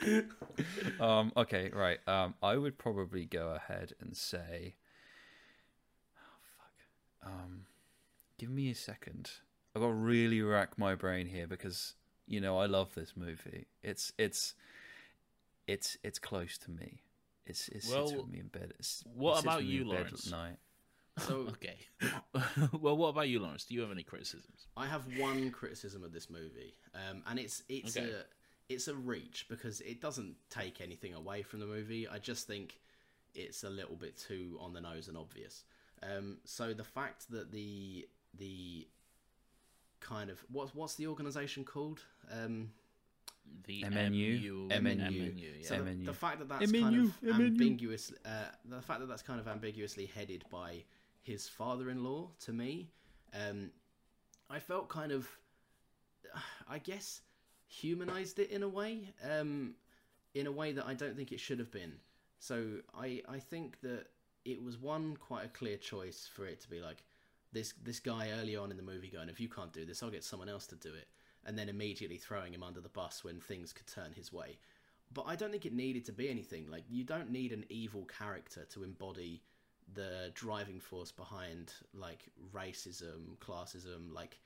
um, 1.01 1.33
okay, 1.37 1.71
right. 1.75 1.99
Um, 2.07 2.35
I 2.43 2.57
would 2.57 2.79
probably 2.79 3.25
go 3.25 3.49
ahead 3.49 3.95
and 4.01 4.17
say. 4.17 4.75
Um, 7.25 7.67
give 8.39 8.51
me 8.51 8.71
a 8.71 8.75
second. 8.75 9.31
I've 9.75 9.83
got 9.83 9.89
to 9.89 9.95
really 9.95 10.41
rack 10.43 10.79
my 10.79 10.95
brain 10.95 11.27
here 11.27 11.47
because 11.47 11.95
you 12.27 12.41
know 12.41 12.59
I 12.59 12.67
love 12.67 12.95
this 12.95 13.13
movie. 13.17 13.67
It's 13.83 14.13
it's 14.19 14.55
it's 15.67 15.97
it's 16.03 16.19
close 16.19 16.59
to 16.59 16.71
me. 16.71 17.03
It's 17.47 17.69
it 17.69 17.83
sits 17.83 17.95
Well, 17.95 18.23
with 18.23 18.29
me 18.33 18.41
in 18.41 18.49
bed. 18.49 18.73
It's, 18.79 19.03
what 19.15 19.39
it 19.39 19.45
about 19.45 19.65
you, 19.65 19.85
Lawrence? 19.85 20.27
At 20.27 20.33
night. 20.33 20.57
so 21.19 21.35
Okay. 21.51 21.79
well, 22.81 22.97
what 22.97 23.09
about 23.09 23.29
you, 23.29 23.41
Lawrence? 23.41 23.65
Do 23.65 23.75
you 23.75 23.81
have 23.83 23.91
any 23.91 24.03
criticisms? 24.03 24.67
I 24.77 24.87
have 24.87 25.05
one 25.19 25.51
criticism 25.51 26.03
of 26.05 26.13
this 26.13 26.31
movie, 26.31 26.75
um, 26.95 27.23
and 27.27 27.39
it's 27.39 27.63
it's 27.69 27.97
Okay. 27.97 28.09
a 28.11 28.25
it's 28.69 28.89
a 28.89 28.95
reach 28.95 29.47
because 29.49 29.81
it 29.81 30.01
doesn't 30.01 30.37
take 30.49 30.81
anything 30.81 31.15
away 31.15 31.43
from 31.43 31.61
the 31.61 31.67
movie. 31.67 32.07
I 32.09 32.19
just 32.19 32.47
think 32.47 32.79
it's 33.35 33.65
a 33.65 33.71
little 33.71 33.97
bit 33.97 34.17
too 34.17 34.57
on 34.61 34.73
the 34.73 34.81
nose 34.81 35.09
and 35.09 35.17
obvious. 35.17 35.65
Um, 36.03 36.39
so 36.45 36.73
the 36.73 36.85
fact 36.85 37.31
that 37.31 37.53
the 37.53 38.09
the 38.39 38.87
kind 40.01 40.31
of 40.31 40.43
what's 40.51 40.75
what's 40.75 40.95
the 40.95 41.07
organization 41.07 41.65
called? 41.65 42.01
Um, 42.33 42.71
The 43.67 43.83
MNU? 43.83 44.69
MNU. 44.69 44.71
MNU. 44.71 45.43
yeah. 45.61 45.69
so 45.69 45.83
the, 45.83 45.95
the 46.07 46.13
fact 46.13 46.39
that 46.39 46.49
that's 46.49 46.71
MNU, 46.71 46.81
kind 46.81 46.97
of 46.97 47.37
MNU. 47.37 47.47
ambiguous, 47.47 48.13
uh, 48.25 48.29
the 48.65 48.81
fact 48.81 49.01
that 49.01 49.09
that's 49.09 49.23
kind 49.23 49.41
of 49.41 49.49
ambiguously 49.49 50.07
headed 50.07 50.45
by 50.51 50.85
his 51.23 51.49
father-in-law 51.49 52.31
to 52.41 52.53
me, 52.53 52.89
um, 53.35 53.71
I 54.49 54.59
felt 54.59 54.89
kind 54.89 55.13
of, 55.13 55.29
I 56.69 56.79
guess, 56.79 57.21
humanized 57.67 58.39
it 58.39 58.51
in 58.51 58.63
a 58.63 58.69
way, 58.69 59.13
um, 59.31 59.75
in 60.35 60.47
a 60.47 60.53
way 60.53 60.73
that 60.73 60.87
I 60.87 60.95
don't 60.95 61.17
think 61.17 61.31
it 61.33 61.41
should 61.41 61.59
have 61.59 61.71
been. 61.71 61.93
So 62.39 62.79
I 62.97 63.21
I 63.29 63.39
think 63.39 63.81
that 63.83 64.07
it 64.53 64.63
was 64.63 64.79
one 64.79 65.17
quite 65.17 65.45
a 65.45 65.49
clear 65.49 65.77
choice 65.77 66.29
for 66.33 66.47
it 66.47 66.61
to 66.61 66.71
be 66.71 66.81
like 66.81 67.03
this 67.53 67.75
this 67.83 68.01
guy 68.01 68.31
early 68.41 68.57
on 68.57 68.71
in 68.71 68.77
the 68.77 68.83
movie 68.83 69.09
going, 69.09 69.29
if 69.29 69.41
you 69.41 69.49
can't 69.49 69.73
do 69.73 69.85
this, 69.85 70.03
I'll 70.03 70.11
get 70.11 70.25
someone 70.25 70.49
else 70.49 70.67
to 70.69 70.77
do 70.77 70.91
it, 70.91 71.09
and 71.45 71.59
then 71.59 71.69
immediately 71.69 72.17
throwing 72.17 72.53
him 72.53 72.63
under 72.63 72.81
the 72.81 72.89
bus 72.89 73.25
when 73.25 73.41
things 73.41 73.73
could 73.73 73.87
turn 73.87 74.13
his 74.13 74.33
way. 74.33 74.59
But 75.13 75.25
I 75.27 75.35
don't 75.35 75.51
think 75.51 75.67
it 75.67 75.73
needed 75.73 76.05
to 76.07 76.13
be 76.13 76.29
anything. 76.29 76.71
Like 76.71 76.85
you 76.89 77.05
don't 77.05 77.31
need 77.31 77.53
an 77.53 77.65
evil 77.69 78.05
character 78.05 78.65
to 78.71 78.85
embody 78.85 79.43
the 79.95 80.31
driving 80.35 80.79
force 80.79 81.11
behind 81.11 81.73
like 81.93 82.29
racism, 82.55 83.37
classism. 83.41 84.13
Like 84.13 84.39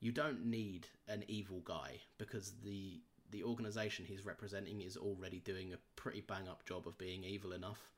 you 0.00 0.12
don't 0.12 0.46
need 0.46 0.86
an 1.08 1.24
evil 1.28 1.60
guy 1.64 2.00
because 2.18 2.52
the 2.64 3.00
the 3.32 3.42
organization 3.42 4.04
he's 4.06 4.24
representing 4.24 4.80
is 4.80 4.96
already 4.96 5.40
doing 5.40 5.72
a 5.72 5.78
pretty 5.96 6.20
bang 6.20 6.48
up 6.48 6.64
job 6.64 6.86
of 6.86 6.96
being 6.96 7.24
evil 7.24 7.52
enough. 7.52 7.90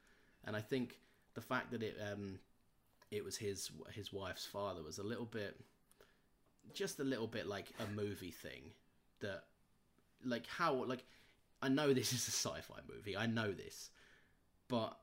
And 0.44 0.56
I 0.56 0.60
think 0.60 0.98
the 1.38 1.46
fact 1.46 1.70
that 1.70 1.84
it 1.84 1.96
um 2.12 2.40
it 3.12 3.24
was 3.24 3.36
his 3.36 3.70
his 3.92 4.12
wife's 4.12 4.44
father 4.44 4.82
was 4.82 4.98
a 4.98 5.04
little 5.04 5.24
bit 5.24 5.56
just 6.74 6.98
a 6.98 7.04
little 7.04 7.28
bit 7.28 7.46
like 7.46 7.66
a 7.78 7.86
movie 7.94 8.32
thing 8.32 8.62
that 9.20 9.44
like 10.24 10.46
how 10.48 10.84
like 10.84 11.04
I 11.62 11.68
know 11.68 11.92
this 11.94 12.12
is 12.18 12.26
a 12.26 12.32
sci-fi 12.32 12.80
movie. 12.92 13.16
I 13.16 13.26
know 13.26 13.52
this. 13.52 13.90
But 14.66 14.98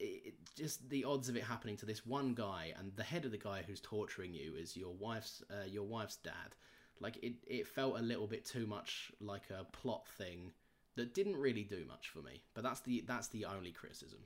it, 0.00 0.34
just 0.56 0.88
the 0.88 1.04
odds 1.04 1.28
of 1.28 1.36
it 1.36 1.44
happening 1.44 1.76
to 1.78 1.86
this 1.86 2.06
one 2.06 2.32
guy 2.34 2.72
and 2.78 2.92
the 2.96 3.02
head 3.02 3.26
of 3.26 3.30
the 3.30 3.38
guy 3.38 3.62
who's 3.66 3.80
torturing 3.80 4.32
you 4.32 4.54
is 4.56 4.74
your 4.76 4.94
wife's 4.94 5.42
uh, 5.50 5.66
your 5.66 5.84
wife's 5.84 6.16
dad. 6.16 6.56
Like 6.98 7.18
it, 7.22 7.34
it 7.46 7.66
felt 7.66 7.98
a 7.98 8.02
little 8.02 8.26
bit 8.26 8.46
too 8.46 8.66
much 8.66 9.12
like 9.20 9.50
a 9.50 9.64
plot 9.64 10.08
thing 10.16 10.52
that 10.96 11.14
didn't 11.14 11.36
really 11.36 11.62
do 11.62 11.84
much 11.86 12.08
for 12.08 12.20
me. 12.20 12.42
But 12.54 12.64
that's 12.64 12.80
the 12.80 13.04
that's 13.06 13.28
the 13.28 13.44
only 13.44 13.70
criticism. 13.70 14.20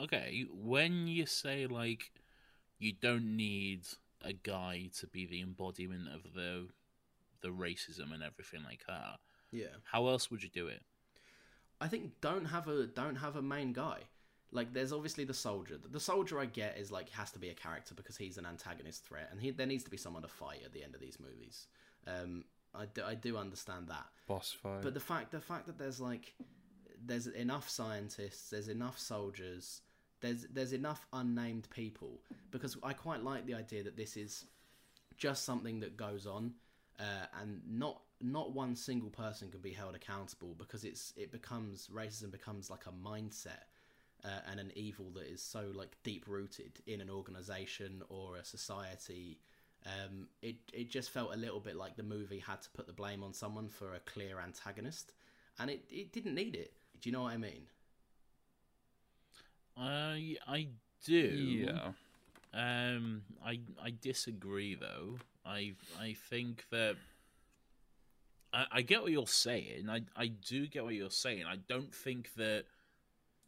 Okay, 0.00 0.44
when 0.52 1.06
you 1.06 1.26
say 1.26 1.66
like 1.66 2.10
you 2.78 2.92
don't 2.92 3.36
need 3.36 3.82
a 4.22 4.32
guy 4.32 4.90
to 4.98 5.06
be 5.06 5.24
the 5.26 5.40
embodiment 5.40 6.08
of 6.14 6.34
the 6.34 6.68
the 7.40 7.48
racism 7.48 8.12
and 8.12 8.22
everything 8.22 8.62
like 8.64 8.84
that, 8.86 9.18
Yeah. 9.52 9.76
how 9.84 10.08
else 10.08 10.30
would 10.30 10.42
you 10.42 10.48
do 10.48 10.66
it? 10.66 10.82
I 11.80 11.88
think 11.88 12.20
don't 12.20 12.46
have 12.46 12.68
a 12.68 12.86
don't 12.86 13.16
have 13.16 13.36
a 13.36 13.42
main 13.42 13.72
guy. 13.72 14.00
Like 14.52 14.72
there's 14.72 14.92
obviously 14.92 15.24
the 15.24 15.34
soldier. 15.34 15.78
The 15.90 16.00
soldier 16.00 16.38
I 16.38 16.46
get 16.46 16.76
is 16.78 16.90
like 16.92 17.08
has 17.10 17.30
to 17.32 17.38
be 17.38 17.48
a 17.50 17.54
character 17.54 17.94
because 17.94 18.16
he's 18.16 18.38
an 18.38 18.46
antagonist 18.46 19.04
threat, 19.04 19.28
and 19.30 19.40
he, 19.40 19.50
there 19.50 19.66
needs 19.66 19.84
to 19.84 19.90
be 19.90 19.96
someone 19.96 20.22
to 20.22 20.28
fight 20.28 20.60
at 20.64 20.72
the 20.72 20.82
end 20.84 20.94
of 20.94 21.00
these 21.00 21.18
movies. 21.20 21.66
Um, 22.06 22.44
I 22.74 22.86
do, 22.86 23.02
I 23.04 23.14
do 23.14 23.36
understand 23.38 23.88
that, 23.88 24.04
Boss 24.28 24.52
fight. 24.52 24.82
but 24.82 24.94
the 24.94 25.00
fact 25.00 25.30
the 25.32 25.40
fact 25.40 25.66
that 25.66 25.78
there's 25.78 26.00
like 26.00 26.34
there's 27.04 27.26
enough 27.26 27.68
scientists, 27.68 28.50
there's 28.50 28.68
enough 28.68 28.98
soldiers, 28.98 29.82
there's 30.26 30.46
there's 30.52 30.72
enough 30.72 31.06
unnamed 31.12 31.68
people 31.70 32.20
because 32.50 32.76
I 32.82 32.92
quite 32.92 33.22
like 33.22 33.46
the 33.46 33.54
idea 33.54 33.82
that 33.84 33.96
this 33.96 34.16
is 34.16 34.44
just 35.16 35.44
something 35.44 35.80
that 35.80 35.96
goes 35.96 36.26
on, 36.26 36.52
uh, 36.98 37.26
and 37.40 37.60
not 37.68 38.02
not 38.20 38.52
one 38.52 38.74
single 38.74 39.10
person 39.10 39.50
can 39.50 39.60
be 39.60 39.72
held 39.72 39.94
accountable 39.94 40.54
because 40.58 40.84
it's 40.84 41.12
it 41.16 41.30
becomes 41.30 41.88
racism 41.94 42.30
becomes 42.30 42.70
like 42.70 42.86
a 42.86 43.08
mindset 43.08 43.64
uh, 44.24 44.40
and 44.50 44.58
an 44.58 44.72
evil 44.74 45.10
that 45.14 45.30
is 45.30 45.42
so 45.42 45.70
like 45.74 45.96
deep 46.02 46.24
rooted 46.26 46.80
in 46.86 47.00
an 47.00 47.10
organization 47.10 48.02
or 48.08 48.36
a 48.36 48.44
society. 48.44 49.38
Um, 49.84 50.26
it 50.42 50.56
it 50.72 50.90
just 50.90 51.10
felt 51.10 51.32
a 51.34 51.36
little 51.36 51.60
bit 51.60 51.76
like 51.76 51.96
the 51.96 52.02
movie 52.02 52.40
had 52.40 52.60
to 52.62 52.70
put 52.70 52.86
the 52.86 52.92
blame 52.92 53.22
on 53.22 53.32
someone 53.32 53.68
for 53.68 53.94
a 53.94 54.00
clear 54.00 54.40
antagonist, 54.40 55.12
and 55.58 55.70
it, 55.70 55.84
it 55.90 56.12
didn't 56.12 56.34
need 56.34 56.56
it. 56.56 56.72
Do 57.00 57.08
you 57.08 57.12
know 57.12 57.22
what 57.22 57.34
I 57.34 57.36
mean? 57.36 57.66
I 59.76 60.36
I 60.46 60.68
do. 61.04 61.12
yeah. 61.14 61.92
Um, 62.54 63.22
I 63.44 63.60
I 63.82 63.92
disagree 64.00 64.74
though. 64.74 65.18
I 65.44 65.74
I 66.00 66.16
think 66.30 66.64
that 66.70 66.96
I, 68.52 68.66
I 68.72 68.82
get 68.82 69.02
what 69.02 69.12
you're 69.12 69.26
saying. 69.26 69.88
I 69.90 70.02
I 70.16 70.28
do 70.28 70.66
get 70.66 70.84
what 70.84 70.94
you're 70.94 71.10
saying. 71.10 71.44
I 71.44 71.56
don't 71.68 71.94
think 71.94 72.34
that 72.36 72.64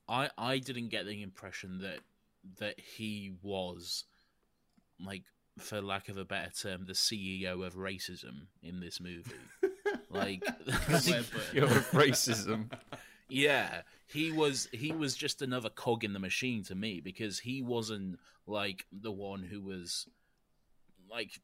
I 0.08 0.30
I 0.36 0.58
didn't 0.58 0.88
get 0.88 1.06
the 1.06 1.22
impression 1.22 1.78
that 1.78 2.00
that 2.58 2.78
he 2.78 3.32
was 3.42 4.04
like 5.04 5.22
for 5.58 5.80
lack 5.80 6.08
of 6.08 6.16
a 6.16 6.24
better 6.24 6.50
term 6.50 6.84
the 6.86 6.92
CEO 6.92 7.66
of 7.66 7.74
racism 7.74 8.46
in 8.62 8.80
this 8.80 9.00
movie. 9.00 9.30
like 10.10 10.44
You're 11.52 11.66
of 11.66 11.90
racism. 11.92 12.70
yeah, 13.28 13.82
he 14.06 14.32
was 14.32 14.68
he 14.72 14.92
was 14.92 15.14
just 15.16 15.42
another 15.42 15.70
cog 15.70 16.04
in 16.04 16.12
the 16.12 16.18
machine 16.18 16.62
to 16.64 16.74
me 16.74 17.00
because 17.00 17.38
he 17.38 17.62
wasn't 17.62 18.18
like 18.46 18.86
the 18.92 19.12
one 19.12 19.42
who 19.42 19.60
was 19.60 20.06
like 21.10 21.40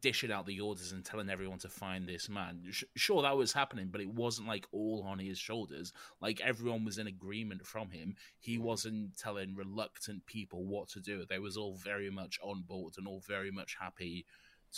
dishing 0.00 0.30
out 0.30 0.46
the 0.46 0.60
orders 0.60 0.92
and 0.92 1.04
telling 1.04 1.28
everyone 1.28 1.58
to 1.58 1.68
find 1.68 2.06
this 2.06 2.28
man. 2.28 2.62
Sure, 2.94 3.22
that 3.22 3.36
was 3.36 3.52
happening, 3.52 3.88
but 3.90 4.00
it 4.00 4.08
wasn't 4.08 4.46
like 4.46 4.66
all 4.72 5.04
on 5.06 5.18
his 5.18 5.38
shoulders. 5.38 5.92
Like 6.20 6.40
everyone 6.40 6.84
was 6.84 6.98
in 6.98 7.06
agreement 7.06 7.66
from 7.66 7.90
him. 7.90 8.14
He 8.38 8.58
wasn't 8.58 9.16
telling 9.16 9.56
reluctant 9.56 10.26
people 10.26 10.64
what 10.64 10.88
to 10.90 11.00
do. 11.00 11.24
They 11.28 11.38
was 11.38 11.56
all 11.56 11.74
very 11.74 12.10
much 12.10 12.38
on 12.42 12.62
board 12.62 12.94
and 12.98 13.06
all 13.06 13.22
very 13.26 13.50
much 13.50 13.76
happy 13.80 14.26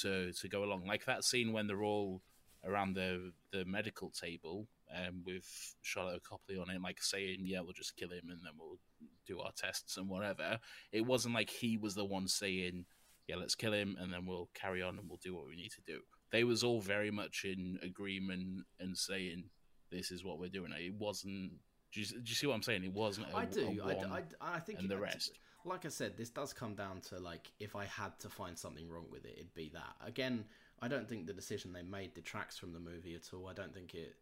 to 0.01 0.32
to 0.32 0.48
go 0.48 0.64
along. 0.64 0.86
Like 0.86 1.05
that 1.05 1.24
scene 1.24 1.53
when 1.53 1.66
they're 1.66 1.84
all 1.84 2.22
around 2.64 2.94
the 2.94 3.32
the 3.53 3.64
medical 3.64 4.11
table 4.11 4.66
um, 4.95 5.22
with 5.24 5.45
Sharlto 5.84 6.22
Copley 6.22 6.57
on 6.57 6.70
it, 6.70 6.82
like 6.82 7.03
saying, 7.03 7.41
"Yeah, 7.45 7.61
we'll 7.61 7.72
just 7.72 7.97
kill 7.97 8.11
him 8.11 8.30
and 8.30 8.41
then 8.45 8.53
we'll 8.59 8.78
do 9.26 9.41
our 9.41 9.53
tests 9.57 9.97
and 9.97 10.09
whatever." 10.09 10.59
It 10.93 11.03
wasn't 11.07 11.34
like 11.34 11.51
he 11.51 11.76
was 11.76 11.95
the 11.95 12.05
one 12.05 12.28
saying, 12.28 12.86
yeah, 13.30 13.36
let's 13.36 13.55
kill 13.55 13.72
him, 13.72 13.97
and 14.01 14.12
then 14.12 14.26
we'll 14.26 14.49
carry 14.55 14.82
on 14.82 14.99
and 14.99 15.09
we'll 15.09 15.20
do 15.22 15.34
what 15.34 15.47
we 15.47 15.55
need 15.55 15.70
to 15.70 15.80
do. 15.86 16.01
They 16.32 16.43
was 16.43 16.64
all 16.64 16.80
very 16.80 17.12
much 17.12 17.45
in 17.45 17.78
agreement 17.82 18.64
and 18.80 18.97
saying 18.97 19.45
this 19.93 20.11
is 20.11 20.24
what 20.24 20.41
we're 20.41 20.49
doing. 20.49 20.72
It 20.76 20.95
wasn't. 20.95 21.53
Do 21.93 22.01
you, 22.01 22.07
do 22.07 22.22
you 22.24 22.34
see 22.34 22.47
what 22.47 22.55
I'm 22.55 22.62
saying? 22.62 22.84
It 22.84 22.93
wasn't. 22.93 23.28
A, 23.32 23.36
I 23.36 23.45
do. 23.45 23.80
I, 23.84 23.93
I, 23.93 24.22
I 24.41 24.59
think 24.59 24.80
and 24.80 24.88
the 24.88 24.99
rest. 24.99 25.38
Like 25.64 25.84
I 25.84 25.88
said, 25.91 26.16
this 26.16 26.30
does 26.30 26.53
come 26.53 26.74
down 26.74 27.01
to 27.03 27.18
like 27.18 27.53
if 27.61 27.76
I 27.76 27.84
had 27.84 28.18
to 28.20 28.28
find 28.28 28.59
something 28.59 28.88
wrong 28.88 29.07
with 29.11 29.24
it, 29.24 29.34
it'd 29.36 29.55
be 29.55 29.70
that. 29.74 29.95
Again, 30.05 30.45
I 30.82 30.88
don't 30.88 31.09
think 31.09 31.26
the 31.26 31.32
decision 31.32 31.72
they 31.72 31.82
made 31.82 32.14
detracts 32.14 32.59
from 32.59 32.72
the 32.72 32.80
movie 32.80 33.14
at 33.14 33.32
all. 33.32 33.49
I 33.49 33.53
don't 33.53 33.72
think 33.72 33.95
it 33.95 34.16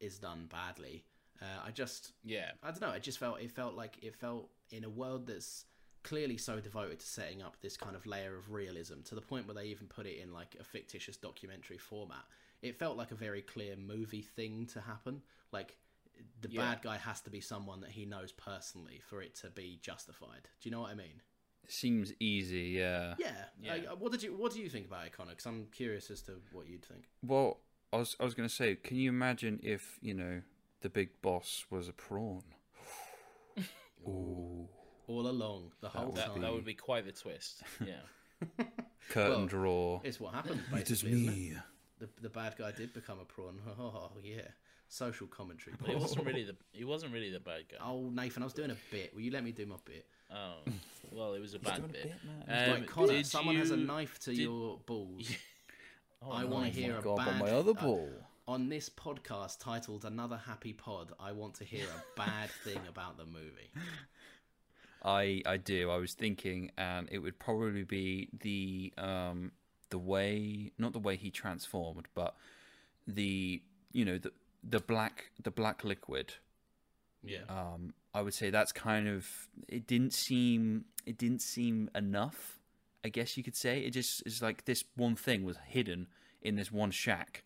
is 0.00 0.18
done 0.18 0.48
badly. 0.50 1.04
Uh, 1.42 1.66
I 1.66 1.70
just 1.70 2.12
Yeah, 2.24 2.50
I 2.62 2.70
don't 2.70 2.80
know. 2.80 2.90
It 2.90 3.02
just 3.02 3.18
felt 3.18 3.40
it 3.40 3.50
felt 3.50 3.74
like 3.74 3.98
it 4.02 4.14
felt 4.14 4.50
in 4.70 4.84
a 4.84 4.88
world 4.90 5.26
that's 5.26 5.64
clearly 6.02 6.36
so 6.36 6.60
devoted 6.60 7.00
to 7.00 7.06
setting 7.06 7.42
up 7.42 7.56
this 7.62 7.76
kind 7.76 7.96
of 7.96 8.04
layer 8.06 8.36
of 8.36 8.50
realism 8.52 9.00
to 9.04 9.14
the 9.14 9.20
point 9.22 9.46
where 9.46 9.54
they 9.54 9.66
even 9.66 9.86
put 9.86 10.06
it 10.06 10.18
in 10.22 10.32
like 10.32 10.54
a 10.60 10.64
fictitious 10.64 11.16
documentary 11.16 11.78
format. 11.78 12.24
It 12.62 12.76
felt 12.78 12.96
like 12.96 13.10
a 13.10 13.14
very 13.14 13.40
clear 13.42 13.74
movie 13.76 14.22
thing 14.22 14.66
to 14.66 14.80
happen. 14.80 15.22
Like 15.50 15.76
the 16.42 16.50
Yeah. 16.50 16.60
bad 16.60 16.82
guy 16.82 16.96
has 16.98 17.20
to 17.22 17.30
be 17.30 17.40
someone 17.40 17.80
that 17.80 17.90
he 17.90 18.04
knows 18.04 18.32
personally 18.32 19.00
for 19.00 19.22
it 19.22 19.34
to 19.36 19.50
be 19.50 19.78
justified. 19.82 20.48
Do 20.60 20.68
you 20.68 20.70
know 20.74 20.82
what 20.82 20.90
I 20.90 20.94
mean? 20.94 21.20
Seems 21.68 22.12
easy, 22.20 22.74
yeah. 22.76 23.14
Yeah. 23.18 23.44
Yeah. 23.60 23.92
Uh, 23.92 23.96
what 23.96 24.12
did 24.12 24.22
you 24.22 24.34
What 24.36 24.52
do 24.52 24.60
you 24.60 24.68
think 24.68 24.86
about 24.86 25.06
it, 25.06 25.12
Connor? 25.12 25.30
Because 25.30 25.46
I'm 25.46 25.66
curious 25.72 26.10
as 26.10 26.20
to 26.22 26.40
what 26.52 26.68
you'd 26.68 26.84
think. 26.84 27.08
Well, 27.22 27.60
I 27.94 27.98
was 27.98 28.16
I 28.20 28.24
was 28.24 28.34
going 28.34 28.48
to 28.48 28.54
say, 28.54 28.74
can 28.74 28.96
you 28.96 29.08
imagine 29.08 29.60
if 29.62 29.98
you 30.02 30.14
know 30.14 30.42
the 30.80 30.88
big 30.88 31.10
boss 31.22 31.64
was 31.70 31.88
a 31.88 31.92
prawn? 31.92 32.42
Ooh, 34.06 34.68
All 35.06 35.26
along, 35.28 35.72
the 35.80 35.88
whole 35.88 36.12
that, 36.12 36.26
time. 36.32 36.40
that 36.42 36.52
would 36.52 36.64
be 36.64 36.74
quite 36.74 37.06
the 37.06 37.12
twist. 37.12 37.62
Yeah, 37.86 38.64
curtain 39.10 39.30
Well, 39.38 39.46
draw. 39.46 40.00
It's 40.04 40.18
what 40.20 40.34
happened. 40.34 40.60
It 40.72 40.90
is 40.90 41.02
Basically, 41.02 41.26
isn't 41.26 41.56
it? 41.56 41.62
The 42.00 42.08
the 42.22 42.28
bad 42.28 42.56
guy 42.58 42.72
did 42.72 42.92
become 42.92 43.18
a 43.20 43.24
prawn. 43.24 43.60
Oh 43.78 44.10
yeah, 44.22 44.48
social 44.88 45.26
commentary. 45.28 45.76
but 45.80 45.88
he 45.90 45.96
wasn't 45.96 46.26
really 46.26 46.44
the 46.44 46.56
he 46.72 46.84
wasn't 46.84 47.12
really 47.12 47.30
the 47.30 47.40
bad 47.40 47.62
guy. 47.70 47.76
Oh, 47.82 48.10
Nathan, 48.10 48.42
I 48.42 48.46
was 48.46 48.52
doing 48.52 48.70
a 48.72 48.76
bit. 48.90 49.14
Will 49.14 49.22
you 49.22 49.30
let 49.30 49.44
me 49.44 49.52
do 49.52 49.66
my 49.66 49.76
bit? 49.84 50.04
Oh, 50.34 50.54
well, 51.12 51.34
it 51.34 51.40
was 51.40 51.54
a 51.54 51.58
bad 51.60 51.76
doing 51.76 51.90
a 51.90 51.92
bit. 51.92 52.02
bit, 52.02 52.14
man. 52.48 52.68
Um, 52.70 52.74
right, 52.80 52.86
Connor, 52.88 53.12
did 53.12 53.26
someone 53.26 53.56
has 53.56 53.70
a 53.70 53.76
knife 53.76 54.18
to 54.20 54.30
did- 54.30 54.40
your 54.40 54.78
balls. 54.84 55.30
Oh, 56.26 56.30
I 56.32 56.44
want 56.44 56.72
to 56.72 56.80
hear 56.80 56.94
my 56.94 56.98
a 56.98 57.02
god, 57.02 57.16
bad. 57.16 57.40
my 57.40 57.50
other 57.50 57.72
uh, 57.78 57.82
on 58.48 58.68
this 58.68 58.88
podcast 58.88 59.58
titled 59.60 60.04
"Another 60.04 60.36
Happy 60.36 60.72
Pod," 60.72 61.12
I 61.20 61.32
want 61.32 61.54
to 61.56 61.64
hear 61.64 61.86
a 61.86 62.18
bad 62.18 62.50
thing 62.64 62.80
about 62.88 63.16
the 63.18 63.26
movie. 63.26 63.70
I 65.02 65.42
I 65.46 65.56
do. 65.58 65.90
I 65.90 65.96
was 65.96 66.14
thinking, 66.14 66.70
and 66.78 67.08
it 67.10 67.18
would 67.18 67.38
probably 67.38 67.84
be 67.84 68.28
the 68.40 68.92
um 68.96 69.52
the 69.90 69.98
way, 69.98 70.72
not 70.78 70.92
the 70.92 70.98
way 70.98 71.16
he 71.16 71.30
transformed, 71.30 72.06
but 72.14 72.34
the 73.06 73.62
you 73.92 74.04
know 74.04 74.18
the 74.18 74.32
the 74.62 74.80
black 74.80 75.30
the 75.42 75.50
black 75.50 75.84
liquid. 75.84 76.34
Yeah, 77.26 77.38
Um, 77.48 77.94
I 78.12 78.20
would 78.20 78.34
say 78.34 78.50
that's 78.50 78.72
kind 78.72 79.08
of 79.08 79.26
it. 79.68 79.86
Didn't 79.86 80.12
seem 80.12 80.84
it 81.06 81.16
didn't 81.18 81.40
seem 81.42 81.90
enough. 81.94 82.58
I 83.04 83.08
guess 83.08 83.36
you 83.36 83.42
could 83.44 83.54
say 83.56 83.80
it 83.80 83.90
just 83.90 84.22
is 84.26 84.40
like 84.40 84.64
this 84.64 84.84
one 84.96 85.14
thing 85.14 85.44
was 85.44 85.58
hidden 85.66 86.06
in 86.42 86.56
this 86.56 86.72
one 86.72 86.90
shack, 86.90 87.44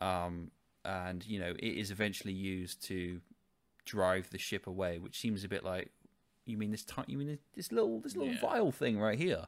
um, 0.00 0.50
and 0.84 1.26
you 1.26 1.38
know 1.40 1.50
it 1.58 1.64
is 1.78 1.90
eventually 1.90 2.32
used 2.32 2.82
to 2.84 3.20
drive 3.84 4.30
the 4.30 4.38
ship 4.38 4.66
away, 4.66 4.98
which 4.98 5.18
seems 5.18 5.42
a 5.44 5.48
bit 5.48 5.64
like 5.64 5.90
you 6.44 6.56
mean 6.56 6.70
this 6.70 6.84
ti- 6.84 7.02
you 7.08 7.18
mean 7.18 7.38
this 7.56 7.72
little 7.72 8.00
this 8.00 8.14
little 8.16 8.32
Yeah. 8.34 8.40
vial 8.40 8.70
thing 8.72 8.98
right 8.98 9.18
here. 9.18 9.46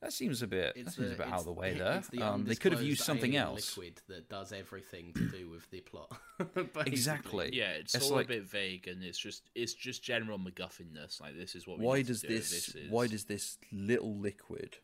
That 0.00 0.14
seems 0.14 0.40
a 0.40 0.46
bit 0.46 0.74
that 0.76 0.92
seems 0.92 1.12
a 1.12 1.14
bit 1.16 1.26
out 1.26 1.40
of 1.40 1.44
the 1.44 1.52
way 1.52 1.74
there. 1.74 1.98
it's 1.98 2.08
the 2.08 2.22
Um, 2.22 2.44
they 2.46 2.54
could 2.54 2.72
have 2.72 2.82
used 2.82 3.02
something 3.04 3.36
else. 3.36 3.76
Liquid 3.76 4.00
that 4.08 4.28
does 4.30 4.50
everything 4.52 5.12
to 5.12 5.28
do 5.28 5.48
with 5.50 5.68
the 5.70 5.80
plot. 5.80 6.10
Exactly. 6.86 7.50
yeah, 7.52 7.72
it's, 7.72 7.94
It's 7.94 8.10
all 8.10 8.16
like- 8.16 8.24
a 8.26 8.28
bit 8.28 8.44
vague, 8.44 8.88
and 8.88 9.02
it's 9.04 9.18
just 9.18 9.50
it's 9.54 9.74
just 9.74 10.02
general 10.02 10.38
MacGuffinness. 10.38 11.20
Like 11.20 11.36
this 11.36 11.54
is 11.54 11.66
what. 11.66 11.78
We 11.78 11.84
why 11.84 11.96
need 11.98 12.06
to 12.06 12.12
does 12.12 12.22
do, 12.22 12.28
this, 12.28 12.68
is... 12.74 12.90
why 12.90 13.06
does 13.08 13.24
this 13.24 13.58
little 13.72 14.16
liquid 14.16 14.78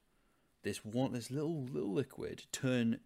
this 0.62 0.84
one 0.84 1.12
this 1.12 1.30
little 1.30 1.62
little 1.64 1.92
liquid 1.92 2.42
turn 2.52 2.98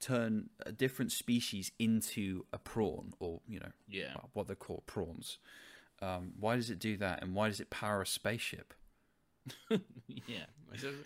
turn 0.00 0.48
a 0.66 0.72
different 0.72 1.12
species 1.12 1.70
into 1.78 2.44
a 2.52 2.58
prawn 2.58 3.12
or 3.20 3.40
you 3.46 3.60
know 3.60 3.72
Yeah. 3.88 4.14
what 4.32 4.46
they're 4.46 4.56
called 4.56 4.84
prawns 4.86 5.38
um, 6.02 6.32
why 6.40 6.56
does 6.56 6.70
it 6.70 6.78
do 6.78 6.96
that 6.96 7.22
and 7.22 7.34
why 7.34 7.48
does 7.48 7.60
it 7.60 7.68
power 7.70 8.02
a 8.02 8.06
spaceship 8.06 8.72
yeah, 10.26 10.46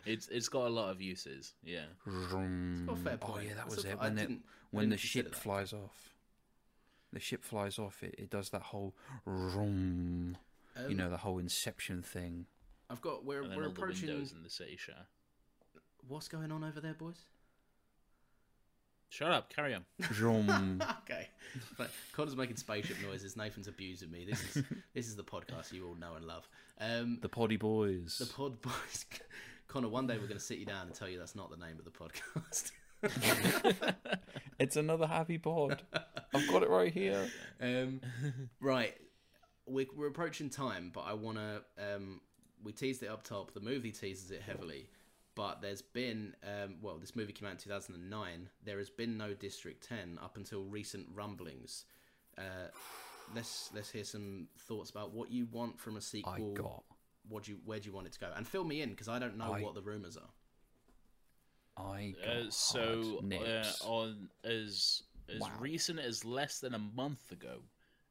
it's 0.06 0.28
it's 0.28 0.48
got 0.48 0.66
a 0.66 0.70
lot 0.70 0.90
of 0.90 1.00
uses. 1.00 1.54
Yeah, 1.62 1.86
Well, 2.06 2.96
fair 2.96 3.18
oh 3.22 3.38
yeah 3.38 3.54
that 3.54 3.68
was 3.68 3.84
it 3.84 3.98
when 4.00 4.14
the, 4.16 4.38
when 4.70 4.90
the 4.90 4.96
ship 4.96 5.34
flies 5.34 5.72
off 5.72 6.14
the 7.12 7.20
ship 7.20 7.42
flies 7.44 7.78
off 7.78 8.02
it, 8.02 8.14
it 8.18 8.30
does 8.30 8.50
that 8.50 8.62
whole 8.62 8.94
vroom, 9.26 10.36
you 10.78 10.86
Um, 10.86 10.96
know 10.96 11.10
the 11.10 11.16
whole 11.18 11.38
inception 11.38 12.02
thing 12.02 12.46
I've 12.90 13.00
got. 13.02 13.24
We're 13.24 13.42
and 13.42 13.50
then 13.50 13.58
we're 13.58 13.64
all 13.64 13.70
the 13.70 13.80
approaching. 13.82 14.08
windows 14.08 14.32
in 14.32 14.42
the 14.42 14.50
city 14.50 14.76
share. 14.76 15.06
What's 16.06 16.28
going 16.28 16.50
on 16.52 16.64
over 16.64 16.80
there, 16.80 16.94
boys? 16.94 17.20
Shut 19.10 19.30
up, 19.30 19.52
carry 19.52 19.74
on. 19.74 19.84
Vroom. 20.00 20.82
okay, 21.02 21.28
but 21.76 21.90
Connor's 22.12 22.36
making 22.36 22.56
spaceship 22.56 22.96
noises. 23.02 23.36
Nathan's 23.36 23.68
abusing 23.68 24.10
me. 24.10 24.26
This 24.28 24.56
is 24.56 24.64
this 24.94 25.06
is 25.06 25.16
the 25.16 25.24
podcast 25.24 25.72
you 25.72 25.86
all 25.86 25.94
know 25.94 26.14
and 26.14 26.26
love. 26.26 26.48
Um, 26.80 27.18
the 27.20 27.28
poddy 27.28 27.56
boys 27.56 28.18
the 28.18 28.26
pod 28.26 28.60
boys. 28.60 29.06
Connor, 29.68 29.88
one 29.88 30.06
day 30.06 30.14
we're 30.14 30.28
going 30.28 30.38
to 30.38 30.40
sit 30.40 30.58
you 30.58 30.64
down 30.64 30.86
and 30.86 30.94
tell 30.94 31.08
you 31.10 31.18
that's 31.18 31.36
not 31.36 31.50
the 31.50 31.56
name 31.58 31.76
of 31.78 31.84
the 31.84 31.90
podcast. 31.90 32.72
It's 34.58 34.76
another 34.76 35.06
happy 35.06 35.38
pod. 35.38 35.82
I've 36.34 36.48
got 36.48 36.62
it 36.62 36.68
right 36.70 36.92
here. 36.92 37.28
Um, 37.60 38.00
right, 38.60 38.94
we're, 39.66 39.86
we're 39.96 40.08
approaching 40.08 40.50
time, 40.50 40.90
but 40.92 41.02
I 41.06 41.12
want 41.12 41.38
to. 41.38 41.62
Um, 41.78 42.20
we 42.64 42.72
teased 42.72 43.02
it 43.04 43.08
up 43.08 43.22
top. 43.22 43.54
The 43.54 43.60
movie 43.60 43.92
teases 43.92 44.30
it 44.32 44.42
heavily, 44.42 44.88
but 45.38 45.62
there's 45.62 45.82
been 45.82 46.34
um, 46.42 46.74
well 46.82 46.98
this 46.98 47.14
movie 47.14 47.32
came 47.32 47.46
out 47.46 47.52
in 47.52 47.58
2009 47.58 48.48
there 48.64 48.78
has 48.78 48.90
been 48.90 49.16
no 49.16 49.34
district 49.34 49.88
10 49.88 50.18
up 50.20 50.36
until 50.36 50.64
recent 50.64 51.06
rumblings. 51.14 51.84
Uh, 52.36 52.70
let's 53.36 53.70
let's 53.72 53.88
hear 53.88 54.02
some 54.02 54.48
thoughts 54.58 54.90
about 54.90 55.12
what 55.12 55.30
you 55.30 55.46
want 55.52 55.78
from 55.78 55.96
a 55.96 56.00
sequel. 56.00 56.32
I 56.32 56.60
got 56.60 56.82
what 57.28 57.44
do 57.44 57.52
you 57.52 57.58
where 57.64 57.78
do 57.78 57.86
you 57.86 57.94
want 57.94 58.08
it 58.08 58.12
to 58.14 58.18
go? 58.18 58.26
And 58.34 58.48
fill 58.48 58.64
me 58.64 58.82
in 58.82 58.90
because 58.90 59.08
i 59.08 59.20
don't 59.20 59.38
know 59.38 59.52
I, 59.52 59.62
what 59.62 59.74
the 59.74 59.80
rumors 59.80 60.16
are. 60.16 61.84
I 61.84 62.14
uh, 62.20 62.26
got 62.26 62.36
uh, 62.36 62.50
so 62.50 63.22
uh, 63.32 63.64
on 63.86 64.28
as 64.42 65.04
as 65.32 65.40
wow. 65.40 65.50
recent 65.60 66.00
as 66.00 66.24
less 66.24 66.58
than 66.58 66.74
a 66.74 66.80
month 66.80 67.30
ago 67.30 67.58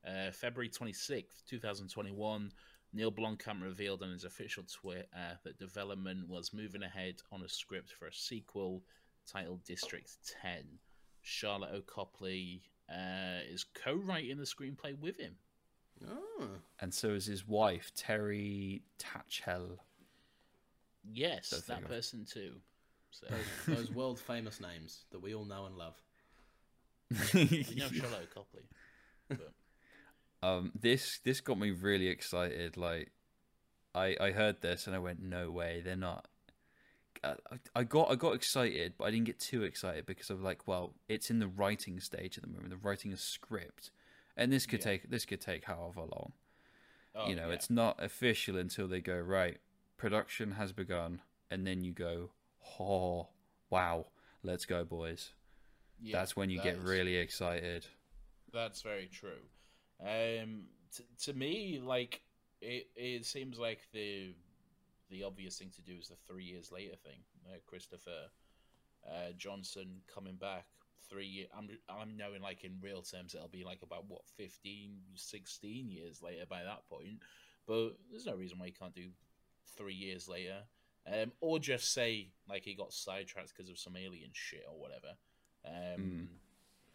uh, 0.08 0.32
february 0.32 0.70
26th 0.70 1.44
2021 1.50 2.54
Neil 2.94 3.12
Blomkamp 3.12 3.62
revealed 3.62 4.02
on 4.02 4.12
his 4.12 4.24
official 4.24 4.64
Twitter 4.72 5.08
that 5.44 5.60
development 5.60 6.28
was 6.28 6.54
moving 6.54 6.84
ahead 6.84 7.16
on 7.32 7.44
a 7.44 7.50
script 7.50 7.92
for 7.92 8.08
a 8.08 8.14
sequel 8.14 8.84
titled 9.32 9.64
District 9.64 10.10
Ten. 10.42 10.64
Sharlto 11.24 11.86
Copley 11.86 12.62
uh, 12.90 13.42
is 13.50 13.66
co-writing 13.74 14.38
the 14.38 14.46
screenplay 14.46 14.98
with 14.98 15.18
him. 15.20 15.36
Oh, 16.08 16.48
and 16.80 16.94
so 16.94 17.10
is 17.10 17.26
his 17.26 17.48
wife 17.48 17.92
Terry 17.96 18.82
Tatchell. 19.00 19.78
Yes, 21.12 21.50
Don't 21.50 21.64
think 21.64 21.80
that 21.80 21.84
of- 21.84 21.90
person 21.90 22.26
too. 22.26 22.54
So 23.12 23.28
those, 23.68 23.78
those 23.78 23.92
world 23.92 24.20
famous 24.20 24.62
names 24.62 25.06
that 25.12 25.22
we 25.22 25.34
all 25.34 25.46
know 25.46 25.66
and 25.66 25.76
love. 25.76 25.96
we 27.34 27.66
know 27.76 27.88
Sharlto 27.88 28.30
Copley. 28.34 28.64
But 29.30 29.52
Um, 30.44 30.72
this 30.80 31.20
this 31.24 31.42
got 31.42 31.60
me 31.60 31.72
really 31.72 32.08
excited. 32.08 32.78
Like, 32.78 33.12
I 33.96 34.16
I 34.20 34.32
heard 34.32 34.62
this 34.62 34.88
and 34.88 34.96
I 34.96 35.00
went, 35.00 35.22
no 35.22 35.52
way, 35.52 35.82
they're 35.84 35.96
not. 35.96 36.28
I, 37.24 37.36
I 37.76 37.84
got 37.84 38.12
I 38.12 38.16
got 38.16 38.36
excited, 38.36 38.94
but 38.98 39.06
I 39.06 39.12
didn't 39.12 39.26
get 39.26 39.40
too 39.40 39.64
excited 39.64 40.06
because 40.06 40.30
of 40.30 40.42
like, 40.42 40.68
well, 40.68 40.94
it's 41.10 41.30
in 41.30 41.40
the 41.40 41.48
writing 41.48 42.00
stage 42.00 42.38
at 42.38 42.44
the 42.44 42.50
moment. 42.50 42.70
They're 42.70 42.78
writing 42.82 43.12
a 43.12 43.18
script, 43.18 43.92
and 44.36 44.52
this 44.52 44.66
could 44.66 44.82
take 44.82 45.10
this 45.10 45.26
could 45.26 45.42
take 45.42 45.66
however 45.66 46.02
long. 46.02 46.34
oh, 47.16 47.28
you 47.28 47.36
know, 47.36 47.48
yeah. 47.48 47.56
it's 47.56 47.70
not 47.70 48.02
official 48.02 48.58
until 48.58 48.88
they 48.88 49.02
go 49.02 49.18
right. 49.18 49.58
Production 49.98 50.52
has 50.52 50.72
begun, 50.72 51.22
and 51.50 51.66
then 51.66 51.84
you 51.84 51.92
go, 51.92 52.30
oh 52.80 53.30
wow, 53.72 54.06
let's 54.44 54.66
go, 54.66 54.84
boys. 54.84 55.32
Yeah, 56.00 56.20
That's 56.20 56.36
when 56.36 56.52
you 56.52 56.62
get 56.62 56.76
is- 56.78 56.84
really 56.84 57.16
excited. 57.16 57.88
That's 58.54 58.82
very 58.82 59.08
true. 59.12 59.42
Um, 60.02 60.64
t- 60.96 61.04
to 61.26 61.34
me, 61.34 61.82
like 61.84 62.22
it, 62.62 62.88
it 62.96 63.26
seems 63.26 63.58
like 63.58 63.80
the 63.94 64.34
the 65.10 65.24
obvious 65.24 65.58
thing 65.58 65.72
to 65.76 65.82
do 65.82 65.98
is 66.00 66.10
the 66.10 66.16
three 66.28 66.44
years 66.46 66.72
later 66.72 66.96
thing. 66.96 67.20
Uh, 67.48 67.58
Christopher 67.66 68.30
uh, 69.08 69.32
Johnson 69.38 70.02
coming 70.14 70.36
back 70.36 70.66
three 71.10 71.26
years. 71.28 71.50
I'm 71.58 71.70
I'm 71.90 72.18
knowing 72.18 72.42
like 72.42 72.64
in 72.64 72.80
real 72.82 73.02
terms 73.02 73.34
it'll 73.34 73.48
be 73.48 73.64
like 73.64 73.82
about 73.84 74.06
what 74.10 74.22
15, 74.36 74.98
16 75.16 75.90
years 75.90 76.22
later 76.22 76.46
by 76.50 76.64
that 76.64 76.88
point. 76.90 77.20
But 77.66 77.98
there's 78.12 78.26
no 78.26 78.36
reason 78.36 78.60
why 78.60 78.68
you 78.68 78.74
can't 78.74 78.96
do 78.96 79.10
three 79.78 79.94
years 79.94 80.28
later. 80.28 80.64
um, 81.08 81.32
or 81.42 81.60
just 81.60 81.94
say 81.94 82.30
like 82.50 82.64
he 82.64 82.74
got 82.74 82.92
sidetracked 82.94 83.54
because 83.56 83.70
of 83.70 83.78
some 83.80 83.96
alien 83.96 84.30
shit 84.34 84.66
or 84.70 84.80
whatever. 84.80 85.16
Um, 85.66 86.30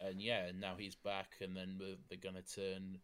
And 0.01 0.21
yeah, 0.21 0.51
now 0.59 0.75
he's 0.77 0.95
back, 0.95 1.31
and 1.41 1.55
then 1.55 1.75
they're, 1.79 1.95
they're 2.09 2.31
gonna 2.31 2.41
turn 2.41 2.97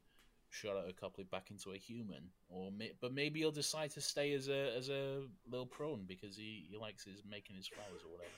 Sharlto 0.52 0.96
Copley 1.00 1.24
back 1.26 1.52
into 1.52 1.72
a 1.72 1.78
human, 1.78 2.24
or 2.50 2.72
may, 2.72 2.92
but 3.00 3.14
maybe 3.14 3.40
he'll 3.40 3.52
decide 3.52 3.92
to 3.92 4.02
stay 4.02 4.34
as 4.34 4.48
a 4.50 4.76
as 4.76 4.90
a 4.90 5.22
little 5.50 5.66
prawn 5.66 6.06
because 6.08 6.36
he, 6.36 6.68
he 6.70 6.78
likes 6.78 7.04
his 7.04 7.24
making 7.30 7.56
his 7.56 7.68
flowers 7.68 8.02
or 8.04 8.12
whatever. 8.12 8.32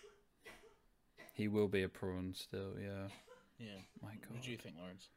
He 1.33 1.47
will 1.47 1.67
be 1.67 1.83
a 1.83 1.89
prawn 1.89 2.33
still. 2.35 2.73
Yeah. 2.79 3.07
Yeah. 3.57 3.79
My 4.01 4.09
God. 4.09 4.31
What 4.31 4.43
do 4.43 4.51
you 4.51 4.57
think, 4.57 4.75
Lawrence? 4.77 5.07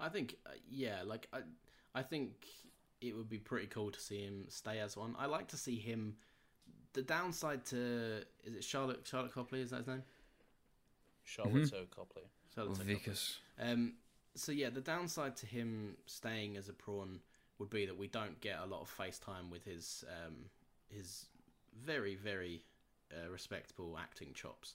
I 0.00 0.08
think, 0.08 0.36
uh, 0.46 0.50
yeah, 0.70 1.02
like 1.04 1.26
I, 1.32 1.38
I 1.94 2.02
think 2.02 2.32
it 3.00 3.16
would 3.16 3.28
be 3.28 3.38
pretty 3.38 3.66
cool 3.66 3.90
to 3.90 4.00
see 4.00 4.22
him 4.22 4.44
stay 4.48 4.78
as 4.78 4.96
one. 4.96 5.16
I 5.18 5.26
like 5.26 5.48
to 5.48 5.56
see 5.56 5.76
him. 5.76 6.14
The 6.92 7.02
downside 7.02 7.64
to 7.66 8.22
is 8.44 8.54
it 8.54 8.64
Charlotte 8.64 9.00
Charlotte 9.04 9.34
Copley? 9.34 9.60
Is 9.60 9.70
that 9.70 9.78
his 9.78 9.88
name? 9.88 10.02
Charlotte 11.24 11.72
O. 11.74 11.84
Copley. 11.94 12.22
Charlotte 12.54 12.72
Or 12.72 12.76
Copley. 12.76 12.96
Wikus. 12.96 13.36
Um, 13.60 13.94
so 14.34 14.52
yeah, 14.52 14.70
the 14.70 14.80
downside 14.80 15.36
to 15.36 15.46
him 15.46 15.96
staying 16.06 16.56
as 16.56 16.68
a 16.68 16.72
prawn 16.72 17.20
would 17.58 17.70
be 17.70 17.86
that 17.86 17.98
we 17.98 18.06
don't 18.06 18.40
get 18.40 18.58
a 18.62 18.66
lot 18.66 18.80
of 18.80 18.96
FaceTime 18.96 19.50
with 19.50 19.64
his 19.64 20.04
um, 20.08 20.34
his 20.88 21.26
very 21.84 22.14
very 22.14 22.62
uh, 23.12 23.30
respectable 23.30 23.98
acting 24.00 24.32
chops, 24.32 24.74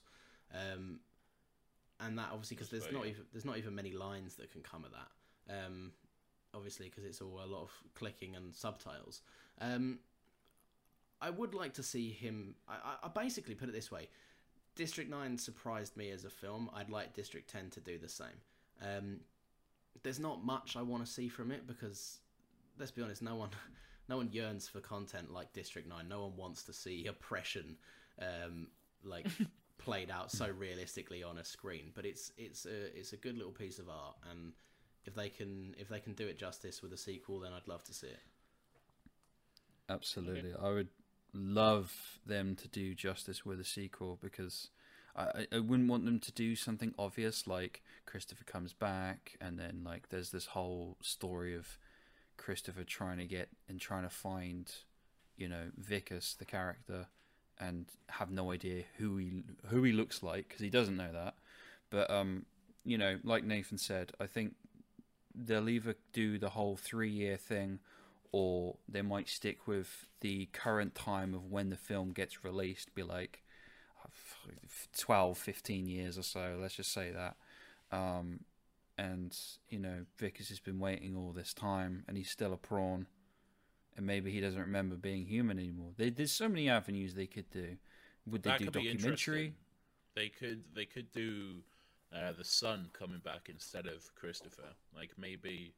um, 0.52 1.00
and 2.00 2.18
that 2.18 2.28
obviously 2.32 2.56
because 2.56 2.70
there's 2.70 2.92
not 2.92 3.06
even 3.06 3.22
there's 3.32 3.44
not 3.44 3.58
even 3.58 3.74
many 3.74 3.92
lines 3.92 4.34
that 4.36 4.52
can 4.52 4.60
come 4.60 4.84
of 4.84 4.92
that. 4.92 5.64
Um, 5.66 5.92
obviously, 6.54 6.88
because 6.88 7.04
it's 7.04 7.20
all 7.20 7.40
a 7.44 7.46
lot 7.46 7.62
of 7.62 7.70
clicking 7.94 8.36
and 8.36 8.54
subtitles. 8.54 9.22
Um, 9.60 9.98
I 11.20 11.30
would 11.30 11.54
like 11.54 11.74
to 11.74 11.82
see 11.82 12.10
him. 12.10 12.54
I, 12.68 12.74
I, 12.74 13.06
I 13.06 13.08
basically 13.08 13.54
put 13.54 13.68
it 13.68 13.72
this 13.72 13.90
way: 13.90 14.08
District 14.74 15.08
Nine 15.10 15.38
surprised 15.38 15.96
me 15.96 16.10
as 16.10 16.24
a 16.24 16.30
film. 16.30 16.70
I'd 16.74 16.90
like 16.90 17.14
District 17.14 17.48
Ten 17.50 17.70
to 17.70 17.80
do 17.80 17.98
the 17.98 18.08
same. 18.08 18.40
Um, 18.82 19.20
there's 20.02 20.18
not 20.18 20.44
much 20.44 20.76
I 20.76 20.82
want 20.82 21.04
to 21.04 21.10
see 21.10 21.28
from 21.28 21.50
it 21.50 21.66
because, 21.66 22.18
let's 22.78 22.90
be 22.90 23.02
honest, 23.02 23.22
no 23.22 23.36
one, 23.36 23.50
no 24.08 24.16
one 24.16 24.28
yearns 24.32 24.68
for 24.68 24.80
content 24.80 25.32
like 25.32 25.52
District 25.52 25.88
Nine. 25.88 26.08
No 26.08 26.22
one 26.22 26.36
wants 26.36 26.62
to 26.64 26.72
see 26.72 27.06
oppression, 27.08 27.76
um, 28.20 28.68
like 29.04 29.26
played 29.78 30.10
out 30.10 30.32
so 30.32 30.48
realistically 30.48 31.22
on 31.22 31.38
a 31.38 31.44
screen. 31.44 31.92
But 31.94 32.04
it's 32.06 32.32
it's 32.36 32.66
a 32.66 32.98
it's 32.98 33.12
a 33.12 33.16
good 33.16 33.36
little 33.36 33.52
piece 33.52 33.78
of 33.78 33.88
art, 33.88 34.16
and 34.30 34.52
if 35.04 35.14
they 35.14 35.28
can 35.28 35.74
if 35.78 35.88
they 35.88 36.00
can 36.00 36.14
do 36.14 36.26
it 36.26 36.38
justice 36.38 36.82
with 36.82 36.92
a 36.92 36.98
sequel, 36.98 37.40
then 37.40 37.52
I'd 37.52 37.68
love 37.68 37.84
to 37.84 37.94
see 37.94 38.08
it. 38.08 38.20
Absolutely. 39.88 40.52
I 40.60 40.68
would 40.70 40.88
love 41.34 42.18
them 42.26 42.54
to 42.56 42.68
do 42.68 42.94
justice 42.94 43.44
with 43.44 43.60
a 43.60 43.64
sequel 43.64 44.18
because 44.22 44.70
I, 45.16 45.46
I- 45.52 45.58
wouldn't 45.58 45.88
want 45.90 46.04
them 46.04 46.20
to 46.20 46.32
do 46.32 46.56
something 46.56 46.94
obvious 46.98 47.46
like 47.46 47.82
Christopher 48.06 48.44
comes 48.44 48.72
back 48.72 49.36
and 49.40 49.58
then 49.58 49.82
like 49.84 50.08
there's 50.08 50.30
this 50.30 50.46
whole 50.46 50.96
story 51.02 51.54
of 51.54 51.78
Christopher 52.36 52.84
trying 52.84 53.18
to 53.18 53.26
get 53.26 53.48
and 53.68 53.80
trying 53.80 54.02
to 54.04 54.10
find, 54.10 54.70
you 55.36 55.48
know, 55.48 55.70
Wikus 55.90 56.36
the 56.36 56.44
character 56.44 57.06
and 57.58 57.86
have 58.08 58.30
no 58.30 58.50
idea 58.50 58.82
who 58.98 59.16
he 59.16 59.44
who 59.66 59.82
he 59.84 59.92
looks 59.92 60.22
like 60.22 60.48
because 60.48 60.60
he 60.60 60.70
doesn't 60.70 60.96
know 60.96 61.12
that. 61.12 61.34
But 61.90 62.10
um, 62.10 62.46
you 62.84 62.98
know, 62.98 63.18
like 63.22 63.44
Nathan 63.44 63.78
said, 63.78 64.12
I 64.20 64.26
think 64.26 64.54
they'll 65.34 65.68
either 65.68 65.96
do 66.12 66.38
the 66.38 66.50
whole 66.50 66.76
three 66.76 67.10
year 67.10 67.36
thing 67.36 67.80
or 68.34 68.74
they 68.88 69.00
might 69.00 69.28
stick 69.28 69.68
with 69.68 70.08
the 70.20 70.46
current 70.46 70.92
time 70.96 71.34
of 71.34 71.52
when 71.52 71.70
the 71.70 71.76
film 71.76 72.10
gets 72.10 72.42
released 72.42 72.92
be 72.92 73.04
like 73.04 73.44
uh, 74.04 74.08
12 74.98 75.38
15 75.38 75.86
years 75.86 76.18
or 76.18 76.24
so 76.24 76.58
let's 76.60 76.74
just 76.74 76.92
say 76.92 77.12
that. 77.12 77.36
Um, 77.96 78.40
and 78.98 79.36
you 79.68 79.78
know 79.78 80.06
Wikus 80.20 80.48
has 80.48 80.58
been 80.58 80.80
waiting 80.80 81.16
all 81.16 81.30
this 81.30 81.54
time 81.54 82.02
and 82.08 82.16
he's 82.16 82.28
still 82.28 82.52
a 82.52 82.56
prawn. 82.56 83.06
And 83.96 84.04
maybe 84.04 84.32
he 84.32 84.40
doesn't 84.40 84.60
remember 84.60 84.96
being 84.96 85.26
human 85.26 85.56
anymore. 85.56 85.92
There, 85.96 86.10
there's 86.10 86.32
so 86.32 86.48
many 86.48 86.68
avenues 86.68 87.14
they 87.14 87.28
could 87.28 87.48
do. 87.50 87.76
Would 88.26 88.42
they 88.42 88.50
That 88.50 88.58
do 88.58 88.64
could 88.64 88.74
be 88.74 88.92
documentary. 88.92 89.52
They 90.16 90.28
could 90.28 90.64
they 90.74 90.86
could 90.86 91.12
do 91.12 91.58
uh, 92.12 92.32
the 92.36 92.42
son 92.42 92.88
coming 92.92 93.20
back 93.20 93.48
instead 93.48 93.86
of 93.86 94.12
Christopher. 94.16 94.74
Like 94.92 95.12
maybe 95.16 95.74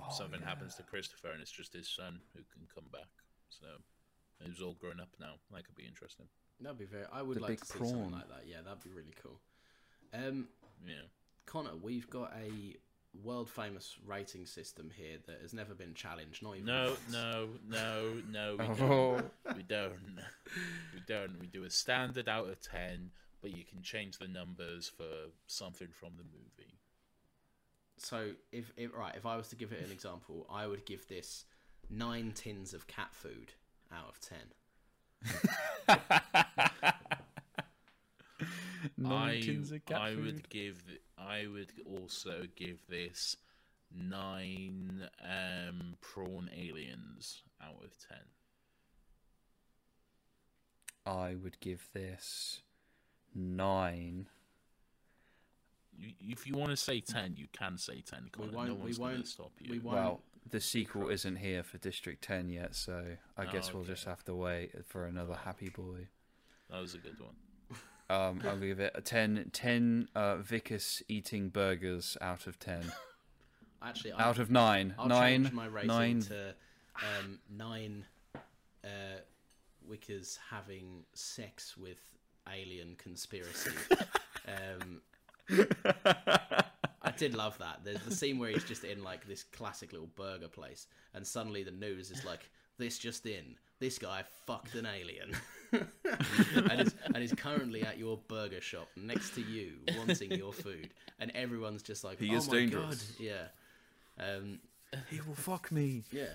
Oh, 0.00 0.10
something 0.12 0.40
happens 0.42 0.74
to 0.76 0.82
Christopher 0.82 1.30
and 1.32 1.40
it's 1.40 1.50
just 1.50 1.72
his 1.72 1.88
son 1.88 2.20
who 2.34 2.40
can 2.52 2.66
come 2.74 2.84
back. 2.92 3.08
So 3.50 3.66
he's 4.44 4.60
all 4.60 4.74
grown 4.80 5.00
up 5.00 5.08
now. 5.20 5.34
That 5.52 5.64
could 5.66 5.74
be 5.76 5.84
interesting. 5.86 6.26
That'd 6.60 6.78
be 6.78 6.84
very. 6.84 7.04
I 7.12 7.22
would 7.22 7.36
The 7.36 7.40
like 7.40 7.50
big 7.50 7.60
to 7.60 7.66
see 7.66 7.78
something 7.78 8.10
like 8.12 8.28
that. 8.28 8.42
Yeah, 8.46 8.58
that'd 8.64 8.82
be 8.82 8.90
really 8.90 9.14
cool. 9.22 9.40
Um, 10.14 10.48
Yeah. 10.86 10.94
Connor, 11.46 11.76
we've 11.80 12.08
got 12.10 12.32
a 12.36 12.76
world 13.24 13.48
famous 13.48 13.96
rating 14.06 14.44
system 14.46 14.90
here 14.94 15.16
that 15.26 15.40
has 15.40 15.52
never 15.54 15.74
been 15.74 15.94
challenged. 15.94 16.42
Not 16.42 16.54
even 16.56 16.66
No, 16.66 16.88
once. 16.90 17.00
no, 17.12 17.48
no, 17.68 18.22
no. 18.30 18.56
We 18.58 18.64
Oh. 18.84 19.16
don't. 19.46 19.56
We 19.56 19.62
don't. 19.62 19.92
We 20.94 21.00
don't. 21.06 21.40
We 21.40 21.46
do 21.46 21.64
a 21.64 21.70
standard 21.70 22.28
out 22.28 22.48
of 22.48 22.60
ten, 22.60 23.10
but 23.40 23.56
you 23.56 23.64
can 23.64 23.82
change 23.82 24.18
the 24.18 24.28
numbers 24.28 24.88
for 24.94 25.30
something 25.46 25.88
from 25.92 26.10
the 26.18 26.24
movie. 26.24 26.74
So 27.98 28.30
if, 28.52 28.72
if 28.76 28.94
right, 28.94 29.14
if 29.16 29.26
I 29.26 29.36
was 29.36 29.48
to 29.48 29.56
give 29.56 29.72
it 29.72 29.84
an 29.84 29.90
example, 29.92 30.46
I 30.50 30.66
would 30.66 30.86
give 30.86 31.06
this 31.08 31.44
nine 31.90 32.32
tins 32.34 32.72
of 32.74 32.86
cat 32.86 33.08
food 33.12 33.52
out 33.92 34.08
of 34.08 34.20
ten. 34.20 34.38
I, 39.04 39.40
tins 39.42 39.72
of 39.72 39.84
cat 39.84 40.00
I 40.00 40.14
food. 40.14 40.24
would 40.24 40.48
give 40.48 40.80
I 41.18 41.46
would 41.52 41.72
also 41.84 42.44
give 42.56 42.86
this 42.88 43.36
nine 43.94 45.08
um, 45.22 45.96
prawn 46.00 46.48
aliens 46.56 47.42
out 47.62 47.82
of 47.84 47.90
ten. 48.08 48.24
I 51.06 51.34
would 51.34 51.58
give 51.60 51.88
this 51.94 52.60
nine 53.34 54.28
You, 55.98 56.12
if 56.20 56.46
you 56.46 56.54
want 56.56 56.70
to 56.70 56.76
say 56.76 57.00
ten, 57.00 57.34
you 57.36 57.46
can 57.52 57.76
say 57.78 58.00
ten. 58.00 58.30
We 58.38 58.48
won't. 58.48 58.68
no 58.68 58.74
we 58.74 58.80
one's 58.82 58.98
going 58.98 59.14
won't. 59.14 59.26
stop 59.28 59.50
you. 59.60 59.72
We 59.72 59.78
won't. 59.80 59.96
Well, 59.96 60.20
the 60.50 60.60
sequel 60.60 61.10
isn't 61.10 61.36
here 61.36 61.62
for 61.62 61.76
District 61.76 62.22
10 62.24 62.48
yet, 62.48 62.74
so 62.74 63.04
I 63.36 63.42
Oh, 63.44 63.52
guess 63.52 63.72
we'll 63.74 63.82
okay. 63.82 63.92
just 63.92 64.06
have 64.06 64.24
to 64.24 64.34
wait 64.34 64.70
for 64.86 65.04
another 65.04 65.34
Happy 65.34 65.68
Boy. 65.68 66.08
That 66.70 66.80
was 66.80 66.94
a 66.94 66.98
good 66.98 67.18
one. 67.20 67.34
Um, 68.10 68.40
I'll 68.42 68.56
give 68.56 68.80
it 68.80 68.92
a 68.94 69.02
10, 69.02 69.50
10 69.52 70.08
uh, 70.16 70.36
Wikus 70.36 71.02
eating 71.08 71.50
burgers 71.50 72.16
out 72.22 72.46
of 72.46 72.58
10. 72.58 72.90
Actually, 73.82 74.12
I, 74.12 74.22
Out 74.26 74.38
of 74.38 74.50
9. 74.50 74.94
I'll 74.98 75.06
9. 75.08 75.42
change 75.44 75.52
my 75.52 75.66
rating 75.66 75.88
9. 75.88 76.20
to 76.22 76.54
um, 76.96 77.38
nine. 77.54 78.06
Uh, 78.82 78.88
Wikus 79.86 80.38
having 80.50 81.04
sex 81.12 81.76
with 81.76 81.98
alien 82.50 82.94
conspiracy. 82.96 83.72
um, 84.48 85.02
I 85.50 87.10
did 87.16 87.34
love 87.34 87.58
that. 87.58 87.80
There's 87.84 88.00
the 88.00 88.14
scene 88.14 88.38
where 88.38 88.50
he's 88.50 88.64
just 88.64 88.84
in 88.84 89.02
like 89.02 89.26
this 89.26 89.42
classic 89.42 89.92
little 89.92 90.10
burger 90.16 90.48
place, 90.48 90.86
and 91.14 91.26
suddenly 91.26 91.62
the 91.62 91.70
news 91.70 92.10
is 92.10 92.24
like, 92.24 92.48
"This 92.78 92.98
just 92.98 93.26
in: 93.26 93.56
this 93.80 93.98
guy 93.98 94.24
fucked 94.46 94.74
an 94.74 94.86
alien," 94.86 95.32
and, 95.72 96.80
is, 96.80 96.94
and 97.06 97.16
is 97.18 97.32
currently 97.32 97.82
at 97.82 97.98
your 97.98 98.18
burger 98.28 98.60
shop 98.60 98.88
next 98.96 99.34
to 99.36 99.42
you, 99.42 99.72
wanting 99.96 100.32
your 100.32 100.52
food, 100.52 100.90
and 101.18 101.30
everyone's 101.34 101.82
just 101.82 102.04
like, 102.04 102.18
He 102.18 102.30
"Oh 102.34 102.38
is 102.38 102.48
my 102.48 102.54
dangerous." 102.54 103.12
god, 103.18 103.24
yeah." 103.24 103.44
Um, 104.20 104.58
He 105.10 105.20
will 105.20 105.34
fuck 105.34 105.70
me. 105.70 106.02
yeah. 106.12 106.26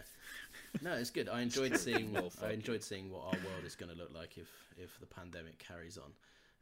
No, 0.82 0.94
it's 0.94 1.10
good. 1.12 1.28
I 1.30 1.42
enjoyed 1.42 1.78
seeing. 1.78 2.14
Well, 2.14 2.30
fuck 2.30 2.50
I 2.50 2.54
enjoyed 2.54 2.84
seeing 2.84 3.12
what 3.12 3.22
our 3.26 3.32
world 3.50 3.66
is 3.66 3.76
going 3.76 3.92
to 3.92 3.98
look 3.98 4.14
like 4.16 4.38
if 4.38 4.48
if 4.78 5.00
the 5.00 5.06
pandemic 5.06 5.60
carries 5.60 5.98
on, 6.00 6.12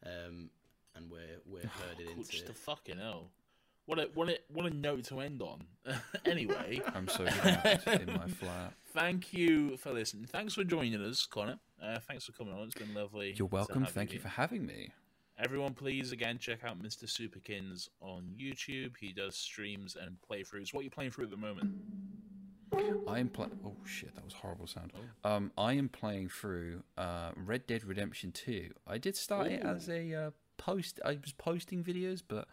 um, 0.06 0.50
and 0.96 1.10
we're 1.10 1.40
we're 1.46 1.62
herded 1.68 2.08
Cool, 2.08 2.18
into. 2.18 2.32
just 2.32 2.50
a 2.50 2.54
fucking 2.54 2.98
hell. 2.98 3.32
What 3.86 4.00
a 4.00 4.10
what 4.14 4.30
a 4.30 4.38
what 4.50 4.66
a 4.66 4.70
note 4.70 5.06
to 5.06 5.20
end 5.20 5.42
on. 5.42 5.64
anyway, 6.26 6.82
I'm 6.94 7.08
so 7.08 7.26
trapped 7.26 7.88
in 7.88 8.08
my 8.14 8.28
flat. 8.40 8.74
thank 8.94 9.34
you 9.34 9.76
for 9.78 9.92
listening. 9.92 10.26
Thanks 10.26 10.54
for 10.54 10.64
joining 10.64 11.02
us, 11.04 11.26
Connor. 11.26 11.60
Uh, 11.84 12.00
thanks 12.08 12.26
for 12.26 12.32
coming 12.32 12.54
on. 12.54 12.62
It's 12.64 12.76
been 12.76 12.94
lovely. 12.94 13.34
You're 13.36 13.48
welcome. 13.48 13.86
Thank 13.86 14.12
you 14.12 14.20
here. 14.20 14.24
for 14.24 14.30
having 14.30 14.66
me. 14.66 14.90
Everyone, 15.40 15.74
please 15.74 16.12
again 16.12 16.38
check 16.38 16.64
out 16.64 16.80
Mr. 16.82 17.06
Superkins 17.06 17.90
on 18.00 18.36
YouTube. 18.40 18.92
He 19.00 19.12
does 19.12 19.36
streams 19.36 19.98
and 20.00 20.16
playthroughs. 20.30 20.72
What 20.74 20.82
are 20.82 20.84
you 20.84 20.92
playing 20.92 21.10
through 21.12 21.26
at 21.26 21.32
the 21.32 21.38
moment? 21.38 21.72
I 23.08 23.20
am 23.20 23.28
playing. 23.30 23.60
Oh 23.66 23.74
shit, 23.86 24.14
that 24.16 24.24
was 24.24 24.34
horrible 24.34 24.68
sound. 24.68 24.94
Um, 25.24 25.52
I 25.58 25.74
am 25.74 25.90
playing 25.90 26.30
through 26.30 26.84
uh, 26.98 27.32
Red 27.36 27.66
Dead 27.68 27.84
Redemption 27.84 28.32
2. 28.32 28.70
I 28.88 28.98
did 29.00 29.18
start 29.18 29.48
it 29.48 29.62
as 29.64 29.90
a 29.90 30.14
uh, 30.14 30.32
post. 30.62 31.00
I 31.04 31.18
was 31.22 31.34
posting 31.34 31.84
videos, 31.84 32.22
but 32.26 32.48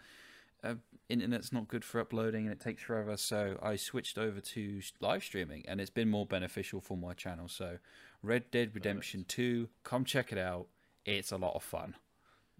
uh, 0.64 0.74
internet's 1.08 1.52
not 1.52 1.68
good 1.68 1.84
for 1.84 2.00
uploading 2.00 2.44
and 2.44 2.52
it 2.52 2.60
takes 2.60 2.82
forever. 2.82 3.16
So 3.16 3.58
I 3.62 3.76
switched 3.76 4.18
over 4.18 4.40
to 4.40 4.80
live 5.00 5.22
streaming, 5.22 5.64
and 5.68 5.80
it's 5.80 5.90
been 5.90 6.08
more 6.08 6.26
beneficial 6.26 6.80
for 6.80 6.96
my 6.96 7.12
channel. 7.12 7.48
So 7.48 7.78
Red 8.22 8.50
Dead 8.50 8.70
Redemption 8.74 9.24
Two, 9.28 9.68
come 9.84 10.04
check 10.04 10.32
it 10.32 10.38
out. 10.38 10.66
It's 11.04 11.32
a 11.32 11.36
lot 11.36 11.54
of 11.54 11.62
fun. 11.62 11.94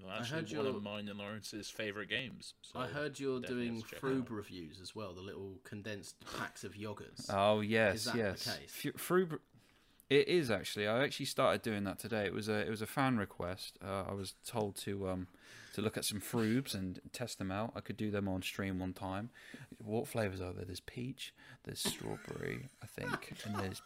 Well, 0.01 0.12
I 0.14 0.18
actually, 0.20 0.36
heard 0.36 0.44
one 0.44 0.66
you're- 0.66 0.76
of 0.76 0.82
mine 0.82 1.09
and 1.09 1.18
Lawrence's 1.18 1.68
favorite 1.70 2.09
games. 2.09 2.55
So 2.62 2.78
I 2.78 2.86
heard 2.86 3.18
you're 3.18 3.40
doing 3.40 3.74
have 3.76 3.82
to 3.84 3.90
check 3.90 3.99
it 3.99 4.03
Frube 4.03 4.30
reviews 4.30 4.78
as 4.80 4.94
well, 4.94 5.12
the 5.12 5.20
little 5.22 5.59
condensed 5.64 6.14
packs 6.38 6.62
of 6.62 6.74
yogurts. 6.74 7.28
Oh 7.30 7.61
yes, 7.62 8.05
that 8.05 8.12
the 8.12 8.18
yes. 8.18 8.44
case? 8.59 8.86
F- 8.94 9.01
through, 9.01 9.40
it 10.11 10.29
is 10.29 10.51
actually. 10.51 10.87
I 10.87 11.05
actually 11.05 11.27
started 11.27 11.63
doing 11.63 11.85
that 11.85 11.99
today. 11.99 12.25
It 12.25 12.33
was 12.33 12.49
a 12.49 12.59
it 12.61 12.71
was 12.71 12.83
a 12.83 12.87
fan 12.87 13.19
request. 13.19 13.79
Uh, 13.85 14.05
I 14.09 14.15
was 14.15 14.35
told 14.47 14.77
to 14.77 15.09
um 15.09 15.29
to 15.75 15.83
look 15.83 15.97
at 15.97 16.05
some 16.05 16.21
frubes 16.21 16.75
and 16.75 17.01
test 17.13 17.39
them 17.39 17.51
out. 17.51 17.73
I 17.77 17.81
could 17.81 17.97
do 17.97 18.11
them 18.11 18.29
on 18.29 18.43
stream 18.43 18.79
one 18.79 18.95
time. 18.95 19.31
What 19.79 20.09
flavors 20.09 20.41
are 20.41 20.53
there? 20.53 20.65
There's 20.65 20.81
peach. 20.81 21.35
There's 21.65 21.81
strawberry, 21.81 22.69
I 22.83 22.87
think, 22.87 23.33
and 23.45 23.57
there's 23.57 23.83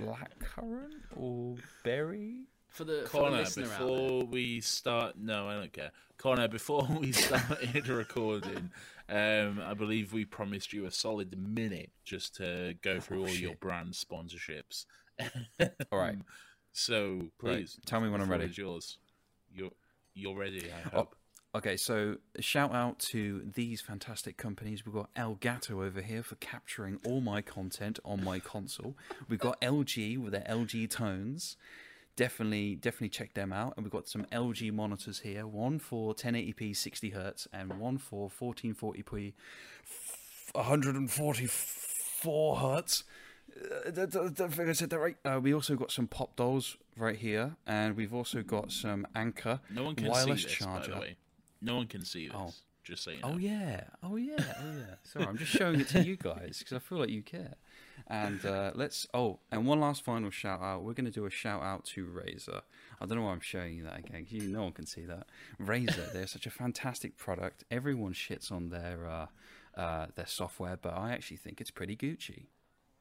blackcurrant 0.00 1.02
or 1.16 1.56
berry. 1.84 2.46
for 2.68 2.84
the, 2.84 3.06
for 3.10 3.18
the 3.18 3.24
Connor, 3.30 3.42
out 3.42 3.54
before 3.54 4.24
we 4.24 4.60
start, 4.60 5.16
no, 5.18 5.48
I 5.48 5.54
don't 5.54 5.72
care. 5.72 5.90
Connor, 6.18 6.48
before 6.48 6.86
we 7.00 7.12
started 7.12 7.88
recording, 7.88 8.70
um, 9.08 9.60
I 9.64 9.74
believe 9.74 10.12
we 10.12 10.24
promised 10.24 10.72
you 10.72 10.86
a 10.86 10.90
solid 10.90 11.36
minute 11.38 11.90
just 12.04 12.36
to 12.36 12.74
go 12.82 13.00
through 13.00 13.22
all 13.22 13.28
your 13.28 13.54
brand 13.56 13.92
sponsorships. 13.92 14.86
All 15.92 15.98
right. 15.98 16.18
Mm. 16.18 16.22
So 16.72 17.30
Right, 17.42 17.58
please, 17.58 17.78
tell 17.86 18.00
me 18.00 18.08
when 18.08 18.20
I'm 18.20 18.30
ready. 18.30 18.50
yours. 18.54 18.98
You're 19.54 19.70
you're 20.14 20.36
ready. 20.36 20.70
I 20.70 20.96
Oh, 20.96 21.08
okay, 21.54 21.76
so 21.76 22.16
shout 22.40 22.74
out 22.74 22.98
to 22.98 23.42
these 23.54 23.80
fantastic 23.80 24.36
companies. 24.36 24.84
We've 24.84 24.94
got 24.94 25.12
Elgato 25.14 25.84
over 25.84 26.02
here 26.02 26.22
for 26.22 26.34
capturing 26.36 26.98
all 27.06 27.20
my 27.20 27.40
content 27.40 27.98
on 28.04 28.22
my 28.22 28.38
console. 28.40 28.96
We've 29.28 29.38
got 29.38 29.60
LG 29.60 30.18
with 30.18 30.32
their 30.32 30.44
LG 30.48 30.90
tones. 30.90 31.56
Definitely, 32.14 32.76
definitely 32.76 33.10
check 33.10 33.34
them 33.34 33.52
out. 33.52 33.74
And 33.76 33.84
we've 33.84 33.92
got 33.92 34.08
some 34.08 34.24
LG 34.32 34.72
monitors 34.72 35.20
here. 35.20 35.46
One 35.46 35.78
for 35.78 36.14
1080p 36.14 36.74
60 36.76 37.10
hertz 37.10 37.48
and 37.52 37.78
one 37.78 37.98
for 37.98 38.30
1440p 38.30 39.34
144 40.54 42.56
hertz. 42.56 43.04
Uh, 43.56 43.90
don't- 43.90 44.34
don't 44.36 44.50
think 44.52 44.68
I 44.68 44.72
said 44.72 44.90
that 44.90 44.98
right. 44.98 45.16
Uh, 45.24 45.40
we 45.42 45.54
also 45.54 45.76
got 45.76 45.90
some 45.90 46.06
pop 46.06 46.36
dolls 46.36 46.76
right 46.96 47.16
here, 47.16 47.56
and 47.66 47.96
we've 47.96 48.12
also 48.14 48.42
got 48.42 48.70
some 48.72 49.06
Anker 49.14 49.60
No 49.70 49.84
one 49.84 49.94
can 49.94 50.08
wireless 50.08 50.42
see 50.42 50.48
this, 50.48 50.56
charger. 50.58 50.90
by 50.92 50.94
the 50.96 51.00
way. 51.00 51.16
No 51.62 51.76
one 51.76 51.86
can 51.86 52.04
see 52.04 52.28
this. 52.28 52.36
Oh. 52.38 52.52
Just 52.84 53.02
so 53.02 53.10
you 53.10 53.20
know. 53.20 53.30
Oh 53.32 53.36
yeah, 53.36 53.84
oh 54.04 54.14
yeah, 54.14 54.36
oh 54.38 54.76
yeah. 54.76 54.94
Sorry, 55.02 55.24
I'm 55.26 55.36
just 55.36 55.50
showing 55.50 55.80
it 55.80 55.88
to 55.88 56.04
you 56.04 56.16
guys 56.16 56.58
because 56.60 56.72
I 56.74 56.78
feel 56.78 56.98
like 56.98 57.08
you 57.10 57.20
care. 57.22 57.54
And 58.06 58.44
uh, 58.46 58.70
let's. 58.76 59.08
Oh, 59.12 59.40
and 59.50 59.66
one 59.66 59.80
last 59.80 60.04
final 60.04 60.30
shout 60.30 60.60
out. 60.62 60.84
We're 60.84 60.92
going 60.92 61.06
to 61.06 61.10
do 61.10 61.24
a 61.24 61.30
shout 61.30 61.64
out 61.64 61.84
to 61.86 62.06
Razer. 62.06 62.60
I 63.00 63.06
don't 63.06 63.18
know 63.18 63.24
why 63.24 63.32
I'm 63.32 63.40
showing 63.40 63.74
you 63.74 63.82
that 63.84 63.98
again. 63.98 64.26
You, 64.28 64.42
no 64.42 64.62
one 64.62 64.72
can 64.72 64.86
see 64.86 65.04
that. 65.06 65.26
Razer, 65.60 66.12
they're 66.12 66.28
such 66.28 66.46
a 66.46 66.50
fantastic 66.50 67.16
product. 67.16 67.64
Everyone 67.72 68.12
shits 68.12 68.52
on 68.52 68.68
their 68.68 69.08
uh, 69.08 69.26
uh, 69.80 70.06
their 70.14 70.26
software, 70.28 70.78
but 70.80 70.94
I 70.96 71.10
actually 71.10 71.38
think 71.38 71.60
it's 71.60 71.72
pretty 71.72 71.96
Gucci. 71.96 72.44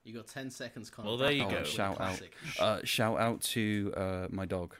You 0.05 0.13
got 0.13 0.27
10 0.27 0.51
seconds, 0.51 0.91
Connor. 0.91 1.07
Well, 1.09 1.17
there 1.17 1.31
you 1.31 1.41
Wrap 1.41 1.49
go. 1.49 1.55
up 1.55 1.61
with 1.63 1.69
a 1.69 1.73
shout 1.73 1.99
out, 1.99 2.21
uh, 2.59 2.79
shout 2.83 3.19
out 3.19 3.41
to 3.41 3.91
uh, 3.97 4.27
my 4.29 4.45
dog, 4.45 4.75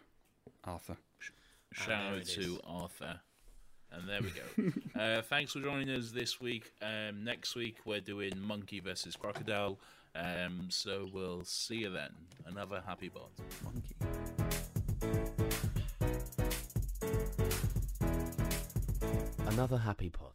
Arthur. 0.64 0.98
Shout 1.74 2.14
out 2.14 2.26
to 2.26 2.42
is. 2.42 2.60
Arthur. 2.64 3.20
And 3.92 4.08
there 4.08 4.22
we 4.22 4.30
go. 4.30 4.72
uh, 5.00 5.24
thanks 5.24 5.54
for 5.54 5.62
joining 5.62 5.90
us 5.90 6.12
this 6.12 6.40
week. 6.40 6.72
Um, 6.80 7.24
next 7.24 7.56
week 7.56 7.78
we're 7.86 8.02
doing 8.02 8.40
Monkey 8.40 8.80
versus 8.80 9.16
Crocodile. 9.16 9.80
Um, 10.14 10.68
so 10.70 11.08
we'll 11.12 11.44
see 11.44 11.78
you 11.78 11.90
then. 11.90 12.12
Another 12.46 12.84
happy 12.86 13.10
bot. 13.10 13.32
Monkey. 13.64 13.96
Another 19.48 19.78
happy 19.78 20.10
pod. 20.10 20.35